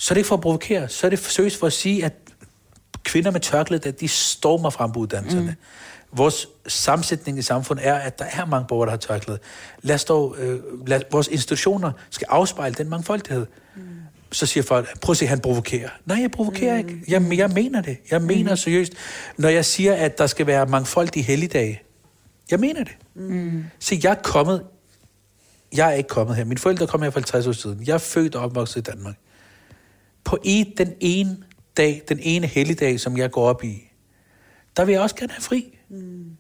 så 0.04 0.13
er 0.13 0.16
det 0.16 0.20
ikke 0.20 0.28
for 0.28 0.36
at 0.36 0.42
provokere. 0.42 0.89
Så 0.89 1.08
er 1.08 1.10
det 1.10 1.20
seriøst 1.20 1.60
for 1.60 1.68
at 1.68 1.74
sige, 1.74 2.06
at 2.06 2.13
kvinder 3.04 3.32
med 3.32 3.39
tørklæde, 3.39 3.88
at 3.88 4.00
de 4.00 4.08
stormer 4.08 4.70
frem 4.70 4.92
på 4.92 5.00
uddannelserne. 5.00 5.58
Mm. 6.12 6.18
Vores 6.18 6.48
sammensætning 6.68 7.39
i 7.39 7.42
samfundet 7.42 7.88
er, 7.88 7.96
at 7.96 8.20
der 8.20 8.26
er 8.26 8.46
mange 8.46 8.68
borgere, 8.68 8.86
der 8.86 8.92
har 8.92 8.98
tørklæde. 8.98 9.39
Lad 9.82 9.96
os 9.96 10.06
dog, 10.06 10.36
øh, 10.39 10.60
lad, 10.88 11.02
vores 11.12 11.28
institutioner 11.28 11.92
skal 12.10 12.28
afspejle 12.30 12.76
den 12.76 12.89
mangfoldighed. 12.89 13.46
Mm. 13.76 13.82
Så 14.32 14.46
siger 14.46 14.63
folk, 14.63 15.00
prøv 15.00 15.12
at 15.12 15.18
se, 15.18 15.28
han 15.28 15.39
provokerer. 15.39 15.89
Nej, 16.06 16.22
jeg 16.22 16.32
provokerer 16.32 16.74
mm. 16.74 16.89
ikke. 16.89 17.02
Jeg, 17.08 17.38
jeg 17.38 17.50
mener 17.50 17.82
det. 17.82 17.98
Jeg 18.12 18.22
mener 18.22 18.52
mm. 18.52 18.58
seriøst. 18.58 18.94
Når 19.38 19.50
jeg 19.50 19.66
siger, 19.66 19.94
at 19.94 20.18
der 20.18 20.28
skal 20.28 20.48
være 20.48 20.66
mangfoldige 20.66 21.24
helligdage, 21.24 21.82
jeg 22.52 22.60
mener 22.60 22.84
det. 22.84 22.98
Mm. 23.16 23.66
Se, 23.80 24.00
jeg 24.04 24.12
er 24.12 24.22
kommet, 24.24 24.63
jeg 25.76 25.89
er 25.89 25.94
ikke 25.94 26.10
kommet 26.10 26.36
her. 26.36 26.46
Mine 26.46 26.60
forældre 26.60 26.88
kom 26.88 27.02
her 27.02 27.10
for 27.10 27.20
50 27.20 27.48
år 27.48 27.52
siden. 27.52 27.84
Jeg 27.88 27.94
er 27.94 27.98
født 27.98 28.36
og 28.36 28.44
opvokset 28.44 28.78
i 28.78 28.82
Danmark 28.82 29.16
på 30.24 30.38
i 30.44 30.74
den 30.78 30.94
ene 31.00 31.38
dag, 31.78 32.02
den 32.10 32.20
ene 32.22 32.48
helligdag, 32.48 33.00
som 33.00 33.18
jeg 33.18 33.32
går 33.32 33.48
op 33.48 33.64
i, 33.64 33.84
der 34.78 34.86
vil 34.86 34.94
jeg 34.94 35.02
også 35.02 35.16
gerne 35.16 35.34
have 35.34 35.42
fri. 35.42 35.78
Mm. 35.90 36.38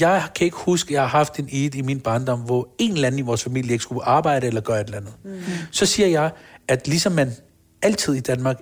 Jeg 0.00 0.28
kan 0.34 0.44
ikke 0.44 0.56
huske, 0.56 0.88
at 0.88 0.92
jeg 0.92 1.02
har 1.02 1.08
haft 1.08 1.38
en 1.38 1.48
Eid 1.52 1.74
i 1.74 1.82
min 1.82 2.00
barndom, 2.00 2.40
hvor 2.40 2.68
en 2.78 2.92
eller 2.92 3.06
anden 3.06 3.18
i 3.18 3.22
vores 3.22 3.42
familie 3.42 3.72
ikke 3.72 3.82
skulle 3.82 4.04
arbejde 4.04 4.46
eller 4.46 4.60
gøre 4.60 4.80
et 4.80 4.84
eller 4.84 4.98
andet. 4.98 5.14
Mm. 5.24 5.40
Så 5.70 5.86
siger 5.86 6.08
jeg, 6.08 6.30
at 6.68 6.88
ligesom 6.88 7.12
man 7.12 7.32
altid 7.82 8.14
i 8.14 8.20
Danmark 8.20 8.56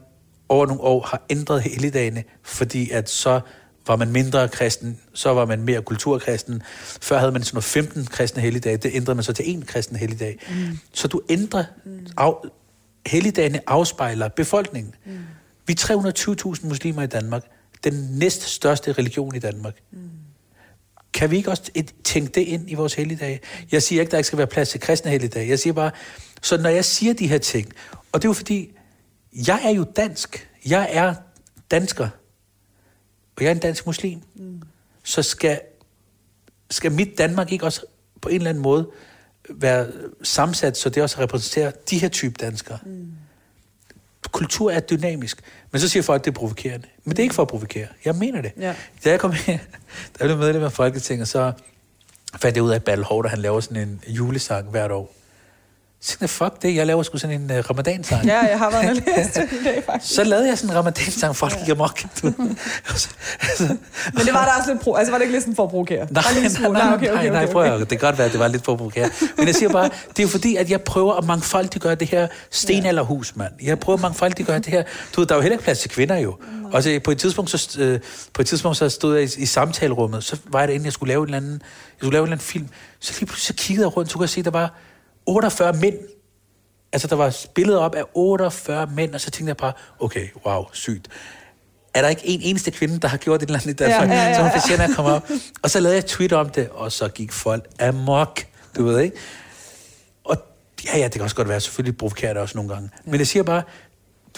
over 0.48 0.66
nogle 0.66 0.82
år 0.82 1.00
har 1.00 1.26
ændret 1.30 1.62
helligdagene, 1.62 2.24
fordi 2.42 2.90
at 2.90 3.10
så 3.10 3.40
var 3.86 3.96
man 3.96 4.12
mindre 4.12 4.48
kristen, 4.48 5.00
så 5.14 5.34
var 5.34 5.46
man 5.46 5.62
mere 5.62 5.82
kulturkristen. 5.82 6.62
Før 7.02 7.18
havde 7.18 7.32
man 7.32 7.42
sådan 7.42 7.56
noget 7.56 7.64
15 7.64 8.06
kristne 8.06 8.42
helligdage, 8.42 8.76
det 8.76 8.90
ændrede 8.94 9.14
man 9.14 9.24
så 9.24 9.32
til 9.32 9.50
en 9.50 9.62
kristen 9.62 9.96
helligdag. 9.96 10.38
Mm. 10.50 10.78
Så 10.92 11.08
du 11.08 11.20
ændrer, 11.28 11.64
af, 12.16 12.32
helligdagene 13.06 13.60
afspejler 13.66 14.28
befolkningen. 14.28 14.94
Mm. 15.04 15.18
Vi 15.66 15.72
er 15.72 16.54
320.000 16.60 16.66
muslimer 16.66 17.02
i 17.02 17.06
Danmark. 17.06 17.42
Den 17.84 17.94
næst 18.10 18.42
største 18.42 18.92
religion 18.92 19.34
i 19.34 19.38
Danmark. 19.38 19.74
Mm. 19.90 20.10
Kan 21.12 21.30
vi 21.30 21.36
ikke 21.36 21.50
også 21.50 21.82
tænke 22.04 22.32
det 22.32 22.40
ind 22.40 22.70
i 22.70 22.74
vores 22.74 22.94
helligdage? 22.94 23.40
Jeg 23.72 23.82
siger 23.82 24.00
ikke, 24.00 24.10
der 24.10 24.16
ikke 24.16 24.26
skal 24.26 24.38
være 24.38 24.46
plads 24.46 24.68
til 24.68 24.80
kristne 24.80 25.10
helligdage. 25.10 25.48
Jeg 25.48 25.58
siger 25.58 25.74
bare, 25.74 25.90
så 26.42 26.56
når 26.56 26.70
jeg 26.70 26.84
siger 26.84 27.14
de 27.14 27.26
her 27.26 27.38
ting, 27.38 27.72
og 28.12 28.22
det 28.22 28.24
er 28.24 28.28
jo 28.28 28.32
fordi, 28.32 28.72
jeg 29.46 29.60
er 29.64 29.70
jo 29.70 29.84
dansk. 29.84 30.48
Jeg 30.66 30.88
er 30.92 31.14
dansker. 31.70 32.08
Og 33.36 33.42
jeg 33.42 33.46
er 33.48 33.54
en 33.54 33.58
dansk 33.58 33.86
muslim. 33.86 34.20
Mm. 34.34 34.62
Så 35.02 35.22
skal, 35.22 35.60
skal 36.70 36.92
mit 36.92 37.18
Danmark 37.18 37.52
ikke 37.52 37.64
også 37.64 37.84
på 38.20 38.28
en 38.28 38.34
eller 38.34 38.50
anden 38.50 38.62
måde 38.62 38.90
være 39.56 39.86
sammensat, 40.22 40.76
så 40.76 40.88
det 40.88 41.02
også 41.02 41.20
repræsenterer 41.20 41.70
de 41.90 41.98
her 41.98 42.08
type 42.08 42.34
danskere. 42.40 42.78
Mm. 42.86 43.12
Kultur 44.32 44.70
er 44.70 44.80
dynamisk. 44.80 45.40
Men 45.70 45.80
så 45.80 45.88
siger 45.88 46.02
folk, 46.02 46.20
at 46.20 46.24
det 46.24 46.30
er 46.30 46.34
provokerende. 46.34 46.86
Men 47.04 47.10
det 47.10 47.18
er 47.18 47.22
ikke 47.22 47.34
for 47.34 47.42
at 47.42 47.48
provokere. 47.48 47.86
Jeg 48.04 48.14
mener 48.14 48.40
det. 48.40 48.52
Ja. 48.60 48.74
Da 49.04 49.10
jeg 49.10 49.20
kom 49.20 49.32
her, 49.32 49.58
da 49.58 50.18
jeg 50.20 50.28
blev 50.28 50.38
medlem 50.38 50.62
af 50.62 50.72
Folketinget, 50.72 51.28
så 51.28 51.52
fandt 52.36 52.56
jeg 52.56 52.64
ud 52.64 52.70
af, 52.70 52.74
at 52.74 52.84
Battle 52.84 53.28
han 53.28 53.38
laver 53.38 53.60
sådan 53.60 53.88
en 53.88 54.00
julesang 54.06 54.70
hvert 54.70 54.90
år. 54.90 55.14
Så 56.04 56.26
fuck 56.26 56.62
det, 56.62 56.74
jeg 56.74 56.86
laver 56.86 57.02
sgu 57.02 57.18
sådan 57.18 57.40
en 57.40 57.50
uh, 57.50 57.70
ramadansang. 57.70 58.26
Ja, 58.26 58.38
jeg 58.38 58.58
har 58.58 58.70
været 58.70 58.90
og 58.90 58.94
læst 58.94 59.34
det 59.34 59.52
i 59.60 59.64
dag, 59.64 59.82
faktisk. 59.86 60.14
Så 60.14 60.24
lavede 60.24 60.48
jeg 60.48 60.58
sådan 60.58 60.70
en 60.70 60.76
ramadansang, 60.76 61.36
folk 61.36 61.58
gik 61.58 61.68
amok. 61.68 62.02
Du. 62.22 62.32
Altså, 62.88 63.08
Men 64.12 64.26
det 64.26 64.34
var 64.34 64.44
da 64.44 64.50
også 64.58 64.72
lidt 64.72 64.82
pro... 64.82 64.94
Altså, 64.94 65.10
var 65.10 65.18
det 65.18 65.24
ikke 65.24 65.32
lidt 65.32 65.42
sådan 65.42 65.56
for 65.56 65.64
at 65.64 65.70
provokere? 65.70 66.06
Nej, 66.10 66.22
nej, 66.60 66.70
nej, 66.70 66.94
okay, 66.94 67.10
okay, 67.10 67.14
nej, 67.14 67.28
nej, 67.28 67.42
okay, 67.42 67.52
prøv 67.52 67.62
okay. 67.62 67.74
at, 67.74 67.80
det 67.80 67.88
kan 67.88 67.98
godt 67.98 68.18
være, 68.18 68.26
at 68.26 68.32
det 68.32 68.40
var 68.40 68.48
lidt 68.48 68.64
for 68.64 68.76
provokeret. 68.76 69.12
Men 69.36 69.46
jeg 69.46 69.54
siger 69.54 69.68
bare, 69.68 69.90
det 70.08 70.18
er 70.18 70.22
jo 70.22 70.28
fordi, 70.28 70.56
at 70.56 70.70
jeg 70.70 70.80
prøver 70.80 71.14
at 71.14 71.24
mangfoldiggøre 71.24 71.94
det 71.94 72.08
her 72.08 72.28
stenalderhus, 72.50 73.36
mand. 73.36 73.52
Jeg 73.62 73.78
prøver 73.78 73.96
at 73.96 74.02
mangfoldiggøre 74.02 74.58
det 74.58 74.66
her. 74.66 74.82
Du 75.16 75.20
ved, 75.20 75.26
der 75.26 75.34
er 75.34 75.38
jo 75.38 75.42
heller 75.42 75.54
ikke 75.54 75.64
plads 75.64 75.78
til 75.78 75.90
kvinder 75.90 76.16
jo. 76.16 76.36
Og 76.72 76.82
så 76.82 77.00
på 77.04 77.10
et 77.10 77.18
tidspunkt, 77.18 77.50
så, 77.50 77.80
øh, 77.80 78.00
på 78.32 78.42
et 78.42 78.46
tidspunkt, 78.46 78.76
så 78.78 78.88
stod 78.88 79.16
jeg 79.16 79.24
i, 79.24 79.42
i 79.42 79.46
samtalerummet, 79.46 80.24
så 80.24 80.36
var 80.46 80.58
jeg 80.58 80.68
derinde, 80.68 80.84
jeg 80.84 80.92
skulle 80.92 81.08
lave 81.08 81.22
en 81.22 81.24
eller 81.24 81.36
anden, 81.36 81.52
jeg 81.52 81.98
skulle 81.98 82.12
lave 82.12 82.22
en 82.22 82.26
eller 82.26 82.36
anden 82.36 82.46
film. 82.46 82.68
Så 83.00 83.12
lige 83.20 83.26
pludselig 83.26 83.58
så 83.58 83.64
kiggede 83.64 83.86
jeg 83.86 83.96
rundt, 83.96 84.10
så 84.10 84.16
kunne 84.16 84.24
jeg 84.24 84.30
se, 84.30 84.38
at 84.38 84.44
der 84.44 84.50
var 84.50 84.74
48 85.26 85.72
mænd. 85.72 85.98
Altså, 86.92 87.08
der 87.08 87.16
var 87.16 87.36
billeder 87.54 87.78
op 87.78 87.94
af 87.94 88.02
48 88.14 88.90
mænd, 88.96 89.14
og 89.14 89.20
så 89.20 89.30
tænkte 89.30 89.48
jeg 89.48 89.56
bare, 89.56 89.72
okay, 90.00 90.28
wow, 90.46 90.64
sygt 90.72 91.08
er 91.94 92.02
der 92.02 92.08
ikke 92.08 92.22
en 92.26 92.40
eneste 92.42 92.70
kvinde, 92.70 92.98
der 92.98 93.08
har 93.08 93.16
gjort 93.16 93.42
et 93.42 93.46
eller 93.46 93.60
andet, 93.62 93.78
derfor, 93.78 94.04
Ja, 94.04 94.12
ja, 94.12 94.28
ja, 94.28 94.34
så 94.34 94.40
hun 94.40 94.50
ja. 94.50 94.58
fortjener 94.58 94.84
at 94.84 94.90
komme 94.96 95.10
op. 95.10 95.28
Og 95.62 95.70
så 95.70 95.80
lavede 95.80 95.96
jeg 95.96 95.98
et 95.98 96.06
tweet 96.06 96.32
om 96.32 96.48
det, 96.48 96.68
og 96.68 96.92
så 96.92 97.08
gik 97.08 97.32
folk 97.32 97.66
amok, 97.80 98.40
du 98.76 98.84
ved 98.84 99.00
ikke? 99.00 99.16
Og 100.24 100.36
ja, 100.84 100.98
ja, 100.98 101.04
det 101.04 101.12
kan 101.12 101.22
også 101.22 101.36
godt 101.36 101.48
være, 101.48 101.60
selvfølgelig 101.60 101.96
provokerer 101.96 102.32
det 102.32 102.42
også 102.42 102.58
nogle 102.58 102.74
gange. 102.74 102.90
Men 103.04 103.18
jeg 103.18 103.26
siger 103.26 103.42
bare, 103.42 103.62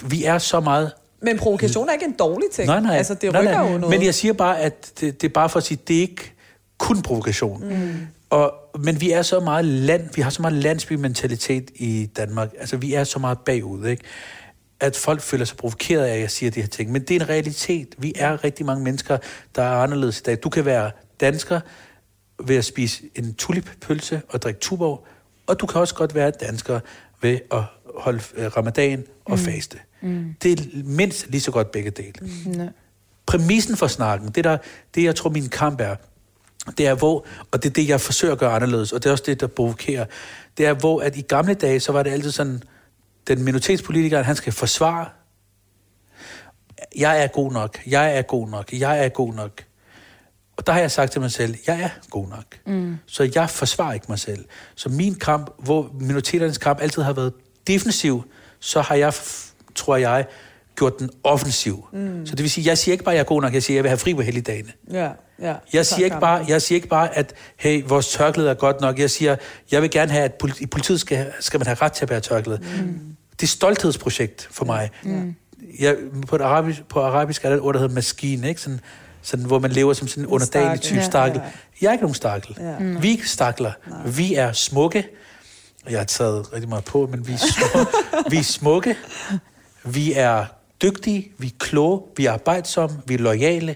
vi 0.03 0.23
er 0.23 0.37
så 0.37 0.59
meget... 0.59 0.91
Men 1.21 1.37
provokation 1.37 1.89
er 1.89 1.93
ikke 1.93 2.05
en 2.05 2.15
dårlig 2.19 2.47
ting. 2.53 2.67
Nej, 2.67 2.79
nej. 2.79 2.97
Altså, 2.97 3.13
det 3.13 3.31
nej, 3.31 3.41
rykker 3.41 3.53
nej. 3.53 3.71
jo 3.71 3.77
noget. 3.77 3.97
Men 3.97 4.05
jeg 4.05 4.15
siger 4.15 4.33
bare, 4.33 4.59
at 4.59 4.91
det, 4.99 5.21
det 5.21 5.27
er 5.27 5.33
bare 5.33 5.49
for 5.49 5.57
at 5.57 5.63
sige, 5.63 5.79
det 5.87 5.95
er 5.97 6.01
ikke 6.01 6.33
kun 6.77 7.01
provokation. 7.01 7.63
Mm. 7.69 8.07
Og, 8.35 8.53
men 8.79 9.01
vi 9.01 9.11
er 9.11 9.21
så 9.21 9.39
meget 9.39 9.65
land, 9.65 10.09
vi 10.15 10.21
har 10.21 10.29
så 10.29 10.41
meget 10.41 10.53
landsbymentalitet 10.53 11.71
i 11.75 12.09
Danmark. 12.17 12.49
Altså, 12.59 12.77
vi 12.77 12.93
er 12.93 13.03
så 13.03 13.19
meget 13.19 13.39
bagud, 13.39 13.85
ikke? 13.85 14.03
At 14.79 14.95
folk 14.95 15.21
føler 15.21 15.45
sig 15.45 15.57
provokeret 15.57 16.05
af, 16.05 16.13
at 16.13 16.19
jeg 16.19 16.31
siger 16.31 16.51
de 16.51 16.61
her 16.61 16.67
ting. 16.67 16.91
Men 16.91 17.01
det 17.01 17.11
er 17.11 17.19
en 17.19 17.29
realitet. 17.29 17.95
Vi 17.97 18.13
er 18.15 18.43
rigtig 18.43 18.65
mange 18.65 18.83
mennesker, 18.83 19.17
der 19.55 19.63
er 19.63 19.75
anderledes 19.75 20.19
i 20.19 20.23
dag. 20.23 20.37
Du 20.43 20.49
kan 20.49 20.65
være 20.65 20.91
dansker 21.19 21.59
ved 22.45 22.55
at 22.55 22.65
spise 22.65 23.03
en 23.15 23.33
tulippølse 23.33 24.21
og 24.29 24.41
drikke 24.41 24.59
tuborg, 24.59 25.07
og 25.47 25.59
du 25.59 25.65
kan 25.65 25.81
også 25.81 25.95
godt 25.95 26.15
være 26.15 26.31
dansker 26.31 26.79
ved 27.21 27.39
at 27.51 27.63
holde 27.97 28.21
øh, 28.35 28.57
ramadan 28.57 29.03
og 29.25 29.31
mm. 29.31 29.37
faste. 29.37 29.77
Mm. 30.01 30.35
Det 30.43 30.59
er 30.59 30.63
mindst 30.83 31.29
lige 31.29 31.41
så 31.41 31.51
godt 31.51 31.71
begge 31.71 31.89
dele. 31.89 32.13
Mm. 32.21 32.69
Præmissen 33.25 33.77
for 33.77 33.87
snakken, 33.87 34.29
det, 34.29 34.43
der, 34.43 34.57
det 34.95 35.03
jeg 35.03 35.15
tror 35.15 35.29
min 35.29 35.49
kamp 35.49 35.81
er, 35.81 35.95
det 36.77 36.87
er 36.87 36.95
hvor, 36.95 37.25
og 37.51 37.63
det 37.63 37.69
er 37.69 37.73
det 37.73 37.87
jeg 37.87 38.01
forsøger 38.01 38.33
at 38.33 38.39
gøre 38.39 38.51
anderledes, 38.51 38.91
og 38.91 39.03
det 39.03 39.09
er 39.09 39.11
også 39.11 39.23
det 39.27 39.39
der 39.39 39.47
provokerer, 39.47 40.05
det 40.57 40.65
er 40.65 40.73
hvor, 40.73 41.01
at 41.01 41.17
i 41.17 41.21
gamle 41.21 41.53
dage, 41.53 41.79
så 41.79 41.91
var 41.91 42.03
det 42.03 42.11
altid 42.11 42.31
sådan, 42.31 42.63
den 43.27 43.43
minoritetspolitiker, 43.43 44.23
han 44.23 44.35
skal 44.35 44.53
forsvare, 44.53 45.05
jeg 46.95 47.23
er 47.23 47.27
god 47.27 47.51
nok, 47.51 47.79
jeg 47.87 48.17
er 48.17 48.21
god 48.21 48.49
nok, 48.49 48.73
jeg 48.73 49.05
er 49.05 49.09
god 49.09 49.33
nok. 49.33 49.63
Og 50.57 50.67
der 50.67 50.73
har 50.73 50.79
jeg 50.79 50.91
sagt 50.91 51.11
til 51.11 51.21
mig 51.21 51.31
selv, 51.31 51.55
jeg 51.67 51.81
er 51.81 51.89
god 52.09 52.27
nok. 52.27 52.45
Mm. 52.65 52.97
Så 53.05 53.31
jeg 53.35 53.49
forsvarer 53.49 53.93
ikke 53.93 54.05
mig 54.09 54.19
selv. 54.19 54.45
Så 54.75 54.89
min 54.89 55.15
kamp, 55.15 55.49
hvor 55.57 55.91
minoriteternes 55.99 56.57
kamp 56.57 56.81
altid 56.81 57.01
har 57.01 57.13
været 57.13 57.33
defensiv, 57.67 58.23
så 58.59 58.81
har 58.81 58.95
jeg, 58.95 59.13
tror 59.75 59.95
jeg, 59.95 60.25
gjort 60.75 60.99
den 60.99 61.09
offensiv. 61.23 61.87
Mm. 61.93 62.25
Så 62.25 62.35
det 62.35 62.41
vil 62.43 62.51
sige, 62.51 62.67
jeg 62.69 62.77
siger 62.77 62.93
ikke 62.93 63.03
bare, 63.03 63.13
at 63.13 63.17
jeg 63.17 63.21
er 63.23 63.27
god 63.27 63.41
nok, 63.41 63.53
jeg 63.53 63.63
siger, 63.63 63.75
at 63.75 63.77
jeg 63.77 63.83
vil 63.83 63.89
have 63.89 63.97
fri 63.97 64.13
på 64.13 64.21
helligdagene. 64.21 64.71
Ja, 64.91 65.09
ja. 65.41 65.55
Jeg 65.73 65.85
siger, 65.85 66.05
ikke 66.05 66.19
bare, 66.19 66.45
jeg 66.47 66.61
siger 66.61 66.75
ikke 66.75 66.87
bare, 66.87 67.17
at 67.17 67.33
hey, 67.57 67.83
vores 67.87 68.07
tørklæde 68.07 68.49
er 68.49 68.53
godt 68.53 68.81
nok. 68.81 68.99
Jeg 68.99 69.09
siger, 69.11 69.35
jeg 69.71 69.81
vil 69.81 69.89
gerne 69.91 70.11
have, 70.11 70.23
at 70.23 70.33
politi- 70.33 70.63
i 70.63 70.65
politiet 70.65 70.99
skal, 70.99 71.25
skal 71.39 71.59
man 71.59 71.67
have 71.67 71.77
ret 71.81 71.91
til 71.91 72.05
at 72.05 72.09
bære 72.09 72.19
tørklæde. 72.19 72.59
Mm. 72.59 72.99
Det 73.31 73.43
er 73.43 73.47
stolthedsprojekt 73.47 74.47
for 74.51 74.65
mig. 74.65 74.89
Mm. 75.03 75.35
Jeg, 75.79 75.95
på, 76.27 76.35
arabisk, 76.35 76.83
på 76.89 77.01
arabisk 77.01 77.45
er 77.45 77.49
der 77.49 77.55
et 77.55 77.61
ord, 77.61 77.73
der 77.73 77.79
hedder 77.79 77.95
maskine, 77.95 78.49
ikke? 78.49 78.61
Sådan, 78.61 78.79
sådan, 79.21 79.45
hvor 79.45 79.59
man 79.59 79.71
lever 79.71 79.93
som 79.93 80.07
sådan 80.07 80.23
en 80.23 80.27
underdanig 80.27 80.81
type 80.81 80.99
Ja, 80.99 81.05
stakkel. 81.05 81.41
ja. 81.45 81.51
Jeg 81.81 81.87
er 81.87 81.91
ikke 81.91 82.03
nogen 82.03 82.15
stakkel. 82.15 82.55
Ja. 82.59 82.79
Mm. 82.79 83.01
Vi 83.01 83.07
er 83.07 83.11
ikke 83.11 83.29
stakler. 83.29 83.71
Vi 84.05 84.35
er 84.35 84.51
smukke. 84.51 85.07
Jeg 85.89 85.99
har 85.99 86.05
taget 86.05 86.53
rigtig 86.53 86.69
meget 86.69 86.85
på, 86.85 87.07
men 87.11 87.27
vi 87.27 87.33
er, 87.33 87.37
smukke. 87.37 87.91
vi 88.31 88.37
er 88.37 88.43
smukke. 88.43 88.95
Vi 89.83 90.13
er 90.13 90.45
dygtige, 90.85 91.31
vi 91.37 91.47
er 91.47 91.51
kloge, 91.59 92.01
vi 92.17 92.25
er 92.25 92.31
arbejdsomme, 92.31 93.01
vi 93.07 93.13
er 93.13 93.17
lojale. 93.17 93.75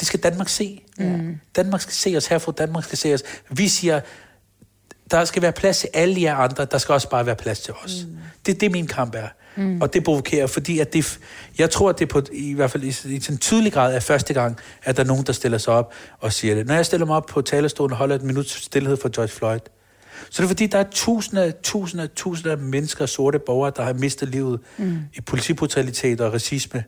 Det 0.00 0.06
skal 0.06 0.20
Danmark 0.20 0.48
se. 0.48 0.80
Mm. 0.98 1.38
Danmark 1.56 1.80
skal 1.80 1.94
se 1.94 2.14
os 2.16 2.26
herfra, 2.26 2.52
Danmark 2.52 2.84
skal 2.84 2.98
se 2.98 3.14
os. 3.14 3.22
Vi 3.50 3.68
siger, 3.68 4.00
der 5.10 5.24
skal 5.24 5.42
være 5.42 5.52
plads 5.52 5.78
til 5.78 5.88
alle 5.94 6.22
jer 6.22 6.34
andre, 6.34 6.64
der 6.64 6.78
skal 6.78 6.92
også 6.92 7.08
bare 7.08 7.26
være 7.26 7.36
plads 7.36 7.60
til 7.60 7.74
os. 7.84 8.06
Mm. 8.08 8.16
Det 8.46 8.54
er 8.54 8.58
det, 8.58 8.72
min 8.72 8.86
kamp 8.86 9.14
er. 9.14 9.28
Mm. 9.56 9.80
Og 9.80 9.94
det 9.94 10.04
provokerer, 10.04 10.46
fordi 10.46 10.78
at 10.78 10.92
det, 10.92 11.18
jeg 11.58 11.70
tror, 11.70 11.88
at 11.88 11.98
det 11.98 12.08
på, 12.08 12.22
i 12.32 12.52
hvert 12.52 12.70
fald 12.70 12.82
i, 12.82 13.14
i 13.14 13.22
en 13.30 13.38
tydelig 13.38 13.72
grad 13.72 13.94
er 13.94 14.00
første 14.00 14.34
gang, 14.34 14.58
at 14.82 14.96
der 14.96 15.02
er 15.02 15.06
nogen, 15.06 15.26
der 15.26 15.32
stiller 15.32 15.58
sig 15.58 15.74
op 15.74 15.92
og 16.20 16.32
siger 16.32 16.54
det. 16.54 16.66
Når 16.66 16.74
jeg 16.74 16.86
stiller 16.86 17.06
mig 17.06 17.16
op 17.16 17.26
på 17.26 17.42
talerstolen 17.42 17.92
og 17.92 17.98
holder 17.98 18.14
et 18.14 18.22
minut 18.22 18.50
stillhed 18.50 18.96
for 18.96 19.08
George 19.08 19.28
Floyd, 19.28 19.60
så 20.30 20.42
er 20.42 20.44
det 20.44 20.48
fordi, 20.48 20.66
der 20.66 20.78
er 20.78 20.84
tusinder, 20.90 21.52
tusinder, 21.62 22.06
tusinder 22.06 22.52
af 22.52 22.58
mennesker, 22.58 23.06
sorte 23.06 23.38
borgere, 23.38 23.72
der 23.76 23.82
har 23.82 23.92
mistet 23.92 24.28
livet 24.28 24.60
mm. 24.76 24.98
i 25.14 25.20
politibrutalitet 25.20 26.20
og 26.20 26.32
racisme. 26.32 26.84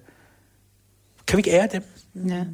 Kan 1.26 1.37
vi 1.37 1.41
ikke 1.41 1.51
ære 1.51 1.68
dem? 1.72 1.83
Ja. 2.29 2.45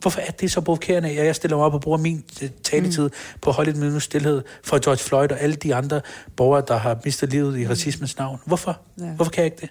Hvorfor 0.00 0.20
er 0.20 0.30
det 0.30 0.50
så 0.50 0.60
provokerende, 0.60 1.08
at 1.08 1.26
jeg 1.26 1.36
stiller 1.36 1.56
mig 1.56 1.66
op 1.66 1.74
og 1.74 1.80
bruger 1.80 1.98
min 1.98 2.24
øh, 2.42 2.50
taletid 2.62 3.04
mm. 3.04 3.38
på 3.40 3.50
at 3.50 3.56
holde 3.56 3.70
et 3.70 3.76
minut 3.76 4.02
stillhed 4.02 4.42
for 4.64 4.78
George 4.84 4.98
Floyd 4.98 5.32
og 5.32 5.40
alle 5.40 5.56
de 5.56 5.74
andre 5.74 6.00
borgere, 6.36 6.64
der 6.68 6.76
har 6.76 7.00
mistet 7.04 7.30
livet 7.30 7.58
i 7.58 7.68
racismens 7.68 8.18
navn? 8.18 8.40
Hvorfor? 8.44 8.80
Ja. 9.00 9.04
Hvorfor 9.04 9.30
kan 9.30 9.44
jeg 9.44 9.52
ikke 9.52 9.60
det? 9.60 9.70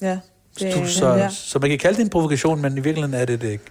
Ja. 0.00 0.18
Det, 0.58 0.88
så, 0.88 0.98
så, 0.98 1.14
ja. 1.14 1.30
så 1.30 1.58
man 1.58 1.70
kan 1.70 1.78
kalde 1.78 1.96
det 1.96 2.02
en 2.02 2.10
provokation, 2.10 2.62
men 2.62 2.78
i 2.78 2.80
virkeligheden 2.80 3.14
er 3.14 3.24
det 3.24 3.40
det 3.40 3.50
ikke. 3.50 3.64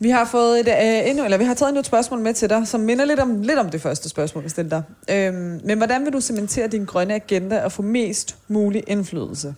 Vi 0.00 0.10
har 0.10 0.24
fået 0.24 0.60
et, 0.60 0.68
øh, 0.68 1.10
endnu, 1.10 1.24
eller 1.24 1.38
vi 1.38 1.44
har 1.44 1.54
taget 1.54 1.68
endnu 1.68 1.80
et 1.80 1.86
spørgsmål 1.86 2.20
med 2.20 2.34
til 2.34 2.50
dig, 2.50 2.68
som 2.68 2.80
minder 2.80 3.04
lidt 3.04 3.20
om, 3.20 3.42
lidt 3.42 3.58
om 3.58 3.70
det 3.70 3.82
første 3.82 4.08
spørgsmål, 4.08 4.44
vi 4.44 4.48
stillede 4.48 4.82
dig. 5.08 5.16
Øhm, 5.16 5.60
men 5.64 5.78
hvordan 5.78 6.04
vil 6.04 6.12
du 6.12 6.20
cementere 6.20 6.68
din 6.68 6.84
grønne 6.84 7.14
agenda 7.14 7.64
og 7.64 7.72
få 7.72 7.82
mest 7.82 8.36
mulig 8.48 8.84
indflydelse? 8.86 9.54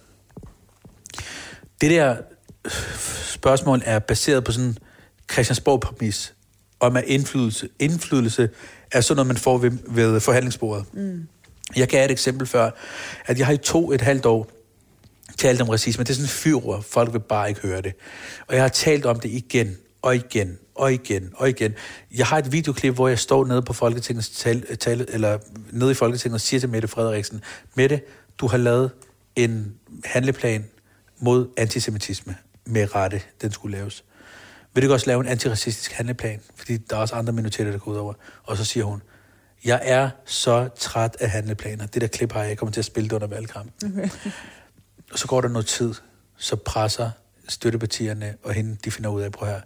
Det 1.81 1.91
der 1.91 2.17
øh, 2.65 2.71
spørgsmål 3.25 3.83
er 3.85 3.99
baseret 3.99 4.45
på 4.45 4.53
sådan 4.53 4.77
Christiansborg-præmis 5.33 6.35
om, 6.81 6.97
at 6.97 7.05
indflydelse, 7.07 7.69
indflydelse 7.79 8.49
er 8.93 9.01
sådan 9.01 9.17
noget, 9.17 9.27
man 9.27 9.37
får 9.37 9.59
ved, 9.59 9.71
ved 9.89 10.21
forhandlingsbordet. 10.21 10.85
Mm. 10.93 11.27
Jeg 11.77 11.89
gav 11.89 12.05
et 12.05 12.11
eksempel 12.11 12.47
før, 12.47 12.71
at 13.27 13.39
jeg 13.39 13.47
har 13.47 13.53
i 13.53 13.57
to 13.57 13.93
et 13.93 14.01
halvt 14.01 14.27
år 14.27 14.51
talt 15.39 15.61
om 15.61 15.69
racisme. 15.69 16.05
Det 16.05 16.11
er 16.11 16.15
sådan 16.15 16.25
en 16.25 16.29
fyrord. 16.29 16.83
Folk 16.83 17.13
vil 17.13 17.21
bare 17.21 17.49
ikke 17.49 17.61
høre 17.61 17.83
det. 17.83 17.93
Og 18.47 18.55
jeg 18.55 18.63
har 18.63 18.69
talt 18.69 19.07
om 19.07 19.21
det 19.21 19.31
igen 19.31 19.77
og 20.05 20.17
igen 20.17 20.59
og 20.75 20.93
igen 20.93 21.33
og 21.35 21.49
igen. 21.49 21.75
Jeg 22.15 22.27
har 22.27 22.39
et 22.39 22.53
videoklip, 22.53 22.95
hvor 22.95 23.09
jeg 23.09 23.19
står 23.19 23.45
nede 23.45 23.63
på 23.63 23.73
Folketingets 23.73 24.31
tale, 24.31 24.77
tale 24.77 25.11
eller 25.11 25.39
nede 25.73 25.91
i 25.91 25.95
Folketinget 25.95 26.35
og 26.35 26.41
siger 26.41 26.61
til 26.61 26.69
Mette 26.69 26.89
Frederiksen, 26.89 27.43
Mette, 27.75 28.01
du 28.39 28.47
har 28.47 28.57
lavet 28.57 28.91
en 29.37 29.75
handleplan 30.05 30.65
mod 31.19 31.49
antisemitisme 31.57 32.37
med 32.67 32.95
rette, 32.95 33.21
den 33.43 33.53
skulle 33.53 33.77
laves. 33.77 34.05
Vil 34.75 34.83
du 34.83 34.85
ikke 34.85 34.95
også 34.95 35.07
lave 35.07 35.21
en 35.21 35.27
antiracistisk 35.27 35.93
handleplan? 35.93 36.41
Fordi 36.57 36.77
der 36.77 36.97
er 36.97 37.01
også 37.01 37.15
andre 37.15 37.33
minoriteter, 37.33 37.71
der 37.71 37.79
går 37.79 37.93
ud 37.93 37.97
over. 37.97 38.15
Og 38.45 38.57
så 38.57 38.65
siger 38.65 38.85
hun, 38.85 39.03
jeg 39.65 39.81
er 39.83 40.11
så 40.25 40.69
træt 40.77 41.17
af 41.21 41.31
handleplaner. 41.31 41.87
Det 41.87 42.03
der 42.03 42.09
klip 42.09 42.33
har 42.33 42.41
jeg, 42.41 42.49
jeg 42.49 42.59
kommer 42.59 42.73
til 42.73 42.81
at 42.81 42.85
spille 42.85 43.09
det 43.09 43.15
under 43.15 43.29
valgkamp. 43.29 43.73
Okay. 43.85 44.09
Og 45.13 45.19
så 45.19 45.27
går 45.27 45.41
der 45.41 45.49
noget 45.49 45.67
tid, 45.67 45.95
så 46.37 46.57
presser 46.57 47.11
støttepartierne 47.49 48.35
og 48.43 48.53
hende, 48.53 48.77
de 48.85 48.91
finder 48.91 49.11
ud 49.11 49.23
af, 49.23 49.33
prøv 49.33 49.49
her, 49.49 49.61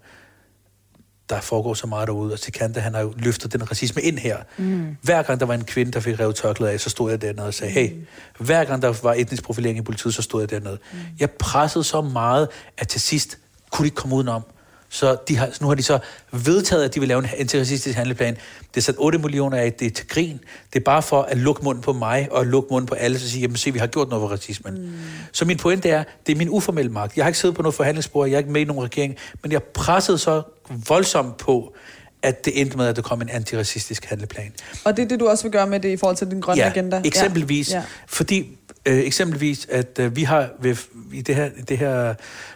der 1.31 1.41
foregår 1.41 1.75
så 1.75 1.87
meget 1.87 2.09
derude, 2.09 2.33
og 2.33 2.39
Sikanda, 2.39 2.81
han 2.81 2.95
har 2.95 3.01
jo 3.01 3.13
løftet 3.17 3.53
den 3.53 3.71
racisme 3.71 4.03
ind 4.03 4.19
her. 4.19 4.37
Mm. 4.57 4.97
Hver 5.03 5.23
gang 5.23 5.41
der 5.41 5.47
var 5.47 5.55
en 5.55 5.65
kvinde, 5.65 5.93
der 5.93 6.01
fik 6.01 6.21
revet 6.21 6.37
tørklæder 6.37 6.73
af, 6.73 6.81
så 6.81 6.91
stod 6.91 7.11
jeg 7.11 7.23
dernede 7.23 7.47
og 7.47 7.55
sagde, 7.55 7.73
hey, 7.73 7.91
hver 8.39 8.65
gang 8.65 8.83
der 8.83 8.95
var 9.03 9.15
etnisk 9.15 9.43
profilering 9.43 9.79
i 9.79 9.83
politiet, 9.83 10.15
så 10.15 10.23
stod 10.23 10.43
jeg 10.43 10.51
dernede. 10.51 10.79
Mm. 10.93 10.99
Jeg 11.21 11.31
pressede 11.31 11.85
så 11.85 12.01
meget, 12.01 12.49
at 12.79 12.89
til 12.89 13.01
sidst 13.01 13.39
kunne 13.71 13.85
de 13.85 13.87
ikke 13.87 13.95
komme 13.95 14.17
udenom. 14.17 14.43
Så 14.89 15.17
de 15.29 15.37
har, 15.37 15.51
nu 15.61 15.67
har 15.69 15.75
de 15.75 15.83
så 15.83 15.99
vedtaget, 16.33 16.85
at 16.85 16.95
de 16.95 17.01
vil 17.01 17.09
lave 17.09 17.19
en 17.19 17.29
antiracistisk 17.39 17.97
handleplan. 17.97 18.37
Det 18.75 18.77
er 18.77 18.81
sat 18.81 18.95
8 18.99 19.19
millioner 19.19 19.57
af, 19.57 19.73
det 19.73 19.87
er 19.87 19.91
til 19.91 20.09
grin. 20.09 20.41
Det 20.73 20.79
er 20.79 20.85
bare 20.85 21.03
for 21.03 21.23
at 21.23 21.39
lukke 21.39 21.65
munden 21.65 21.83
på 21.83 21.93
mig, 21.93 22.29
og 22.31 22.47
lukke 22.47 22.69
munden 22.71 22.87
på 22.87 22.95
alle, 22.95 23.19
så 23.19 23.31
sige, 23.31 23.41
jamen 23.41 23.57
se, 23.57 23.73
vi 23.73 23.79
har 23.79 23.87
gjort 23.87 24.09
noget 24.09 24.23
for 24.23 24.29
racismen. 24.29 24.75
Mm. 24.75 24.93
Så 25.33 25.45
min 25.45 25.57
pointe 25.57 25.89
er, 25.91 26.05
det 26.27 26.33
er 26.33 26.37
min 26.37 26.49
uformelle 26.49 26.93
magt. 26.93 27.17
Jeg 27.17 27.25
har 27.25 27.29
ikke 27.29 27.39
siddet 27.39 27.57
på 27.57 27.63
noget 27.63 27.75
forhandlingsbord, 27.75 28.29
jeg 28.29 28.35
er 28.35 28.39
ikke 28.39 28.51
med 28.51 28.61
i 28.61 28.65
nogen 28.65 28.85
regering, 28.85 29.17
men 29.43 29.53
jeg 29.53 29.63
pressede 29.63 30.19
så 30.19 30.43
voldsomt 30.89 31.37
på, 31.37 31.75
at 32.23 32.45
det 32.45 32.61
endte 32.61 32.77
med, 32.77 32.87
at 32.87 32.97
der 32.97 33.03
kom 33.03 33.23
en 33.23 33.29
antiracistisk 33.29 34.05
handleplan. 34.05 34.53
Og 34.85 34.97
det 34.97 35.03
er 35.03 35.09
det, 35.09 35.21
du 35.21 35.29
også 35.29 35.45
vil 35.45 35.53
gøre 35.53 35.67
med 35.67 35.81
det 35.81 35.89
i 35.89 35.97
forhold 35.97 36.17
til 36.17 36.31
din 36.31 36.41
grønne 36.41 36.63
ja, 36.63 36.71
agenda? 36.71 37.03
eksempelvis. 37.05 37.71
Ja. 37.71 37.77
Ja. 37.77 37.83
Fordi 38.07 38.58
øh, 38.89 38.99
eksempelvis, 38.99 39.67
at 39.71 39.99
øh, 39.99 40.17
vi 40.17 40.23
har 40.23 40.51
ved, 40.61 40.77
i 41.13 41.23
det 41.23 41.35
her, 41.35 41.51
det 41.69 41.79
her 41.79 42.15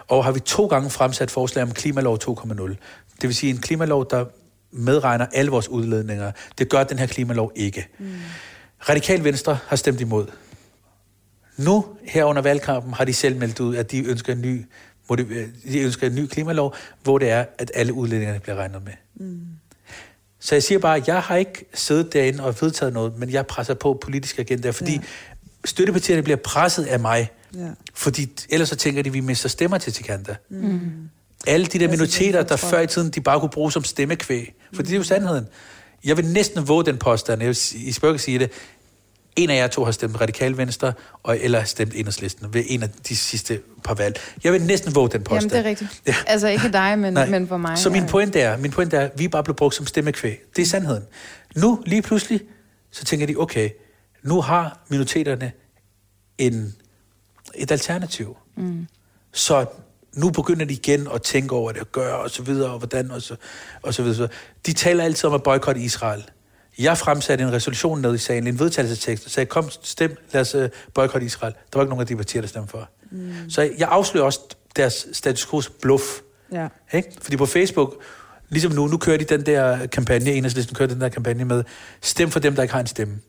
år 0.09 0.23
har 0.23 0.33
vi 0.33 0.41
to 0.41 0.67
gange 0.67 0.91
fremsat 0.91 1.31
forslag 1.31 1.63
om 1.63 1.73
klimalov 1.73 2.19
2.0. 2.25 2.69
Det 3.21 3.29
vil 3.29 3.35
sige 3.35 3.51
en 3.51 3.59
klimalov, 3.59 4.11
der 4.11 4.25
medregner 4.71 5.27
alle 5.33 5.51
vores 5.51 5.69
udledninger. 5.69 6.33
Det 6.59 6.69
gør 6.69 6.85
den 6.85 6.99
her 6.99 7.07
klimalov 7.07 7.53
ikke. 7.55 7.89
Mm. 7.99 8.07
Radikal 8.89 9.25
Venstre 9.25 9.59
har 9.67 9.77
stemt 9.77 10.01
imod. 10.01 10.27
Nu, 11.57 11.85
her 12.05 12.25
under 12.25 12.43
valgkampen, 12.43 12.93
har 12.93 13.05
de 13.05 13.13
selv 13.13 13.37
meldt 13.37 13.61
ud, 13.61 13.77
at 13.77 13.91
de 13.91 14.05
ønsker 14.05 14.33
en 14.33 14.41
ny, 14.41 14.67
de 15.73 15.81
ønsker 15.81 16.07
en 16.07 16.15
ny 16.15 16.27
klimalov, 16.27 16.75
hvor 17.03 17.19
det 17.19 17.31
er, 17.31 17.45
at 17.59 17.71
alle 17.75 17.93
udlændingerne 17.93 18.41
bliver 18.41 18.57
regnet 18.57 18.85
med. 18.85 18.93
Mm. 19.15 19.41
Så 20.41 20.55
jeg 20.55 20.63
siger 20.63 20.79
bare, 20.79 20.97
at 20.97 21.09
jeg 21.09 21.21
har 21.21 21.37
ikke 21.37 21.65
siddet 21.75 22.13
derinde 22.13 22.45
og 22.45 22.55
vedtaget 22.61 22.93
noget, 22.93 23.19
men 23.19 23.31
jeg 23.31 23.47
presser 23.47 23.75
på 23.75 23.99
politisk 24.03 24.39
agenda, 24.39 24.71
fordi 24.71 24.93
ja. 24.93 25.01
Støttepartierne 25.65 26.23
bliver 26.23 26.37
presset 26.37 26.85
af 26.85 27.01
mig. 27.01 27.31
Ja. 27.55 27.69
Fordi 27.95 28.31
ellers 28.49 28.69
så 28.69 28.77
tænker 28.77 29.03
de, 29.03 29.09
at 29.09 29.15
vi 29.15 29.21
mister 29.21 29.49
stemmer 29.49 29.79
til 29.79 29.93
Tikanda. 29.93 30.37
Mm. 30.51 30.81
Alle 31.47 31.67
de 31.67 31.79
der 31.79 31.89
minoriteter, 31.89 32.43
der 32.43 32.57
før 32.57 32.81
i 32.81 32.87
tiden, 32.87 33.11
de 33.11 33.21
bare 33.21 33.41
kunne 33.41 33.51
bruge 33.51 33.73
som 33.73 33.85
stemmekvæg. 33.85 34.55
For 34.75 34.83
mm. 34.83 34.87
det 34.87 34.93
er 34.93 34.97
jo 34.97 35.03
sandheden. 35.03 35.47
Jeg 36.05 36.17
vil 36.17 36.27
næsten 36.27 36.69
våge 36.69 36.85
den 36.85 36.99
påstand, 36.99 37.43
jeg 37.43 37.49
vil, 37.49 37.59
I 37.75 37.93
spørger 37.93 38.17
sige 38.17 38.39
det, 38.39 38.51
en 39.37 39.51
af 39.51 39.57
jer 39.57 39.67
to 39.67 39.85
har 39.85 39.93
stemt 39.93 40.21
radikal 40.21 40.57
venstre, 40.57 40.93
og, 41.23 41.39
eller 41.39 41.59
har 41.59 41.67
stemt 41.67 41.95
enhedslisten 41.95 42.55
ved 42.55 42.65
en 42.67 42.83
af 42.83 42.91
de 43.09 43.17
sidste 43.17 43.61
par 43.85 43.95
valg. 43.95 44.21
Jeg 44.45 44.53
vil 44.53 44.63
næsten 44.63 44.95
våge 44.95 45.09
den 45.09 45.23
påstand. 45.23 45.53
Jamen, 45.53 45.65
det 45.65 45.67
er 45.67 45.71
rigtigt. 45.71 46.03
Ja. 46.07 46.15
Altså 46.27 46.49
ikke 46.49 46.73
dig, 46.73 46.99
men, 46.99 47.15
men 47.15 47.49
for 47.49 47.57
mig. 47.57 47.79
Så 47.79 47.91
min 47.91 48.07
pointe 48.07 48.41
er, 48.41 48.57
min 48.57 48.71
pointe 48.71 48.97
er, 48.97 49.01
at 49.01 49.11
vi 49.17 49.25
er 49.25 49.29
bare 49.29 49.45
blevet 49.45 49.57
brugt 49.57 49.75
som 49.75 49.87
stemmekvæg. 49.87 50.41
Det 50.57 50.63
er 50.63 50.67
sandheden. 50.67 51.03
Nu, 51.57 51.83
lige 51.87 52.03
pludselig, 52.03 52.41
så 52.91 53.05
tænker 53.05 53.27
de, 53.27 53.37
okay, 53.37 53.71
nu 54.23 54.41
har 54.41 54.79
minoriteterne 54.89 55.53
en, 56.39 56.75
et 57.55 57.71
alternativ. 57.71 58.37
Mm. 58.57 58.87
Så 59.33 59.67
nu 60.15 60.31
begynder 60.31 60.65
de 60.67 60.75
igen 60.75 61.09
at 61.15 61.23
tænke 61.23 61.55
over 61.55 61.73
det 61.73 61.81
og 61.81 61.93
gøre 61.93 62.17
og 62.17 62.31
så 62.31 62.43
videre, 62.43 62.71
og 62.71 62.79
hvordan 62.79 63.11
og 63.11 63.23
så, 63.23 63.37
og 63.83 63.95
så 63.95 64.03
videre. 64.03 64.29
De 64.67 64.73
taler 64.73 65.05
altid 65.05 65.25
om 65.25 65.35
at 65.35 65.43
boykotte 65.43 65.81
Israel. 65.81 66.25
Jeg 66.79 66.99
fremsatte 66.99 67.45
en 67.45 67.53
resolution 67.53 68.01
ned 68.01 68.15
i 68.15 68.19
sagen, 68.19 68.47
en 68.47 68.59
vedtagelsestekst, 68.59 69.25
og 69.25 69.31
sagde, 69.31 69.47
kom, 69.47 69.71
stem, 69.83 70.17
lad 70.33 70.41
os 70.41 70.55
uh, 70.55 70.65
boykotte 70.95 71.27
Israel. 71.27 71.53
Der 71.53 71.79
var 71.79 71.83
ikke 71.83 71.91
nogen 71.91 72.01
af 72.01 72.07
de 72.07 72.17
partier, 72.17 72.41
der 72.41 72.49
stemte 72.49 72.71
for. 72.71 72.89
Mm. 73.11 73.51
Så 73.51 73.63
jeg 73.79 73.89
afslører 73.91 74.25
også 74.25 74.41
deres 74.77 75.07
status 75.13 75.47
quo 75.51 75.61
bluff. 75.81 76.05
Ja. 76.53 76.69
Ikke? 76.93 77.13
Fordi 77.21 77.37
på 77.37 77.47
Facebook, 77.47 77.95
ligesom 78.49 78.73
nu, 78.73 78.87
nu 78.87 78.97
kører 78.97 79.17
de 79.17 79.25
den 79.25 79.47
der 79.47 79.87
kampagne, 79.87 80.33
enhedslisten 80.33 80.75
kører 80.75 80.89
den 80.89 81.01
der 81.01 81.09
kampagne 81.09 81.45
med, 81.45 81.65
stem 82.03 82.31
for 82.31 82.41
dem, 82.41 82.55
der 82.55 82.63
ikke 82.63 82.75
har 82.75 82.81
en 82.81 82.87
stemme. 82.87 83.21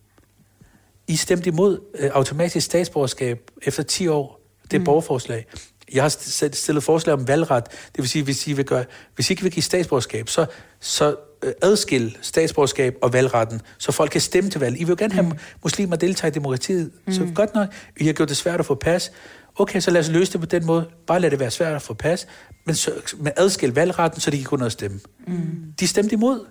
I 1.08 1.16
stemte 1.16 1.50
imod 1.50 1.80
uh, 2.04 2.10
automatisk 2.14 2.66
statsborgerskab 2.66 3.52
efter 3.62 3.84
10 3.84 4.08
år. 4.08 4.40
Det 4.64 4.74
er 4.74 4.80
mm. 4.80 4.86
borgerforslag. 4.86 5.46
Jeg 5.94 6.04
har 6.04 6.10
stillet 6.54 6.84
forslag 6.84 7.14
om 7.14 7.28
valgret. 7.28 7.64
Det 7.66 7.98
vil 7.98 8.10
sige, 8.10 8.24
hvis 8.24 8.48
I, 8.48 8.54
vil 8.54 8.66
gøre, 8.66 8.86
hvis 9.16 9.30
I 9.30 9.34
ikke 9.34 9.44
vil 9.44 9.52
give 9.52 9.64
statsborgerskab, 9.64 10.30
så, 10.30 10.46
så 10.80 11.16
øh, 11.44 11.54
adskil 11.62 12.18
statsborgerskab 12.22 12.96
og 13.02 13.14
valgretten, 13.14 13.62
så 13.78 13.92
folk 13.92 14.12
kan 14.12 14.22
stemme 14.22 14.50
til 14.50 14.60
valg. 14.60 14.76
I 14.76 14.84
vil 14.84 14.90
jo 14.90 14.96
gerne 15.00 15.14
have 15.14 15.26
mm. 15.26 15.38
muslimer 15.64 15.96
deltage 15.96 16.32
i 16.32 16.34
demokratiet. 16.34 16.92
Mm. 17.06 17.14
Så 17.14 17.28
godt 17.36 17.56
nok, 17.56 17.70
I 17.98 18.06
har 18.06 18.14
gjort 18.14 18.30
det 18.30 18.38
svært 18.38 18.60
at 18.60 18.66
få 18.66 18.76
pas. 18.76 19.12
Okay, 19.56 19.80
så 19.80 19.92
lad 19.92 20.02
os 20.02 20.10
løse 20.10 20.32
det 20.32 20.40
på 20.40 20.46
den 20.46 20.66
måde. 20.66 20.90
Bare 21.08 21.20
lad 21.20 21.32
det 21.32 21.40
være 21.40 21.52
svært 21.52 21.76
at 21.76 21.82
få 21.82 21.94
pas. 21.94 22.28
Men 22.66 22.76
så, 22.76 22.92
med 23.18 23.32
adskil 23.36 23.74
valgretten, 23.74 24.22
så 24.22 24.32
de 24.32 24.38
kan 24.38 24.46
gå 24.46 24.56
ned 24.56 24.66
og 24.66 24.72
stemme. 24.72 25.00
Mm. 25.28 25.74
De 25.80 25.88
stemte 25.88 26.14
imod. 26.14 26.46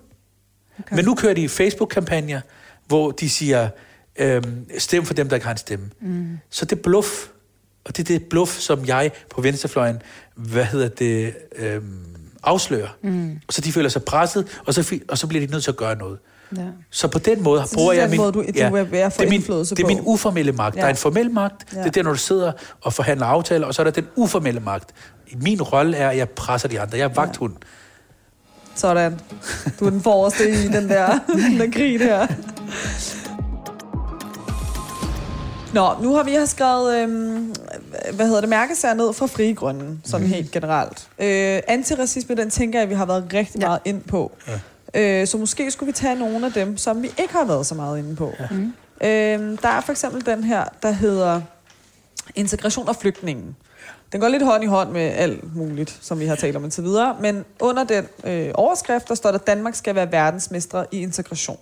Okay. 0.79 0.95
Men 0.95 1.05
nu 1.05 1.15
kører 1.15 1.33
de 1.33 1.49
Facebook-kampagner, 1.49 2.41
hvor 2.87 3.11
de 3.11 3.29
siger, 3.29 3.69
øhm, 4.15 4.65
stem 4.77 5.05
for 5.05 5.13
dem, 5.13 5.29
der 5.29 5.35
ikke 5.35 5.45
har 5.45 5.51
en 5.51 5.57
stemme. 5.57 5.89
Mm. 6.01 6.39
Så 6.49 6.65
det 6.65 6.77
er 6.77 6.81
bluff. 6.81 7.07
Og 7.85 7.97
det 7.97 8.09
er 8.09 8.19
det 8.19 8.29
bluff, 8.29 8.57
som 8.59 8.85
jeg 8.85 9.11
på 9.29 9.41
venstrefløjen, 9.41 10.01
hvad 10.35 10.65
hedder 10.65 10.87
det, 10.87 11.33
øhm, 11.55 12.05
afslører. 12.43 12.97
Mm. 13.01 13.39
Så 13.49 13.61
de 13.61 13.71
føler 13.71 13.89
sig 13.89 14.03
presset, 14.03 14.59
og 14.65 14.73
så, 14.73 14.99
og 15.07 15.17
så 15.17 15.27
bliver 15.27 15.45
de 15.45 15.51
nødt 15.51 15.63
til 15.63 15.71
at 15.71 15.77
gøre 15.77 15.95
noget. 15.95 16.19
Ja. 16.57 16.61
Så 16.89 17.07
på 17.07 17.19
den 17.19 17.43
måde 17.43 17.63
så 17.67 17.75
bruger 17.75 17.93
jeg 17.93 18.09
min... 18.09 18.17
Måde, 18.17 18.31
du, 18.31 18.41
ja, 18.41 18.45
er 18.45 18.49
det, 18.85 19.01
er 19.01 19.29
min 19.29 19.41
det 19.41 19.79
er 19.79 19.87
min 19.87 19.99
uformelle 20.01 20.51
magt. 20.51 20.75
Ja. 20.75 20.81
Der 20.81 20.85
er 20.85 20.89
en 20.89 20.95
formel 20.95 21.31
magt, 21.31 21.73
ja. 21.73 21.79
det 21.79 21.85
er 21.85 21.91
der, 21.91 22.03
når 22.03 22.11
du 22.11 22.17
sidder 22.17 22.51
og 22.81 22.93
forhandler 22.93 23.25
aftaler, 23.25 23.67
og 23.67 23.73
så 23.73 23.81
er 23.81 23.83
der 23.83 23.91
den 23.91 24.07
uformelle 24.15 24.59
magt. 24.59 24.91
Min 25.35 25.61
rolle 25.61 25.97
er, 25.97 26.09
at 26.09 26.17
jeg 26.17 26.29
presser 26.29 26.67
de 26.67 26.81
andre. 26.81 26.97
Jeg 26.97 27.03
er 27.03 27.13
vagthund. 27.13 27.53
Ja. 27.61 27.67
Sådan. 28.75 29.19
Du 29.79 29.85
er 29.85 29.89
den 29.89 30.01
forreste 30.01 30.49
i 30.49 30.67
den 30.67 30.89
der, 30.89 31.19
den 31.49 31.59
der 31.59 31.71
krig 31.71 31.99
der. 31.99 32.27
Nå, 35.73 35.95
nu 36.01 36.15
har 36.15 36.23
vi 36.23 36.33
har 36.33 36.45
skrevet, 36.45 36.95
øhm, 36.95 37.55
hvad 38.13 38.25
hedder 38.25 38.41
det, 38.41 38.49
mærkesager 38.49 38.93
ned 38.93 39.13
fra 39.13 39.25
Frie 39.25 39.53
Grønne, 39.53 39.99
sådan 40.03 40.27
mm. 40.27 40.33
helt 40.33 40.51
generelt. 40.51 41.07
Øh, 41.19 41.61
antiracisme, 41.67 42.35
den 42.35 42.49
tænker 42.49 42.79
jeg, 42.79 42.89
vi 42.89 42.93
har 42.93 43.05
været 43.05 43.33
rigtig 43.33 43.61
ja. 43.61 43.67
meget 43.67 43.79
ind 43.85 44.01
på. 44.01 44.31
Ja. 44.93 45.21
Øh, 45.21 45.27
så 45.27 45.37
måske 45.37 45.71
skulle 45.71 45.87
vi 45.87 45.93
tage 45.93 46.15
nogle 46.15 46.45
af 46.45 46.53
dem, 46.53 46.77
som 46.77 47.03
vi 47.03 47.07
ikke 47.07 47.33
har 47.33 47.45
været 47.45 47.65
så 47.65 47.75
meget 47.75 47.99
inde 47.99 48.15
på. 48.15 48.33
Ja. 48.39 48.47
Mm. 48.51 48.73
Øh, 49.01 49.57
der 49.61 49.69
er 49.69 49.81
for 49.81 49.91
eksempel 49.91 50.25
den 50.25 50.43
her, 50.43 50.63
der 50.83 50.91
hedder 50.91 51.41
integration 52.35 52.89
af 52.89 52.95
flygtningen. 52.95 53.55
Den 54.11 54.21
går 54.21 54.27
lidt 54.27 54.43
hånd 54.43 54.63
i 54.63 54.67
hånd 54.67 54.91
med 54.91 55.01
alt 55.01 55.55
muligt, 55.55 55.97
som 56.01 56.19
vi 56.19 56.25
har 56.25 56.35
talt 56.35 56.55
om 56.55 56.63
indtil 56.63 56.83
videre. 56.83 57.15
Men 57.21 57.45
under 57.59 57.83
den 57.83 58.07
øh, 58.23 58.51
overskrift, 58.53 59.07
der 59.09 59.15
står 59.15 59.31
der, 59.31 59.39
at 59.39 59.47
Danmark 59.47 59.75
skal 59.75 59.95
være 59.95 60.11
verdensmestre 60.11 60.85
i 60.91 61.01
integration. 61.01 61.57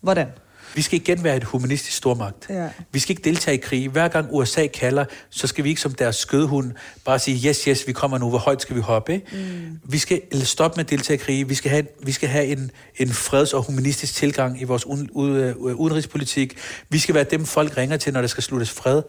Hvordan? 0.00 0.26
Vi 0.74 0.82
skal 0.82 1.00
igen 1.00 1.24
være 1.24 1.36
et 1.36 1.44
humanistisk 1.44 1.96
stormagt. 1.96 2.46
Ja. 2.48 2.68
Vi 2.92 2.98
skal 2.98 3.12
ikke 3.12 3.22
deltage 3.24 3.56
i 3.56 3.60
krig. 3.60 3.88
Hver 3.88 4.08
gang 4.08 4.28
USA 4.30 4.66
kalder, 4.66 5.04
så 5.30 5.46
skal 5.46 5.64
vi 5.64 5.68
ikke 5.68 5.80
som 5.80 5.94
deres 5.94 6.16
skødhund 6.16 6.72
bare 7.04 7.18
sige, 7.18 7.48
yes, 7.48 7.64
yes, 7.64 7.86
vi 7.86 7.92
kommer 7.92 8.18
nu, 8.18 8.28
hvor 8.28 8.38
højt 8.38 8.62
skal 8.62 8.76
vi 8.76 8.80
hoppe? 8.80 9.20
Mm. 9.32 9.80
Vi 9.84 9.98
skal 9.98 10.20
stoppe 10.44 10.76
med 10.76 10.84
at 10.84 10.90
deltage 10.90 11.14
i 11.14 11.18
krig. 11.18 11.48
Vi 11.48 11.54
skal 11.54 11.70
have, 11.70 11.86
vi 12.02 12.12
skal 12.12 12.28
have 12.28 12.46
en, 12.46 12.70
en 12.96 13.08
freds- 13.08 13.54
og 13.54 13.62
humanistisk 13.62 14.14
tilgang 14.14 14.60
i 14.60 14.64
vores 14.64 14.86
udenrigspolitik. 14.86 16.58
Vi 16.88 16.98
skal 16.98 17.14
være 17.14 17.24
dem, 17.24 17.44
folk 17.44 17.76
ringer 17.76 17.96
til, 17.96 18.12
når 18.12 18.20
der 18.20 18.28
skal 18.28 18.42
sluttes 18.42 18.70
fred. 18.70 19.02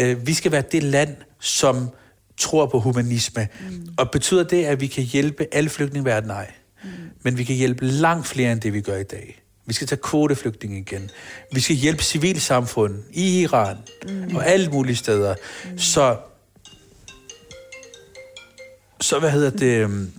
Uh, 0.00 0.26
vi 0.26 0.34
skal 0.34 0.52
være 0.52 0.62
det 0.72 0.82
land, 0.82 1.16
som 1.40 1.88
tror 2.36 2.66
på 2.66 2.80
humanisme. 2.80 3.48
Mm. 3.70 3.88
Og 3.96 4.10
betyder 4.10 4.44
det, 4.44 4.64
at 4.64 4.80
vi 4.80 4.86
kan 4.86 5.04
hjælpe 5.04 5.46
alle 5.52 5.70
flygtninge 5.70 6.04
verden? 6.04 6.28
Nej. 6.28 6.50
Mm. 6.84 6.90
Men 7.22 7.38
vi 7.38 7.44
kan 7.44 7.56
hjælpe 7.56 7.84
langt 7.84 8.26
flere, 8.26 8.52
end 8.52 8.60
det 8.60 8.72
vi 8.72 8.80
gør 8.80 8.96
i 8.96 9.02
dag. 9.02 9.42
Vi 9.68 9.74
skal 9.74 9.86
tage 9.86 10.00
kvoteflygtninge 10.02 10.78
igen. 10.78 11.10
Vi 11.52 11.60
skal 11.60 11.76
hjælpe 11.76 12.02
civilsamfund 12.02 13.02
i 13.10 13.40
Iran 13.40 13.76
mm. 14.08 14.36
og 14.36 14.46
alle 14.46 14.70
mulige 14.70 14.96
steder. 14.96 15.34
Mm. 15.64 15.78
Så, 15.78 16.16
så 19.00 19.18
hvad 19.18 19.30
hedder 19.30 19.50
det? 19.50 19.82
Øhm, 19.82 20.12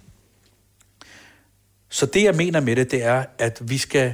så 1.90 2.06
det, 2.06 2.24
jeg 2.24 2.36
mener 2.36 2.60
med 2.60 2.76
det, 2.76 2.92
det 2.92 3.04
er, 3.04 3.26
at 3.38 3.70
vi 3.70 3.78
skal 3.78 4.14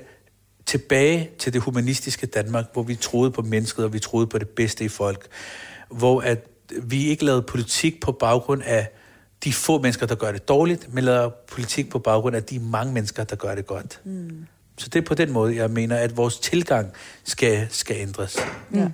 tilbage 0.66 1.30
til 1.40 1.54
det 1.54 1.62
humanistiske 1.62 2.26
Danmark, 2.28 2.66
hvor 2.74 2.84
vi 2.84 2.96
troede 2.96 3.32
på 3.32 3.42
mennesket, 3.42 3.86
og 3.86 3.94
vi 3.94 4.00
troede 4.00 4.28
på 4.28 4.38
det 4.38 4.50
bedste 4.50 4.86
i 4.86 4.90
folk. 4.90 5.28
Hvor 5.90 6.22
at 6.22 6.48
vi 6.82 7.08
ikke 7.08 7.26
lavede 7.26 7.42
politik 7.42 8.02
på 8.02 8.12
baggrund 8.12 8.62
af 8.66 8.88
de 9.44 9.54
få 9.54 9.82
mennesker, 9.82 10.06
der 10.06 10.16
gør 10.16 10.32
det 10.32 10.48
dårligt, 10.48 10.94
men 10.94 11.04
lavede 11.04 11.34
politik 11.48 11.90
på 11.90 12.00
baggrund 12.00 12.36
af 12.36 12.44
de 12.44 12.60
mange 12.60 12.94
mennesker, 12.94 13.24
der 13.24 13.36
gør 13.36 13.56
det 13.56 13.66
godt. 13.66 14.02
Mm. 14.04 14.48
Så 14.78 14.90
det 14.90 15.00
er 15.00 15.06
på 15.06 15.14
den 15.14 15.32
måde, 15.32 15.56
jeg 15.56 15.70
mener, 15.70 15.98
at 15.98 16.18
vores 16.18 16.40
tilgang 16.40 16.92
skal, 17.24 17.68
skal 17.70 17.96
ændres. 18.00 18.38
Ja. 18.74 18.88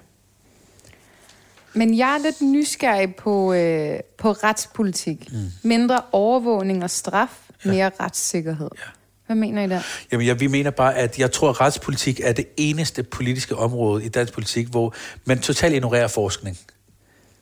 Men 1.74 1.98
jeg 1.98 2.16
er 2.16 2.18
lidt 2.18 2.42
nysgerrig 2.42 3.16
på, 3.16 3.54
øh, 3.54 4.00
på 4.18 4.32
retspolitik. 4.32 5.34
Mm. 5.34 5.38
Mindre 5.64 6.02
overvågning 6.12 6.84
og 6.84 6.90
straf, 6.90 7.30
ja. 7.66 7.72
mere 7.72 7.92
retssikkerhed. 8.00 8.70
Ja. 8.78 8.90
Hvad 9.26 9.36
mener 9.36 9.64
I 9.64 9.68
der? 9.68 9.82
Jamen, 10.12 10.28
ja, 10.28 10.34
vi 10.34 10.48
mener 10.48 10.72
bare, 10.72 10.96
at 10.96 11.20
jeg 11.20 11.32
tror, 11.32 11.50
at 11.50 11.62
retspolitik 11.62 12.20
er 12.24 12.34
det 12.34 12.46
eneste 12.58 13.04
politiske 13.04 13.56
område 13.56 14.06
i 14.06 14.10
dansk 14.10 14.34
politik, 14.34 14.68
hvor 14.68 14.94
man 15.26 15.40
totalt 15.40 15.74
ignorerer 15.74 16.08
forskning. 16.08 16.58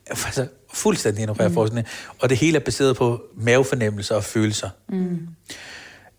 Altså, 0.06 0.46
fuldstændig 0.72 1.20
ignorerer 1.20 1.48
mm. 1.48 1.54
forskning. 1.54 1.86
Og 2.18 2.28
det 2.28 2.38
hele 2.38 2.58
er 2.58 2.64
baseret 2.64 2.96
på 2.96 3.22
mavefornemmelser 3.36 4.14
og 4.14 4.24
følelser. 4.24 4.70
Mm 4.88 5.28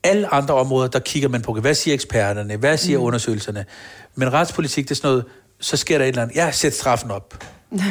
alle 0.04 0.34
andre 0.34 0.54
områder, 0.54 0.88
der 0.88 1.00
kigger 1.00 1.30
man 1.30 1.42
på, 1.42 1.54
hvad 1.54 1.74
siger 1.74 1.94
eksperterne, 1.94 2.58
hvad 2.58 2.78
siger 2.78 3.00
mm. 3.00 3.06
undersøgelserne. 3.06 3.66
Men 4.16 4.34
retspolitik, 4.34 4.86
det 4.86 4.92
er 4.92 4.96
sådan 4.96 5.10
noget, 5.10 5.26
så 5.60 5.78
sker 5.78 5.98
der 5.98 6.06
et 6.06 6.10
eller 6.10 6.22
andet, 6.22 6.36
ja, 6.36 6.52
sæt 6.52 6.74
straffen 6.74 7.12
op. 7.12 7.44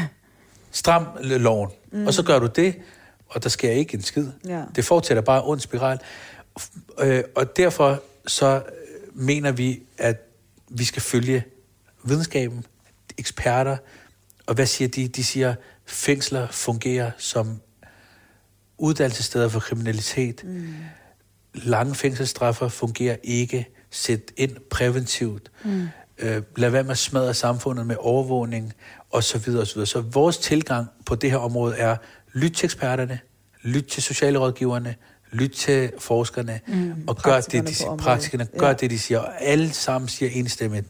Stram 0.70 1.06
loven. 1.22 1.70
Mm. 1.92 2.06
Og 2.06 2.14
så 2.14 2.22
gør 2.22 2.38
du 2.38 2.46
det, 2.46 2.74
og 3.28 3.42
der 3.42 3.48
sker 3.48 3.70
ikke 3.70 3.94
en 3.94 4.02
skid. 4.02 4.26
Ja. 4.48 4.62
Det 4.76 4.84
fortsætter 4.84 5.22
bare 5.22 5.42
ond 5.44 5.60
spiral. 5.60 5.98
Øh, 6.98 7.24
og 7.34 7.56
derfor 7.56 8.02
så 8.26 8.62
mener 9.12 9.52
vi, 9.52 9.82
at 9.98 10.16
vi 10.68 10.84
skal 10.84 11.02
følge 11.02 11.44
videnskaben, 12.04 12.64
eksperter, 13.18 13.76
og 14.46 14.54
hvad 14.54 14.66
siger 14.66 14.88
de? 14.88 15.08
De 15.08 15.24
siger, 15.24 15.54
fængsler 15.86 16.48
fungerer 16.50 17.10
som 17.18 17.60
uddannelsessteder 18.78 19.48
for 19.48 19.60
kriminalitet. 19.60 20.44
Mm 20.44 20.74
lange 21.54 21.94
fængselsstraffer 21.94 22.68
fungerer 22.68 23.16
ikke. 23.22 23.68
Sæt 23.90 24.20
ind 24.36 24.56
præventivt. 24.70 25.50
Mm. 25.64 25.88
Øh, 26.18 26.42
lad 26.56 26.70
være 26.70 26.82
med 26.82 26.90
at 26.90 26.98
smadre 26.98 27.34
samfundet 27.34 27.86
med 27.86 27.96
overvågning 27.98 28.72
og 29.10 29.24
så 29.24 29.38
videre 29.38 29.60
og 29.60 29.66
så 29.66 29.74
videre. 29.74 29.86
Så 29.86 30.00
vores 30.00 30.38
tilgang 30.38 30.86
på 31.06 31.14
det 31.14 31.30
her 31.30 31.38
område 31.38 31.76
er, 31.76 31.96
lyt 32.32 32.52
til 32.52 32.66
eksperterne, 32.66 33.20
lyt 33.62 33.84
til 33.84 34.02
sociale 34.02 34.38
rådgiverne, 34.38 34.94
lyt 35.32 35.50
til 35.50 35.92
forskerne, 35.98 36.60
mm. 36.66 37.04
og 37.06 37.16
gør 37.16 37.40
det, 37.40 37.68
de, 37.68 37.96
praktikerne, 37.98 38.46
gør 38.58 38.66
ja. 38.66 38.72
det, 38.72 38.90
de 38.90 38.98
siger. 38.98 39.18
Og 39.20 39.42
alle 39.42 39.72
sammen 39.72 40.08
siger 40.08 40.30
enstemmigt, 40.30 40.86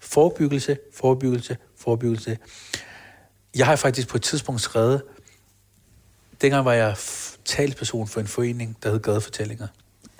Forebyggelse, 0.00 0.78
forebyggelse, 0.94 1.56
forebyggelse. 1.76 2.38
Jeg 3.56 3.66
har 3.66 3.76
faktisk 3.76 4.08
på 4.08 4.16
et 4.16 4.22
tidspunkt 4.22 4.60
skrevet, 4.60 5.02
dengang 6.40 6.64
var 6.64 6.72
jeg 6.72 6.96
talsperson 7.44 8.08
for 8.08 8.20
en 8.20 8.26
forening, 8.26 8.76
der 8.82 8.90
hed 8.90 9.00
Gadefortællinger. 9.00 9.66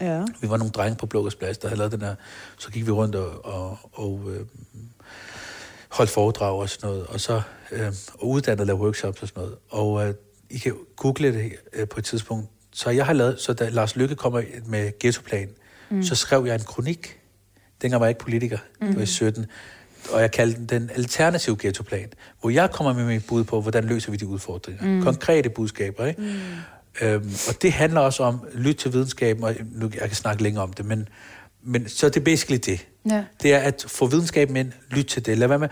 Ja. 0.01 0.25
Vi 0.41 0.51
var 0.51 0.57
nogle 0.57 0.73
drenge 0.73 0.97
på 0.97 1.07
Blokkers 1.07 1.35
Plads, 1.35 1.59
der 1.59 1.69
havde 1.69 1.79
lavet 1.79 1.93
den 1.93 2.03
her. 2.03 2.15
Så 2.59 2.71
gik 2.71 2.87
vi 2.87 2.91
rundt 2.91 3.15
og, 3.15 3.45
og, 3.45 3.79
og 3.93 4.21
øh, 4.31 4.47
holdt 5.89 6.11
foredrag 6.11 6.55
og 6.55 6.69
sådan 6.69 6.91
noget, 6.91 7.07
og 7.07 7.21
så 7.21 7.43
øh, 7.73 7.93
og 8.15 8.29
uddannet 8.29 8.67
lave 8.67 8.79
workshops 8.79 9.23
og 9.23 9.29
sådan 9.29 9.43
noget. 9.43 9.57
Og 9.69 10.09
øh, 10.09 10.15
I 10.51 10.59
kan 10.59 10.75
google 10.97 11.33
det 11.33 11.53
øh, 11.73 11.89
på 11.89 12.01
et 12.01 12.05
tidspunkt. 12.05 12.49
Så 12.73 12.91
jeg 12.91 13.07
har 13.07 13.13
lavet, 13.13 13.41
så 13.41 13.53
da 13.53 13.69
Lars 13.69 13.97
Lykke 13.97 14.15
kommer 14.15 14.43
med 14.67 14.99
ghettoplan, 15.01 15.49
mm. 15.91 16.03
så 16.03 16.15
skrev 16.15 16.47
jeg 16.47 16.55
en 16.55 16.61
kronik. 16.61 17.21
Dengang 17.83 18.01
var 18.01 18.07
jeg 18.07 18.11
ikke 18.11 18.21
politiker, 18.21 18.59
mm. 18.81 18.87
det 18.87 18.97
var 18.97 19.03
i 19.03 19.07
17. 19.07 19.47
Og 20.13 20.21
jeg 20.21 20.31
kaldte 20.31 20.59
den 20.59 20.69
den 20.69 20.91
alternative 20.95 21.57
ghettoplan, 21.61 22.13
hvor 22.41 22.51
jeg 22.51 22.71
kommer 22.71 22.93
med 22.93 23.05
mit 23.05 23.27
bud 23.27 23.45
på, 23.45 23.61
hvordan 23.61 23.85
løser 23.85 24.11
vi 24.11 24.17
de 24.17 24.27
udfordringer. 24.27 24.85
Mm. 24.87 25.03
Konkrete 25.03 25.51
budskaber, 25.51 26.07
ikke? 26.07 26.21
Mm. 26.21 26.39
Øhm, 27.03 27.30
og 27.49 27.62
det 27.62 27.72
handler 27.72 28.01
også 28.01 28.22
om 28.22 28.41
lyt 28.55 28.76
til 28.76 28.93
videnskaben, 28.93 29.45
og 29.45 29.55
nu, 29.72 29.91
jeg 29.95 30.09
kan 30.09 30.16
snakke 30.16 30.43
længere 30.43 30.62
om 30.62 30.72
det, 30.72 30.84
men, 30.84 31.09
men 31.62 31.89
så 31.89 32.07
er 32.07 32.11
det 32.11 32.24
basically 32.24 32.61
det. 32.66 32.86
Ja. 33.11 33.24
Det 33.43 33.55
er 33.55 33.59
at 33.59 33.84
få 33.89 34.07
videnskaben 34.07 34.57
ind, 34.57 34.72
lyt 34.91 35.07
til 35.07 35.26
det. 35.26 35.39
Lad 35.39 35.49
være 35.49 35.59
med. 35.59 35.68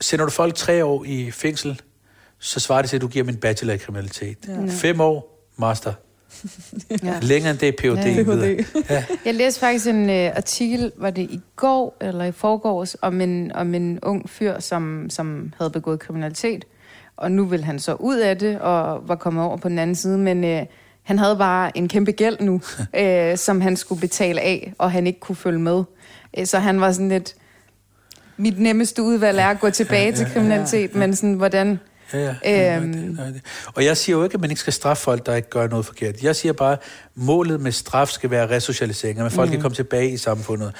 Sender 0.00 0.24
du 0.24 0.30
folk 0.30 0.54
tre 0.54 0.84
år 0.84 1.04
i 1.04 1.30
fængsel, 1.30 1.80
så 2.38 2.60
svarer 2.60 2.82
det 2.82 2.90
til, 2.90 2.96
at 2.96 3.02
du 3.02 3.08
giver 3.08 3.28
en 3.28 3.36
bachelor 3.36 3.74
i 3.74 3.76
kriminalitet. 3.76 4.38
Ja. 4.48 4.66
Fem 4.68 5.00
år, 5.00 5.46
master. 5.56 5.92
Ja. 7.02 7.18
Længere 7.22 7.50
end 7.50 7.58
det 7.58 7.68
er 7.68 7.72
Ph.D. 7.72 8.06
Ja. 8.06 8.22
Ph.D. 8.22 8.64
Ja. 8.90 9.04
Jeg 9.24 9.34
læste 9.34 9.60
faktisk 9.60 9.86
en 9.86 10.10
øh, 10.10 10.36
artikel, 10.36 10.92
var 10.96 11.10
det 11.10 11.22
i 11.22 11.40
går 11.56 11.96
eller 12.00 12.24
i 12.24 12.32
forgårs, 12.32 12.96
om 13.02 13.20
en, 13.20 13.52
om 13.52 13.74
en 13.74 13.98
ung 14.02 14.30
fyr, 14.30 14.60
som, 14.60 15.10
som 15.10 15.52
havde 15.58 15.70
begået 15.70 16.00
kriminalitet. 16.00 16.64
Og 17.20 17.32
nu 17.32 17.44
vil 17.44 17.64
han 17.64 17.78
så 17.78 17.94
ud 17.94 18.16
af 18.16 18.38
det 18.38 18.60
og 18.60 19.08
var 19.08 19.14
kommet 19.14 19.44
over 19.44 19.56
på 19.56 19.68
den 19.68 19.78
anden 19.78 19.96
side, 19.96 20.18
men 20.18 20.44
øh, 20.44 20.66
han 21.02 21.18
havde 21.18 21.36
bare 21.36 21.76
en 21.76 21.88
kæmpe 21.88 22.12
gæld 22.12 22.40
nu, 22.40 22.60
øh, 23.00 23.36
som 23.38 23.60
han 23.60 23.76
skulle 23.76 24.00
betale 24.00 24.40
af, 24.40 24.72
og 24.78 24.92
han 24.92 25.06
ikke 25.06 25.20
kunne 25.20 25.36
følge 25.36 25.58
med. 25.58 25.84
Øh, 26.38 26.46
så 26.46 26.58
han 26.58 26.80
var 26.80 26.92
sådan 26.92 27.08
lidt... 27.08 27.34
Mit 28.36 28.60
nemmeste 28.60 29.02
udvalg 29.02 29.38
er 29.38 29.46
at 29.46 29.60
gå 29.60 29.70
tilbage 29.70 30.12
til 30.12 30.26
kriminalitet, 30.32 30.94
men 30.94 31.16
sådan, 31.16 31.34
hvordan... 31.34 31.78
Ja, 32.12 32.34
ja. 32.44 32.76
Øhm. 32.76 32.92
Øhm. 32.92 33.40
Og 33.74 33.84
jeg 33.84 33.96
siger 33.96 34.16
jo 34.16 34.24
ikke, 34.24 34.34
at 34.34 34.40
man 34.40 34.50
ikke 34.50 34.60
skal 34.60 34.72
straffe 34.72 35.02
folk, 35.02 35.26
der 35.26 35.34
ikke 35.34 35.50
gør 35.50 35.68
noget 35.68 35.86
forkert. 35.86 36.22
Jeg 36.22 36.36
siger 36.36 36.52
bare, 36.52 36.72
at 36.72 36.78
målet 37.14 37.60
med 37.60 37.72
straf 37.72 38.08
skal 38.08 38.30
være 38.30 38.50
resocialisering, 38.50 39.20
at 39.20 39.32
folk 39.32 39.48
mm. 39.48 39.52
kan 39.52 39.62
komme 39.62 39.74
tilbage 39.74 40.10
i 40.10 40.16
samfundet. 40.16 40.74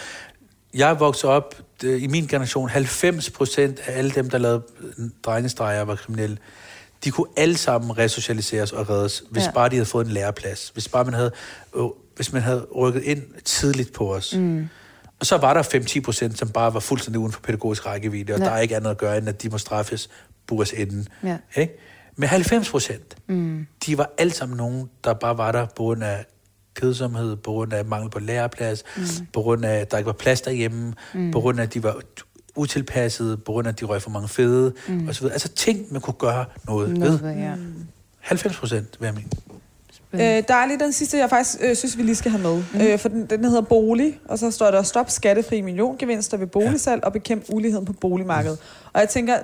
Jeg 0.74 1.00
vokset 1.00 1.30
op, 1.30 1.54
øh, 1.84 2.02
i 2.02 2.06
min 2.06 2.26
generation, 2.26 2.68
90 2.68 3.30
procent 3.30 3.80
af 3.86 3.98
alle 3.98 4.10
dem, 4.10 4.30
der 4.30 4.38
lavede 4.38 4.62
drengestreger, 5.22 5.82
var 5.82 5.94
kriminelle. 5.94 6.38
De 7.04 7.10
kunne 7.10 7.26
alle 7.36 7.56
sammen 7.56 7.98
resocialiseres 7.98 8.72
og 8.72 8.90
reddes, 8.90 9.22
hvis 9.30 9.44
Ja. 9.44 9.50
bare 9.50 9.68
de 9.68 9.74
havde 9.74 9.86
fået 9.86 10.06
en 10.06 10.12
læreplads. 10.12 10.68
Hvis 10.68 10.88
bare 10.88 11.04
man 11.04 11.14
havde, 11.14 11.32
øh, 11.76 11.84
hvis 12.16 12.32
man 12.32 12.42
havde 12.42 12.66
rykket 12.76 13.02
ind 13.02 13.22
tidligt 13.44 13.92
på 13.92 14.14
os. 14.14 14.34
Mm. 14.36 14.68
Og 15.20 15.26
så 15.26 15.36
var 15.36 15.54
der 15.54 15.62
5-10 15.62 16.00
procent, 16.00 16.38
som 16.38 16.48
bare 16.48 16.74
var 16.74 16.80
fuldstændig 16.80 17.18
uden 17.20 17.32
for 17.32 17.40
pædagogisk 17.40 17.86
rækkevidde, 17.86 18.32
og 18.32 18.38
Ja. 18.38 18.44
der 18.44 18.50
er 18.50 18.60
ikke 18.60 18.76
andet 18.76 18.90
at 18.90 18.98
gøre, 18.98 19.18
end 19.18 19.28
at 19.28 19.42
de 19.42 19.48
må 19.48 19.58
straffes 19.58 20.08
bures 20.46 20.72
enden. 20.72 21.08
Ja. 21.22 21.36
Ikke? 21.56 21.78
Men 22.16 22.28
90 22.28 22.70
procent, 22.70 23.16
mm. 23.28 23.66
de 23.86 23.98
var 23.98 24.10
alle 24.18 24.32
sammen 24.32 24.56
nogen, 24.56 24.90
der 25.04 25.12
bare 25.14 25.38
var 25.38 25.52
der 25.52 25.66
på 25.66 25.72
grund 25.82 26.04
af 26.04 26.24
kedsomhed, 26.74 27.36
på 27.36 27.50
grund 27.50 27.72
af 27.72 27.84
mangel 27.84 28.10
på 28.10 28.18
læreplads, 28.18 28.84
mm. 28.96 29.02
på 29.32 29.42
grund 29.42 29.64
af, 29.64 29.80
at 29.80 29.90
der 29.90 29.98
ikke 29.98 30.06
var 30.06 30.12
plads 30.12 30.40
derhjemme, 30.40 30.94
mm. 31.14 31.30
på 31.30 31.40
grund 31.40 31.58
af, 31.58 31.62
at 31.62 31.74
de 31.74 31.82
var 31.82 32.00
utilpassede, 32.56 33.36
på 33.36 33.52
grund 33.52 33.66
af, 33.66 33.72
at 33.72 33.80
de 33.80 33.84
røg 33.84 34.02
for 34.02 34.10
mange 34.10 34.28
fede, 34.28 34.72
mm. 34.88 35.08
og 35.08 35.14
så 35.14 35.20
videre. 35.20 35.32
Altså 35.32 35.48
ting, 35.48 35.92
man 35.92 36.00
kunne 36.00 36.14
gøre 36.14 36.44
noget, 36.66 36.98
noget. 36.98 37.22
ved. 37.22 37.30
Ja. 37.30 37.54
90 38.20 38.56
procent, 38.56 38.96
vil 39.00 39.06
jeg 39.06 39.14
mene. 39.14 39.28
Øh, 40.12 40.42
der 40.48 40.54
er 40.54 40.66
lige 40.66 40.78
den 40.78 40.92
sidste, 40.92 41.18
jeg 41.18 41.30
faktisk 41.30 41.58
øh, 41.60 41.76
synes, 41.76 41.98
vi 41.98 42.02
lige 42.02 42.14
skal 42.14 42.30
have 42.30 42.42
med. 42.42 42.62
Mm. 42.74 42.80
Øh, 42.80 42.98
for 42.98 43.08
den, 43.08 43.26
den 43.26 43.44
hedder 43.44 43.60
bolig, 43.60 44.20
og 44.28 44.38
så 44.38 44.50
står 44.50 44.70
der 44.70 44.82
stop 44.82 45.10
skattefri 45.10 45.60
milliongevinster 45.60 46.36
ved 46.36 46.46
boligsalg 46.46 47.04
og 47.04 47.12
bekæmp 47.12 47.44
uligheden 47.48 47.84
på 47.84 47.92
boligmarkedet. 47.92 48.58
Og 48.92 49.00
jeg 49.00 49.08
tænker, 49.08 49.38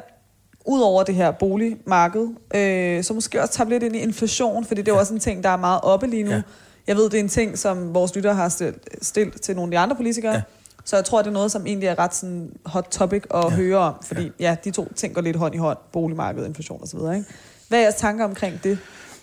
ud 0.66 0.80
over 0.80 1.02
det 1.02 1.14
her 1.14 1.30
boligmarked, 1.30 2.28
øh, 2.54 3.04
så 3.04 3.14
måske 3.14 3.42
også 3.42 3.52
tage 3.52 3.68
lidt 3.68 3.82
ind 3.82 3.96
i 3.96 3.98
inflation, 3.98 4.64
fordi 4.64 4.82
det 4.82 4.88
er 4.88 4.92
jo 4.92 4.98
også 4.98 5.14
en 5.14 5.20
ting, 5.20 5.44
der 5.44 5.50
er 5.50 5.56
meget 5.56 5.80
oppe 5.82 6.06
lige 6.06 6.22
nu. 6.22 6.30
Ja. 6.30 6.42
Jeg 6.87 6.97
ved, 6.97 7.05
det 7.05 7.14
er 7.14 7.20
en 7.20 7.28
ting, 7.28 7.59
som 7.59 7.95
vores 7.95 8.14
lyttere 8.14 8.34
har 8.34 8.49
stillet, 8.49 8.78
stillet 9.03 9.41
til 9.41 9.57
nogle 9.57 9.68
af 9.68 9.78
de 9.78 9.78
andre 9.78 9.97
politikere. 9.97 10.34
Ja. 10.34 10.43
Så 10.84 10.97
jeg 10.97 11.05
tror, 11.05 11.22
det 11.22 11.28
er 11.28 11.32
noget, 11.32 11.53
som 11.53 11.66
egentlig 11.66 11.87
er 11.87 11.99
ret 11.99 12.14
sådan 12.14 12.51
hot 12.66 12.89
topic 12.91 13.22
at 13.34 13.45
ja. 13.45 13.49
høre 13.49 13.78
om, 13.78 13.95
fordi 14.03 14.22
ja. 14.22 14.30
ja, 14.41 14.57
de 14.64 14.70
to 14.70 14.93
ting 14.97 15.14
går 15.14 15.20
lidt 15.20 15.37
hånd 15.37 15.55
i 15.55 15.59
hånd, 15.59 15.78
boligmarked, 15.93 16.47
inflation 16.47 16.82
osv. 16.82 16.99
Ikke? 16.99 17.24
Hvad 17.68 17.78
er 17.78 17.82
jeres 17.82 17.95
tanker 17.95 18.24
omkring 18.24 18.62
det? 18.64 18.78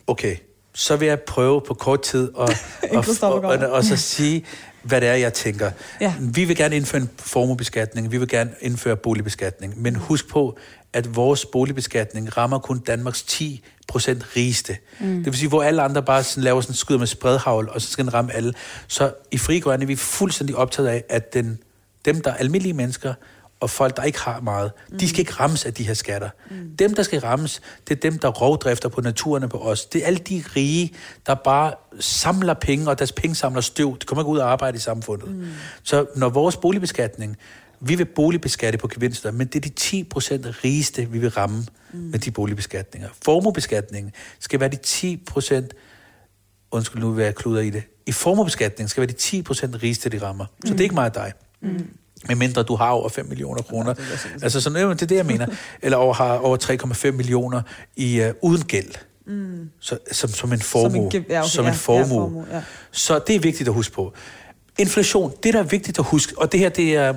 Okay, 0.08 0.36
så 0.74 0.96
vil 0.96 1.08
jeg 1.08 1.20
prøve 1.20 1.62
på 1.62 1.74
kort 1.74 2.02
tid 2.02 2.32
at, 2.40 2.50
at 2.98 3.24
og, 3.24 3.34
og, 3.34 3.58
og 3.58 3.84
så 3.84 3.98
sige, 3.98 4.46
hvad 4.84 5.02
det 5.02 5.10
er, 5.10 5.14
jeg 5.14 5.34
tænker. 5.34 5.72
Ja. 6.02 6.14
Vi 6.20 6.46
vil 6.46 6.56
gerne 6.56 6.76
indføre 6.76 7.02
en 7.02 7.10
formuebeskatning, 7.18 8.12
vi 8.12 8.18
vil 8.18 8.28
gerne 8.28 8.52
indføre 8.62 8.96
boligbeskatning, 8.96 9.82
men 9.82 9.96
husk 9.96 10.30
på, 10.30 10.58
at 10.94 11.16
vores 11.16 11.46
boligbeskatning 11.46 12.38
rammer 12.38 12.60
kun 12.60 12.80
Danmarks 12.80 13.24
10 13.24 13.64
procent 13.88 14.26
rigeste. 14.36 14.78
Mm. 15.00 15.16
Det 15.16 15.26
vil 15.26 15.38
sige, 15.38 15.50
hvor 15.50 15.64
alle 15.64 15.82
andre 15.82 16.04
bare 16.04 16.24
sådan 16.24 16.44
laver 16.44 16.62
sådan 16.62 16.76
skyder 16.76 17.00
med 17.00 17.08
spredhavl, 17.08 17.70
og 17.70 17.82
så 17.82 17.92
skal 17.92 18.06
den 18.06 18.14
ramme 18.14 18.34
alle. 18.34 18.54
Så 18.88 19.14
i 19.32 19.38
Fri 19.38 19.60
Grønne 19.60 19.84
er 19.84 19.88
vi 19.88 19.96
fuldstændig 19.96 20.56
optaget 20.56 20.90
af, 20.90 21.04
at 21.10 21.34
den, 21.34 21.60
dem, 22.06 22.22
der 22.22 22.32
er 22.32 22.36
almindelige 22.36 22.74
mennesker, 22.74 23.14
og 23.60 23.70
folk, 23.70 23.98
der 23.98 24.04
ikke 24.04 24.20
har 24.20 24.40
meget, 24.40 24.72
mm. 24.90 24.98
de 24.98 25.10
skal 25.10 25.20
ikke 25.20 25.34
rammes 25.34 25.66
af 25.66 25.74
de 25.74 25.84
her 25.84 25.94
skatter. 25.94 26.30
Mm. 26.52 26.76
Dem, 26.80 26.96
der 26.96 27.04
skal 27.04 27.20
rammes, 27.20 27.62
det 27.88 27.96
er 27.96 28.00
dem, 28.00 28.20
der 28.20 28.28
rovdrifter 28.28 28.90
på 28.90 29.02
naturen 29.02 29.50
på 29.50 29.58
os. 29.58 29.86
Det 29.86 30.02
er 30.02 30.08
alle 30.08 30.20
de 30.20 30.44
rige, 30.56 30.94
der 31.26 31.36
bare 31.36 31.74
samler 32.00 32.54
penge, 32.54 32.90
og 32.90 33.00
deres 33.00 33.12
penge 33.12 33.36
samler 33.36 33.62
støv. 33.62 33.98
De 34.02 34.06
kommer 34.06 34.22
ikke 34.22 34.32
ud 34.32 34.38
og 34.38 34.52
arbejde 34.52 34.78
i 34.78 34.80
samfundet. 34.80 35.36
Mm. 35.36 35.48
Så 35.84 36.06
når 36.16 36.30
vores 36.30 36.58
boligbeskatning, 36.58 37.38
vi 37.86 37.96
vil 37.96 38.06
boligbeskatte 38.06 38.80
på 38.80 38.88
gevinster, 38.88 39.32
men 39.32 39.48
det 39.48 39.56
er 39.56 39.60
de 39.60 39.70
10 39.70 40.04
procent 40.04 40.64
rigeste, 40.64 41.10
vi 41.10 41.20
vil 41.20 41.30
ramme 41.30 41.66
mm. 41.94 42.00
med 42.00 42.20
de 42.20 42.32
boligbeskatninger. 42.32 43.10
Formuebeskatningen 43.26 44.14
skal 44.40 44.60
være 44.60 44.70
de 44.70 44.76
10 44.76 45.24
procent 45.28 45.74
undskyld 46.72 47.02
nu, 47.02 47.12
hvad 47.12 47.26
jeg 47.26 47.36
kluder 47.36 47.62
i 47.62 47.70
det. 47.70 47.84
I 48.06 48.12
formuebeskatning 48.12 48.90
skal 48.90 49.02
være 49.02 49.08
de 49.08 49.14
10 49.14 49.42
procent 49.42 49.84
rigeste, 49.84 50.10
de 50.10 50.22
rammer. 50.22 50.46
Så 50.66 50.74
det 50.74 50.80
er 50.80 50.84
ikke 50.84 50.96
mig 50.96 51.06
og 51.06 51.16
dig. 51.16 51.34
Mm. 51.62 51.88
Med 52.28 52.36
mindre 52.36 52.64
du 52.64 52.76
har 52.76 52.90
over 52.90 53.10
5 53.10 53.26
millioner 53.26 53.62
kroner. 53.62 53.94
Altså, 54.42 54.62
så 54.62 54.70
det 54.70 54.82
er 54.82 54.94
det, 54.94 55.16
jeg 55.16 55.26
mener. 55.26 55.48
Eller 55.82 55.98
over, 55.98 56.14
har 56.14 56.38
over 56.38 56.58
3,5 56.58 57.12
millioner 57.12 57.62
i, 57.96 58.22
uh, 58.22 58.30
uden 58.42 58.64
gæld. 58.64 58.92
Mm. 59.28 59.70
Så, 59.80 59.98
som, 60.12 60.30
som 60.30 60.54
en 60.54 60.60
formue. 60.60 61.10
ge- 61.14 61.24
ja, 61.30 61.40
okay, 61.40 61.50
som 61.50 61.66
ja, 61.66 61.72
en 61.72 61.78
formue. 61.78 62.04
ja, 62.04 62.24
formue, 62.24 62.46
ja. 62.52 62.64
Så 62.92 63.20
det 63.28 63.36
er 63.36 63.40
vigtigt 63.40 63.68
at 63.68 63.74
huske 63.74 63.94
på. 63.94 64.14
Inflation, 64.78 65.34
det 65.44 65.54
der 65.54 65.60
er 65.60 65.64
vigtigt 65.64 66.00
at 66.00 66.06
huske, 66.06 66.34
og 66.38 66.52
det 66.52 66.60
her 66.60 66.70
det 66.70 66.96
er, 66.96 67.14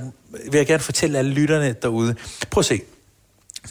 vil 0.51 0.59
jeg 0.59 0.67
gerne 0.67 0.83
fortælle 0.83 1.19
alle 1.19 1.31
lytterne 1.31 1.75
derude. 1.83 2.15
Prøv 2.51 2.61
at 2.61 2.65
se. 2.65 2.81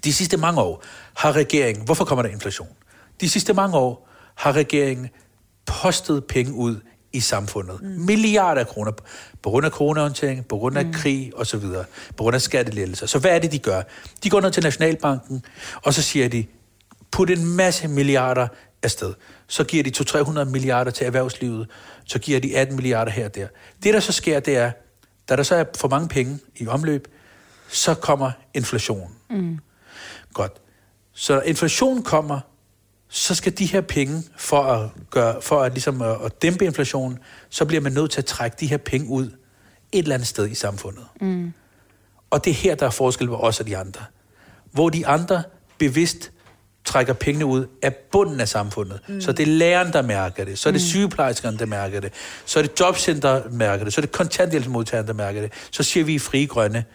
De 0.04 0.14
sidste 0.14 0.38
mange 0.38 0.62
år 0.62 0.84
har 1.14 1.32
regeringen... 1.32 1.86
Hvorfor 1.86 2.06
kommer 2.06 2.24
der 2.24 2.30
inflation? 2.30 2.68
De 3.22 3.30
sidste 3.30 3.54
mange 3.54 3.78
år 3.78 4.10
har 4.36 4.52
regeringen 4.52 5.10
postet 5.66 6.26
penge 6.26 6.54
ud 6.54 6.76
i 7.14 7.20
samfundet. 7.20 7.82
Mm. 7.82 7.88
Milliarder 7.88 8.62
af 8.62 8.68
kroner. 8.68 8.92
På 9.44 9.50
grund 9.50 9.66
af 9.66 9.72
coronahåndtering, 9.72 10.46
på 10.46 10.58
grund 10.58 10.78
af 10.78 10.86
mm. 10.86 10.94
krig 10.94 11.32
osv. 11.36 11.64
På 12.18 12.24
grund 12.24 12.36
af 12.36 12.42
skattelettelser. 12.42 13.06
Så 13.08 13.20
hvad 13.20 13.32
er 13.32 13.40
det, 13.40 13.52
de 13.52 13.60
gør? 13.60 13.82
De 14.24 14.30
går 14.30 14.42
ned 14.42 14.52
til 14.52 14.64
Nationalbanken, 14.64 15.46
og 15.82 15.94
så 15.94 16.02
siger 16.02 16.30
de, 16.30 16.46
put 17.12 17.30
en 17.30 17.46
masse 17.46 17.88
milliarder 17.88 18.48
afsted. 18.84 19.14
Så 19.48 19.64
giver 19.64 19.84
de 19.84 19.92
200-300 20.00 20.44
milliarder 20.44 20.92
til 20.92 21.08
erhvervslivet. 21.08 21.68
Så 22.06 22.20
giver 22.20 22.39
de 22.39 22.58
18 22.58 22.76
milliarder 22.76 23.12
her 23.12 23.26
og 23.26 23.36
der. 23.36 23.47
Det, 23.84 23.93
der 23.93 23.99
så 23.99 24.12
sker, 24.12 24.39
det 24.39 24.58
er, 24.58 24.72
da 25.30 25.36
der 25.36 25.43
så 25.43 25.56
er 25.56 25.66
for 25.78 25.88
mange 25.88 26.08
penge 26.08 26.39
i 26.56 26.68
omløb, 26.68 27.08
så 27.70 27.93
kommer 27.93 28.32
inflation. 28.53 29.12
Mm. 29.30 29.60
Godt. 30.34 30.51
Så 31.14 31.34
når 31.34 31.41
inflation 31.41 32.03
kommer, 32.03 32.39
så 33.10 33.36
skal 33.36 33.58
de 33.58 33.66
her 33.66 33.82
penge, 33.82 34.24
for 34.38 34.64
at, 34.64 34.89
gøre, 35.10 35.41
for 35.41 35.62
at, 35.62 35.72
ligesom 35.72 36.01
at, 36.01 36.18
at 36.26 36.41
dæmpe 36.41 36.66
inflationen, 36.66 37.20
så 37.49 37.66
bliver 37.66 37.82
man 37.82 37.91
nødt 37.91 38.12
til 38.12 38.22
at 38.22 38.26
trække 38.26 38.58
de 38.60 38.68
her 38.68 38.78
penge 38.78 39.10
ud 39.10 39.26
et 39.91 40.03
eller 40.03 40.16
andet 40.16 40.28
sted 40.28 40.49
i 40.49 40.56
samfundet. 40.56 41.06
Mm. 41.22 41.53
Og 42.30 42.45
det 42.45 42.51
er 42.51 42.56
her, 42.56 42.76
der 42.76 42.86
er 42.86 42.89
forskel 42.89 43.28
på 43.28 43.36
os 43.36 43.60
og 43.60 43.68
de 43.68 43.78
andre. 43.78 44.01
Hvor 44.72 44.89
de 44.89 45.08
andre 45.08 45.43
bevidst 45.78 46.32
trækker 46.86 47.14
pengene 47.14 47.46
ud 47.46 47.66
af 47.82 47.96
bunden 47.96 48.40
af 48.40 48.48
samfundet. 48.48 49.00
Mm. 49.08 49.22
Så 49.22 49.32
det 49.32 49.44
er 49.44 49.48
læreren, 49.48 49.94
der 49.94 50.02
mærker 50.02 50.46
det. 50.46 50.60
Så 50.60 50.70
er 50.70 50.74
det 50.74 50.82
sygeplejerskerne, 50.82 51.58
der 51.58 51.66
mærker 51.66 52.00
det. 52.00 52.14
Så 52.46 52.60
er 52.60 52.64
det 52.64 52.80
jobcenter, 52.80 53.30
der 53.30 53.50
mærker 53.52 53.84
det. 53.84 53.94
Så 53.94 54.02
er 54.02 54.04
det 54.04 54.12
kontanthjælpsmodtagerne, 54.12 55.08
der 55.08 55.14
mærker 55.14 55.42
det. 55.42 55.54
Så 55.72 55.84
siger 55.84 56.04
vi 56.04 56.14
i 56.14 56.20
Frie 56.20 56.48
Grønne, 56.48 56.86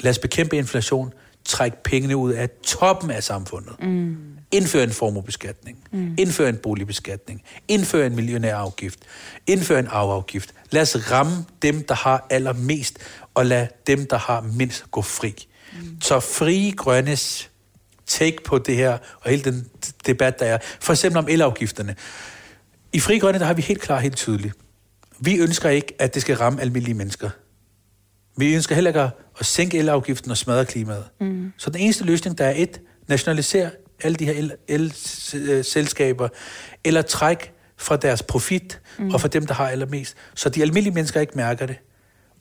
lad 0.00 0.10
os 0.10 0.18
bekæmpe 0.18 0.56
inflation, 0.56 1.12
træk 1.44 1.72
pengene 1.74 2.16
ud 2.16 2.32
af 2.32 2.48
toppen 2.62 3.10
af 3.10 3.22
samfundet. 3.22 3.72
Mm. 3.82 4.16
Indfør 4.52 4.82
en 4.82 4.90
formuebeskatning. 4.90 5.78
Mm. 5.92 6.14
Indfør 6.18 6.48
en 6.48 6.56
boligbeskatning. 6.56 7.42
Indfør 7.68 8.06
en 8.06 8.14
millionærafgift. 8.14 8.98
Indfør 9.46 9.78
en 9.78 9.86
arveafgift. 9.90 10.54
Lad 10.70 10.82
os 10.82 11.10
ramme 11.10 11.44
dem, 11.62 11.84
der 11.84 11.94
har 11.94 12.26
allermest. 12.30 12.98
og 13.34 13.46
lade 13.46 13.68
dem, 13.86 14.06
der 14.06 14.18
har 14.18 14.40
mindst, 14.40 14.84
gå 14.90 15.02
fri. 15.02 15.46
Mm. 15.72 16.00
Så 16.00 16.20
frie 16.20 16.72
grønnes 16.72 17.50
take 18.06 18.36
på 18.44 18.58
det 18.58 18.76
her, 18.76 18.98
og 19.20 19.30
hele 19.30 19.42
den 19.42 19.70
debat, 20.06 20.38
der 20.40 20.46
er, 20.46 20.58
for 20.80 20.92
eksempel 20.92 21.18
om 21.18 21.28
elafgifterne. 21.28 21.96
I 22.92 23.00
Fri 23.00 23.18
Grønne, 23.18 23.38
der 23.38 23.44
har 23.44 23.54
vi 23.54 23.62
helt 23.62 23.80
klart, 23.80 24.02
helt 24.02 24.16
tydeligt. 24.16 24.54
Vi 25.20 25.36
ønsker 25.36 25.68
ikke, 25.68 25.94
at 25.98 26.14
det 26.14 26.22
skal 26.22 26.36
ramme 26.36 26.60
almindelige 26.60 26.94
mennesker. 26.94 27.30
Vi 28.36 28.54
ønsker 28.54 28.74
heller 28.74 28.90
ikke 28.90 29.00
at 29.40 29.46
sænke 29.46 29.78
elafgiften 29.78 30.30
og 30.30 30.36
smadre 30.36 30.64
klimaet. 30.64 31.04
Mm. 31.20 31.52
Så 31.56 31.70
den 31.70 31.80
eneste 31.80 32.04
løsning, 32.04 32.38
der 32.38 32.44
er 32.44 32.54
et, 32.56 32.80
nationalisere 33.08 33.70
alle 34.02 34.16
de 34.16 34.24
her 34.24 34.50
el-selskaber, 34.68 36.28
eller 36.84 37.02
træk 37.02 37.52
fra 37.76 37.96
deres 37.96 38.22
profit, 38.22 38.80
mm. 38.98 39.10
og 39.14 39.20
fra 39.20 39.28
dem, 39.28 39.46
der 39.46 39.54
har 39.54 39.68
allermest, 39.68 40.16
så 40.34 40.48
de 40.48 40.62
almindelige 40.62 40.94
mennesker 40.94 41.20
ikke 41.20 41.32
mærker 41.36 41.66
det. 41.66 41.76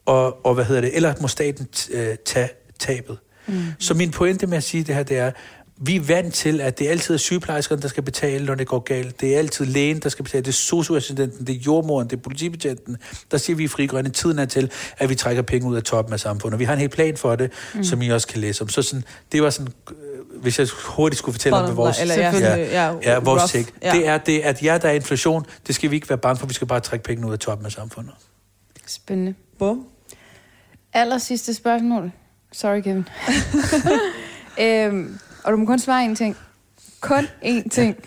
Og, 0.05 0.45
og 0.45 0.53
hvad 0.53 0.65
hedder 0.65 0.81
det? 0.81 0.95
Eller 0.95 1.13
må 1.21 1.27
staten 1.27 1.67
øh, 1.91 2.15
tage 2.25 2.49
tabet. 2.79 3.17
Mm. 3.47 3.63
Så 3.79 3.93
min 3.93 4.11
pointe 4.11 4.47
med 4.47 4.57
at 4.57 4.63
sige 4.63 4.83
det 4.83 4.95
her, 4.95 5.03
det 5.03 5.17
er, 5.17 5.31
vi 5.77 5.95
er 5.95 6.01
vant 6.01 6.33
til, 6.33 6.61
at 6.61 6.79
det 6.79 6.87
er 6.87 6.91
altid 6.91 7.17
sygeplejerskerne, 7.17 7.81
der 7.81 7.87
skal 7.87 8.03
betale, 8.03 8.45
når 8.45 8.55
det 8.55 8.67
går 8.67 8.79
galt. 8.79 9.21
Det 9.21 9.35
er 9.35 9.39
altid 9.39 9.65
lægen, 9.65 9.99
der 9.99 10.09
skal 10.09 10.23
betale. 10.23 10.41
Det 10.41 10.47
er 10.47 10.53
socioassistenten, 10.53 11.47
det 11.47 11.55
er 11.55 11.59
jordmoren, 11.59 12.07
det 12.07 12.17
er 12.17 12.21
politibetjenten. 12.21 12.97
Der 13.31 13.37
siger 13.37 13.57
vi 13.57 13.63
i 13.63 13.67
Frigrønne, 13.67 14.09
tiden 14.09 14.39
er 14.39 14.45
til, 14.45 14.71
at 14.97 15.09
vi 15.09 15.15
trækker 15.15 15.41
penge 15.41 15.67
ud 15.67 15.75
af 15.75 15.83
toppen 15.83 16.13
af 16.13 16.19
samfundet. 16.19 16.53
Og 16.53 16.59
vi 16.59 16.65
har 16.65 16.73
en 16.73 16.79
helt 16.79 16.91
plan 16.91 17.17
for 17.17 17.35
det, 17.35 17.51
mm. 17.75 17.83
som 17.83 18.01
I 18.01 18.09
også 18.09 18.27
kan 18.27 18.41
læse 18.41 18.61
om. 18.61 18.69
Så 18.69 18.81
sådan, 18.81 19.03
det 19.31 19.43
var 19.43 19.49
sådan, 19.49 19.73
øh, 19.91 20.41
hvis 20.41 20.59
jeg 20.59 20.67
hurtigt 20.85 21.17
skulle 21.17 21.33
fortælle 21.33 21.57
om 21.57 21.77
vores, 21.77 22.01
eller, 22.01 22.15
ja, 22.15 22.57
ja, 22.57 22.93
ja, 23.03 23.19
vores 23.19 23.51
take, 23.51 23.71
ja. 23.81 23.91
det 23.91 24.07
er 24.07 24.17
det, 24.17 24.39
at 24.39 24.63
ja, 24.63 24.77
der 24.77 24.89
er 24.89 24.93
inflation, 24.93 25.45
det 25.67 25.75
skal 25.75 25.91
vi 25.91 25.95
ikke 25.95 26.09
være 26.09 26.17
bange 26.17 26.39
for, 26.39 26.47
vi 26.47 26.53
skal 26.53 26.67
bare 26.67 26.79
trække 26.79 27.03
penge 27.03 27.27
ud 27.27 27.33
af 27.33 27.39
toppen 27.39 27.65
af 27.65 27.71
samfundet. 27.71 28.13
Spændende. 28.87 29.33
Bum. 29.59 29.87
Aller 30.93 31.17
sidste 31.17 31.53
spørgsmål. 31.53 32.11
Sorry, 32.53 32.81
Kevin. 32.81 33.07
øhm, 34.65 35.19
og 35.43 35.51
du 35.51 35.57
må 35.57 35.65
kun 35.65 35.79
svare 35.79 36.05
en 36.05 36.15
ting. 36.15 36.37
Kun 37.01 37.23
én 37.23 37.69
ting. 37.69 37.97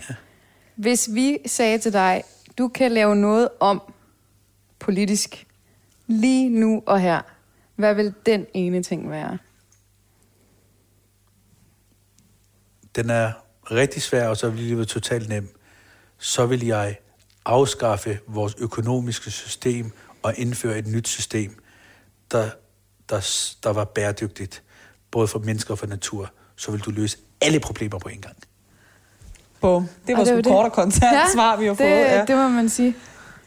Hvis 0.75 1.09
vi 1.13 1.37
sagde 1.45 1.77
til 1.77 1.93
dig, 1.93 2.23
du 2.57 2.67
kan 2.67 2.91
lave 2.91 3.15
noget 3.15 3.49
om 3.59 3.81
politisk 4.79 5.47
lige 6.07 6.49
nu 6.49 6.83
og 6.85 6.99
her, 6.99 7.21
hvad 7.75 7.95
vil 7.95 8.13
den 8.25 8.45
ene 8.53 8.83
ting 8.83 9.09
være? 9.09 9.37
Den 12.95 13.09
er 13.09 13.31
rigtig 13.71 14.01
svær, 14.01 14.27
og 14.27 14.37
så 14.37 14.49
vil 14.49 14.69
det 14.69 14.77
være 14.77 14.85
totalt 14.85 15.29
nem. 15.29 15.49
Så 16.17 16.45
vil 16.45 16.65
jeg 16.65 16.97
afskaffe 17.45 18.19
vores 18.27 18.55
økonomiske 18.59 19.31
system 19.31 19.91
og 20.23 20.33
indføre 20.37 20.77
et 20.77 20.87
nyt 20.87 21.07
system, 21.07 21.55
der, 22.31 22.49
der, 23.09 23.29
der 23.63 23.69
var 23.69 23.83
bæredygtigt, 23.83 24.63
både 25.11 25.27
for 25.27 25.39
mennesker 25.39 25.71
og 25.71 25.79
for 25.79 25.87
natur. 25.87 26.31
Så 26.55 26.71
vil 26.71 26.79
du 26.81 26.91
løse 26.91 27.17
alle 27.41 27.59
problemer 27.59 27.99
på 27.99 28.09
en 28.09 28.21
gang. 28.21 28.35
Bum. 29.61 29.87
Det 30.07 30.17
var 30.17 30.25
sgu 30.25 30.41
kort 30.41 30.65
og 30.65 30.71
kontant 30.71 31.15
ja, 31.15 31.23
svar, 31.33 31.57
vi 31.57 31.65
har 31.65 31.71
det, 31.71 31.77
fået. 31.77 31.89
Ja. 31.89 32.25
det 32.25 32.35
må 32.35 32.49
man 32.49 32.69
sige. 32.69 32.95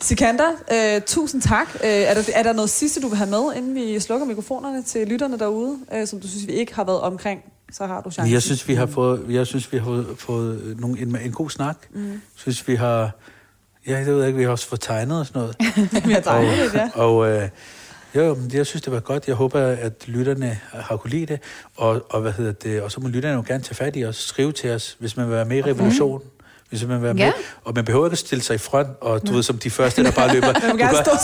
Sikander, 0.01 0.51
øh, 0.73 1.03
tusind 1.07 1.43
tak. 1.43 1.69
Øh, 1.75 1.91
er, 1.91 2.15
der, 2.15 2.23
er 2.35 2.43
der 2.43 2.53
noget 2.53 2.71
sidste, 2.71 3.01
du 3.01 3.09
vil 3.09 3.17
have 3.17 3.31
med, 3.31 3.55
inden 3.57 3.75
vi 3.75 4.01
slukker 4.01 4.27
mikrofonerne 4.27 4.83
til 4.83 5.09
lytterne 5.09 5.39
derude, 5.39 5.79
øh, 5.95 6.07
som 6.07 6.21
du 6.21 6.29
synes, 6.29 6.47
vi 6.47 6.53
ikke 6.53 6.75
har 6.75 6.85
været 6.85 7.01
omkring? 7.01 7.41
Så 7.73 7.87
har 7.87 8.01
du 8.01 8.11
chancen. 8.11 8.33
Jeg 8.33 8.43
synes, 8.43 8.69
vi 8.69 8.75
har 8.75 8.87
fået, 8.87 9.25
jeg 9.29 9.47
synes, 9.47 9.73
vi 9.73 9.79
har 9.79 10.05
fået 10.19 10.77
nogle, 10.79 11.01
en, 11.01 11.17
en 11.17 11.33
god 11.33 11.51
snak. 11.51 11.77
Mm. 11.91 12.11
Jeg 12.11 12.19
synes, 12.35 12.69
vi 12.69 12.75
har... 12.75 13.11
Ja, 13.87 13.99
det 13.99 14.07
ved 14.07 14.19
jeg 14.19 14.27
ikke, 14.27 14.37
vi 14.37 14.45
har 14.45 14.51
også 14.51 14.67
fået 14.67 14.81
tegnet 14.81 15.21
og 15.21 15.27
sådan 15.27 15.41
noget. 15.41 15.57
vi 16.07 16.13
har 16.13 16.21
tegnet 16.21 16.59
lidt, 16.59 16.75
ja. 16.75 16.91
Og, 16.95 17.31
øh, 17.31 17.49
jo, 18.15 18.35
men 18.35 18.51
jeg 18.55 18.67
synes, 18.67 18.83
det 18.83 18.93
var 18.93 19.01
godt. 19.01 19.29
Jeg 19.29 19.35
håber, 19.37 19.61
at 19.61 20.09
lytterne 20.09 20.59
har 20.73 20.97
kunne 20.97 21.11
lide 21.11 21.27
det. 21.27 21.41
Og, 21.77 22.07
og, 22.11 22.21
hvad 22.21 22.33
hedder 22.33 22.53
det? 22.53 22.83
og 22.83 22.93
så 22.93 23.01
må 23.01 23.09
lytterne 23.09 23.35
jo 23.35 23.45
gerne 23.47 23.63
tage 23.63 23.75
fat 23.75 23.97
i 23.97 24.05
os, 24.05 24.17
skrive 24.17 24.53
til 24.53 24.71
os, 24.71 24.97
hvis 24.99 25.17
man 25.17 25.27
vil 25.27 25.35
være 25.35 25.45
med 25.45 25.57
i 25.57 25.63
revolution. 25.63 26.23
Hvis 26.71 26.83
man 26.87 26.97
vil 26.97 27.03
være 27.03 27.14
med. 27.14 27.23
Ja. 27.23 27.33
Og 27.64 27.73
man 27.75 27.85
behøver 27.85 28.07
ikke 28.07 28.14
at 28.14 28.18
stille 28.18 28.43
sig 28.43 28.55
i 28.55 28.59
front, 28.59 28.89
og 29.01 29.23
du 29.23 29.31
ja. 29.31 29.35
ved, 29.35 29.43
som 29.43 29.59
de 29.59 29.71
første, 29.71 30.05
der 30.05 30.11
bare 30.11 30.33
løber. 30.35 30.53
du, 30.53 30.61
kan, 30.61 30.68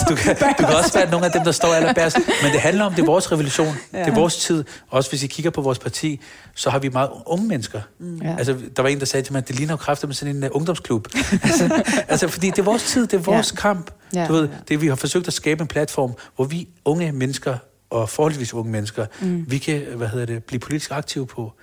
du, 0.09 0.15
kan, 0.15 0.35
du 0.59 0.65
kan 0.65 0.75
også 0.75 0.91
være 0.93 1.11
nogle 1.11 1.25
af 1.25 1.31
dem, 1.31 1.43
der 1.43 1.51
står 1.51 1.67
allerbærst. 1.67 2.17
Men 2.43 2.51
det 2.51 2.61
handler 2.61 2.85
om, 2.85 2.93
det 2.93 3.01
er 3.01 3.05
vores 3.05 3.31
revolution. 3.31 3.75
Ja. 3.93 3.99
Det 3.99 4.07
er 4.07 4.15
vores 4.15 4.37
tid. 4.37 4.63
Også 4.89 5.09
hvis 5.09 5.23
I 5.23 5.27
kigger 5.27 5.51
på 5.51 5.61
vores 5.61 5.79
parti, 5.79 6.21
så 6.55 6.69
har 6.69 6.79
vi 6.79 6.89
meget 6.89 7.09
unge 7.25 7.47
mennesker. 7.47 7.81
Mm. 7.99 8.17
Ja. 8.17 8.35
Altså, 8.37 8.55
der 8.75 8.81
var 8.81 8.89
en, 8.89 8.99
der 8.99 9.05
sagde 9.05 9.25
til 9.25 9.33
mig, 9.33 9.39
at 9.39 9.47
det 9.47 9.55
ligner 9.55 9.73
jo 9.73 9.77
kræfter 9.77 10.07
med 10.07 10.15
sådan 10.15 10.35
en 10.35 10.43
uh, 10.43 10.49
ungdomsklub. 10.51 11.07
altså, 11.43 11.83
altså, 12.07 12.27
fordi 12.27 12.47
det 12.49 12.59
er 12.59 12.63
vores 12.63 12.83
tid, 12.83 13.07
det 13.07 13.13
er 13.13 13.21
vores 13.21 13.51
ja. 13.51 13.61
kamp. 13.61 13.91
Ja. 14.15 14.27
Du 14.27 14.33
ved, 14.33 14.49
det, 14.67 14.81
vi 14.81 14.87
har 14.87 14.95
forsøgt 14.95 15.27
at 15.27 15.33
skabe 15.33 15.61
en 15.61 15.67
platform, 15.67 16.13
hvor 16.35 16.45
vi 16.45 16.67
unge 16.85 17.11
mennesker, 17.11 17.57
og 17.89 18.09
forholdsvis 18.09 18.53
unge 18.53 18.71
mennesker, 18.71 19.05
mm. 19.21 19.45
vi 19.47 19.57
kan, 19.57 19.81
hvad 19.95 20.07
hedder 20.07 20.25
det, 20.25 20.43
blive 20.43 20.59
politisk 20.59 20.91
aktive 20.91 21.27
på. 21.27 21.53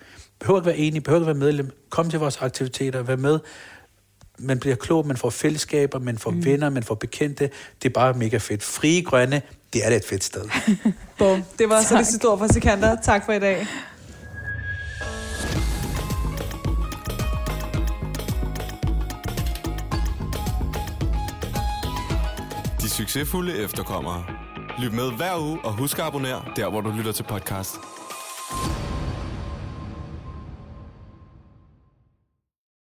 Behøver 0.41 0.61
ikke 0.61 0.67
være 0.67 0.77
enige, 0.77 1.01
behøver 1.01 1.21
ikke 1.21 1.27
være 1.27 1.35
medlem. 1.35 1.71
Kom 1.91 2.11
til 2.11 2.19
vores 2.19 2.37
aktiviteter, 2.41 3.03
vær 3.03 3.17
med 3.17 3.39
man 4.39 4.59
bliver 4.59 4.77
klog, 4.77 5.07
man 5.07 5.17
får 5.17 5.31
fællesskaber, 5.31 5.99
man 5.99 6.19
får 6.19 6.31
mm. 6.31 6.45
venner, 6.45 6.71
man 6.71 6.83
får 6.83 6.95
bekendte. 6.95 7.51
Det 7.83 7.89
er 7.89 7.93
bare 7.93 8.15
mega 8.15 8.37
fedt. 8.37 8.63
Frie 8.63 9.03
Grønne, 9.03 9.43
det 9.73 9.85
er 9.85 9.89
da 9.89 9.97
et 9.97 10.05
fedt 10.05 10.25
sted. 10.25 10.45
Bum. 11.19 11.45
Det 11.59 11.69
var 11.69 11.79
tak. 11.79 11.89
så 11.89 11.97
det 11.97 12.07
sidste 12.07 12.29
ord 12.29 12.39
fra 12.39 12.49
Sikander. 12.49 12.97
Tak 13.03 13.25
for 13.25 13.33
i 13.33 13.39
dag. 13.39 13.67
De 22.81 22.89
succesfulde 22.89 23.59
efterkommere. 23.59 24.25
Lyt 24.79 24.93
med 24.93 25.17
hver 25.17 25.39
uge 25.41 25.59
og 25.65 25.73
husk 25.73 25.99
at 25.99 26.05
abonnere 26.05 26.43
der, 26.57 26.71
hvor 26.71 26.81
du 26.81 26.91
lytter 26.91 27.13
til 27.13 27.23
podcast. 27.23 27.77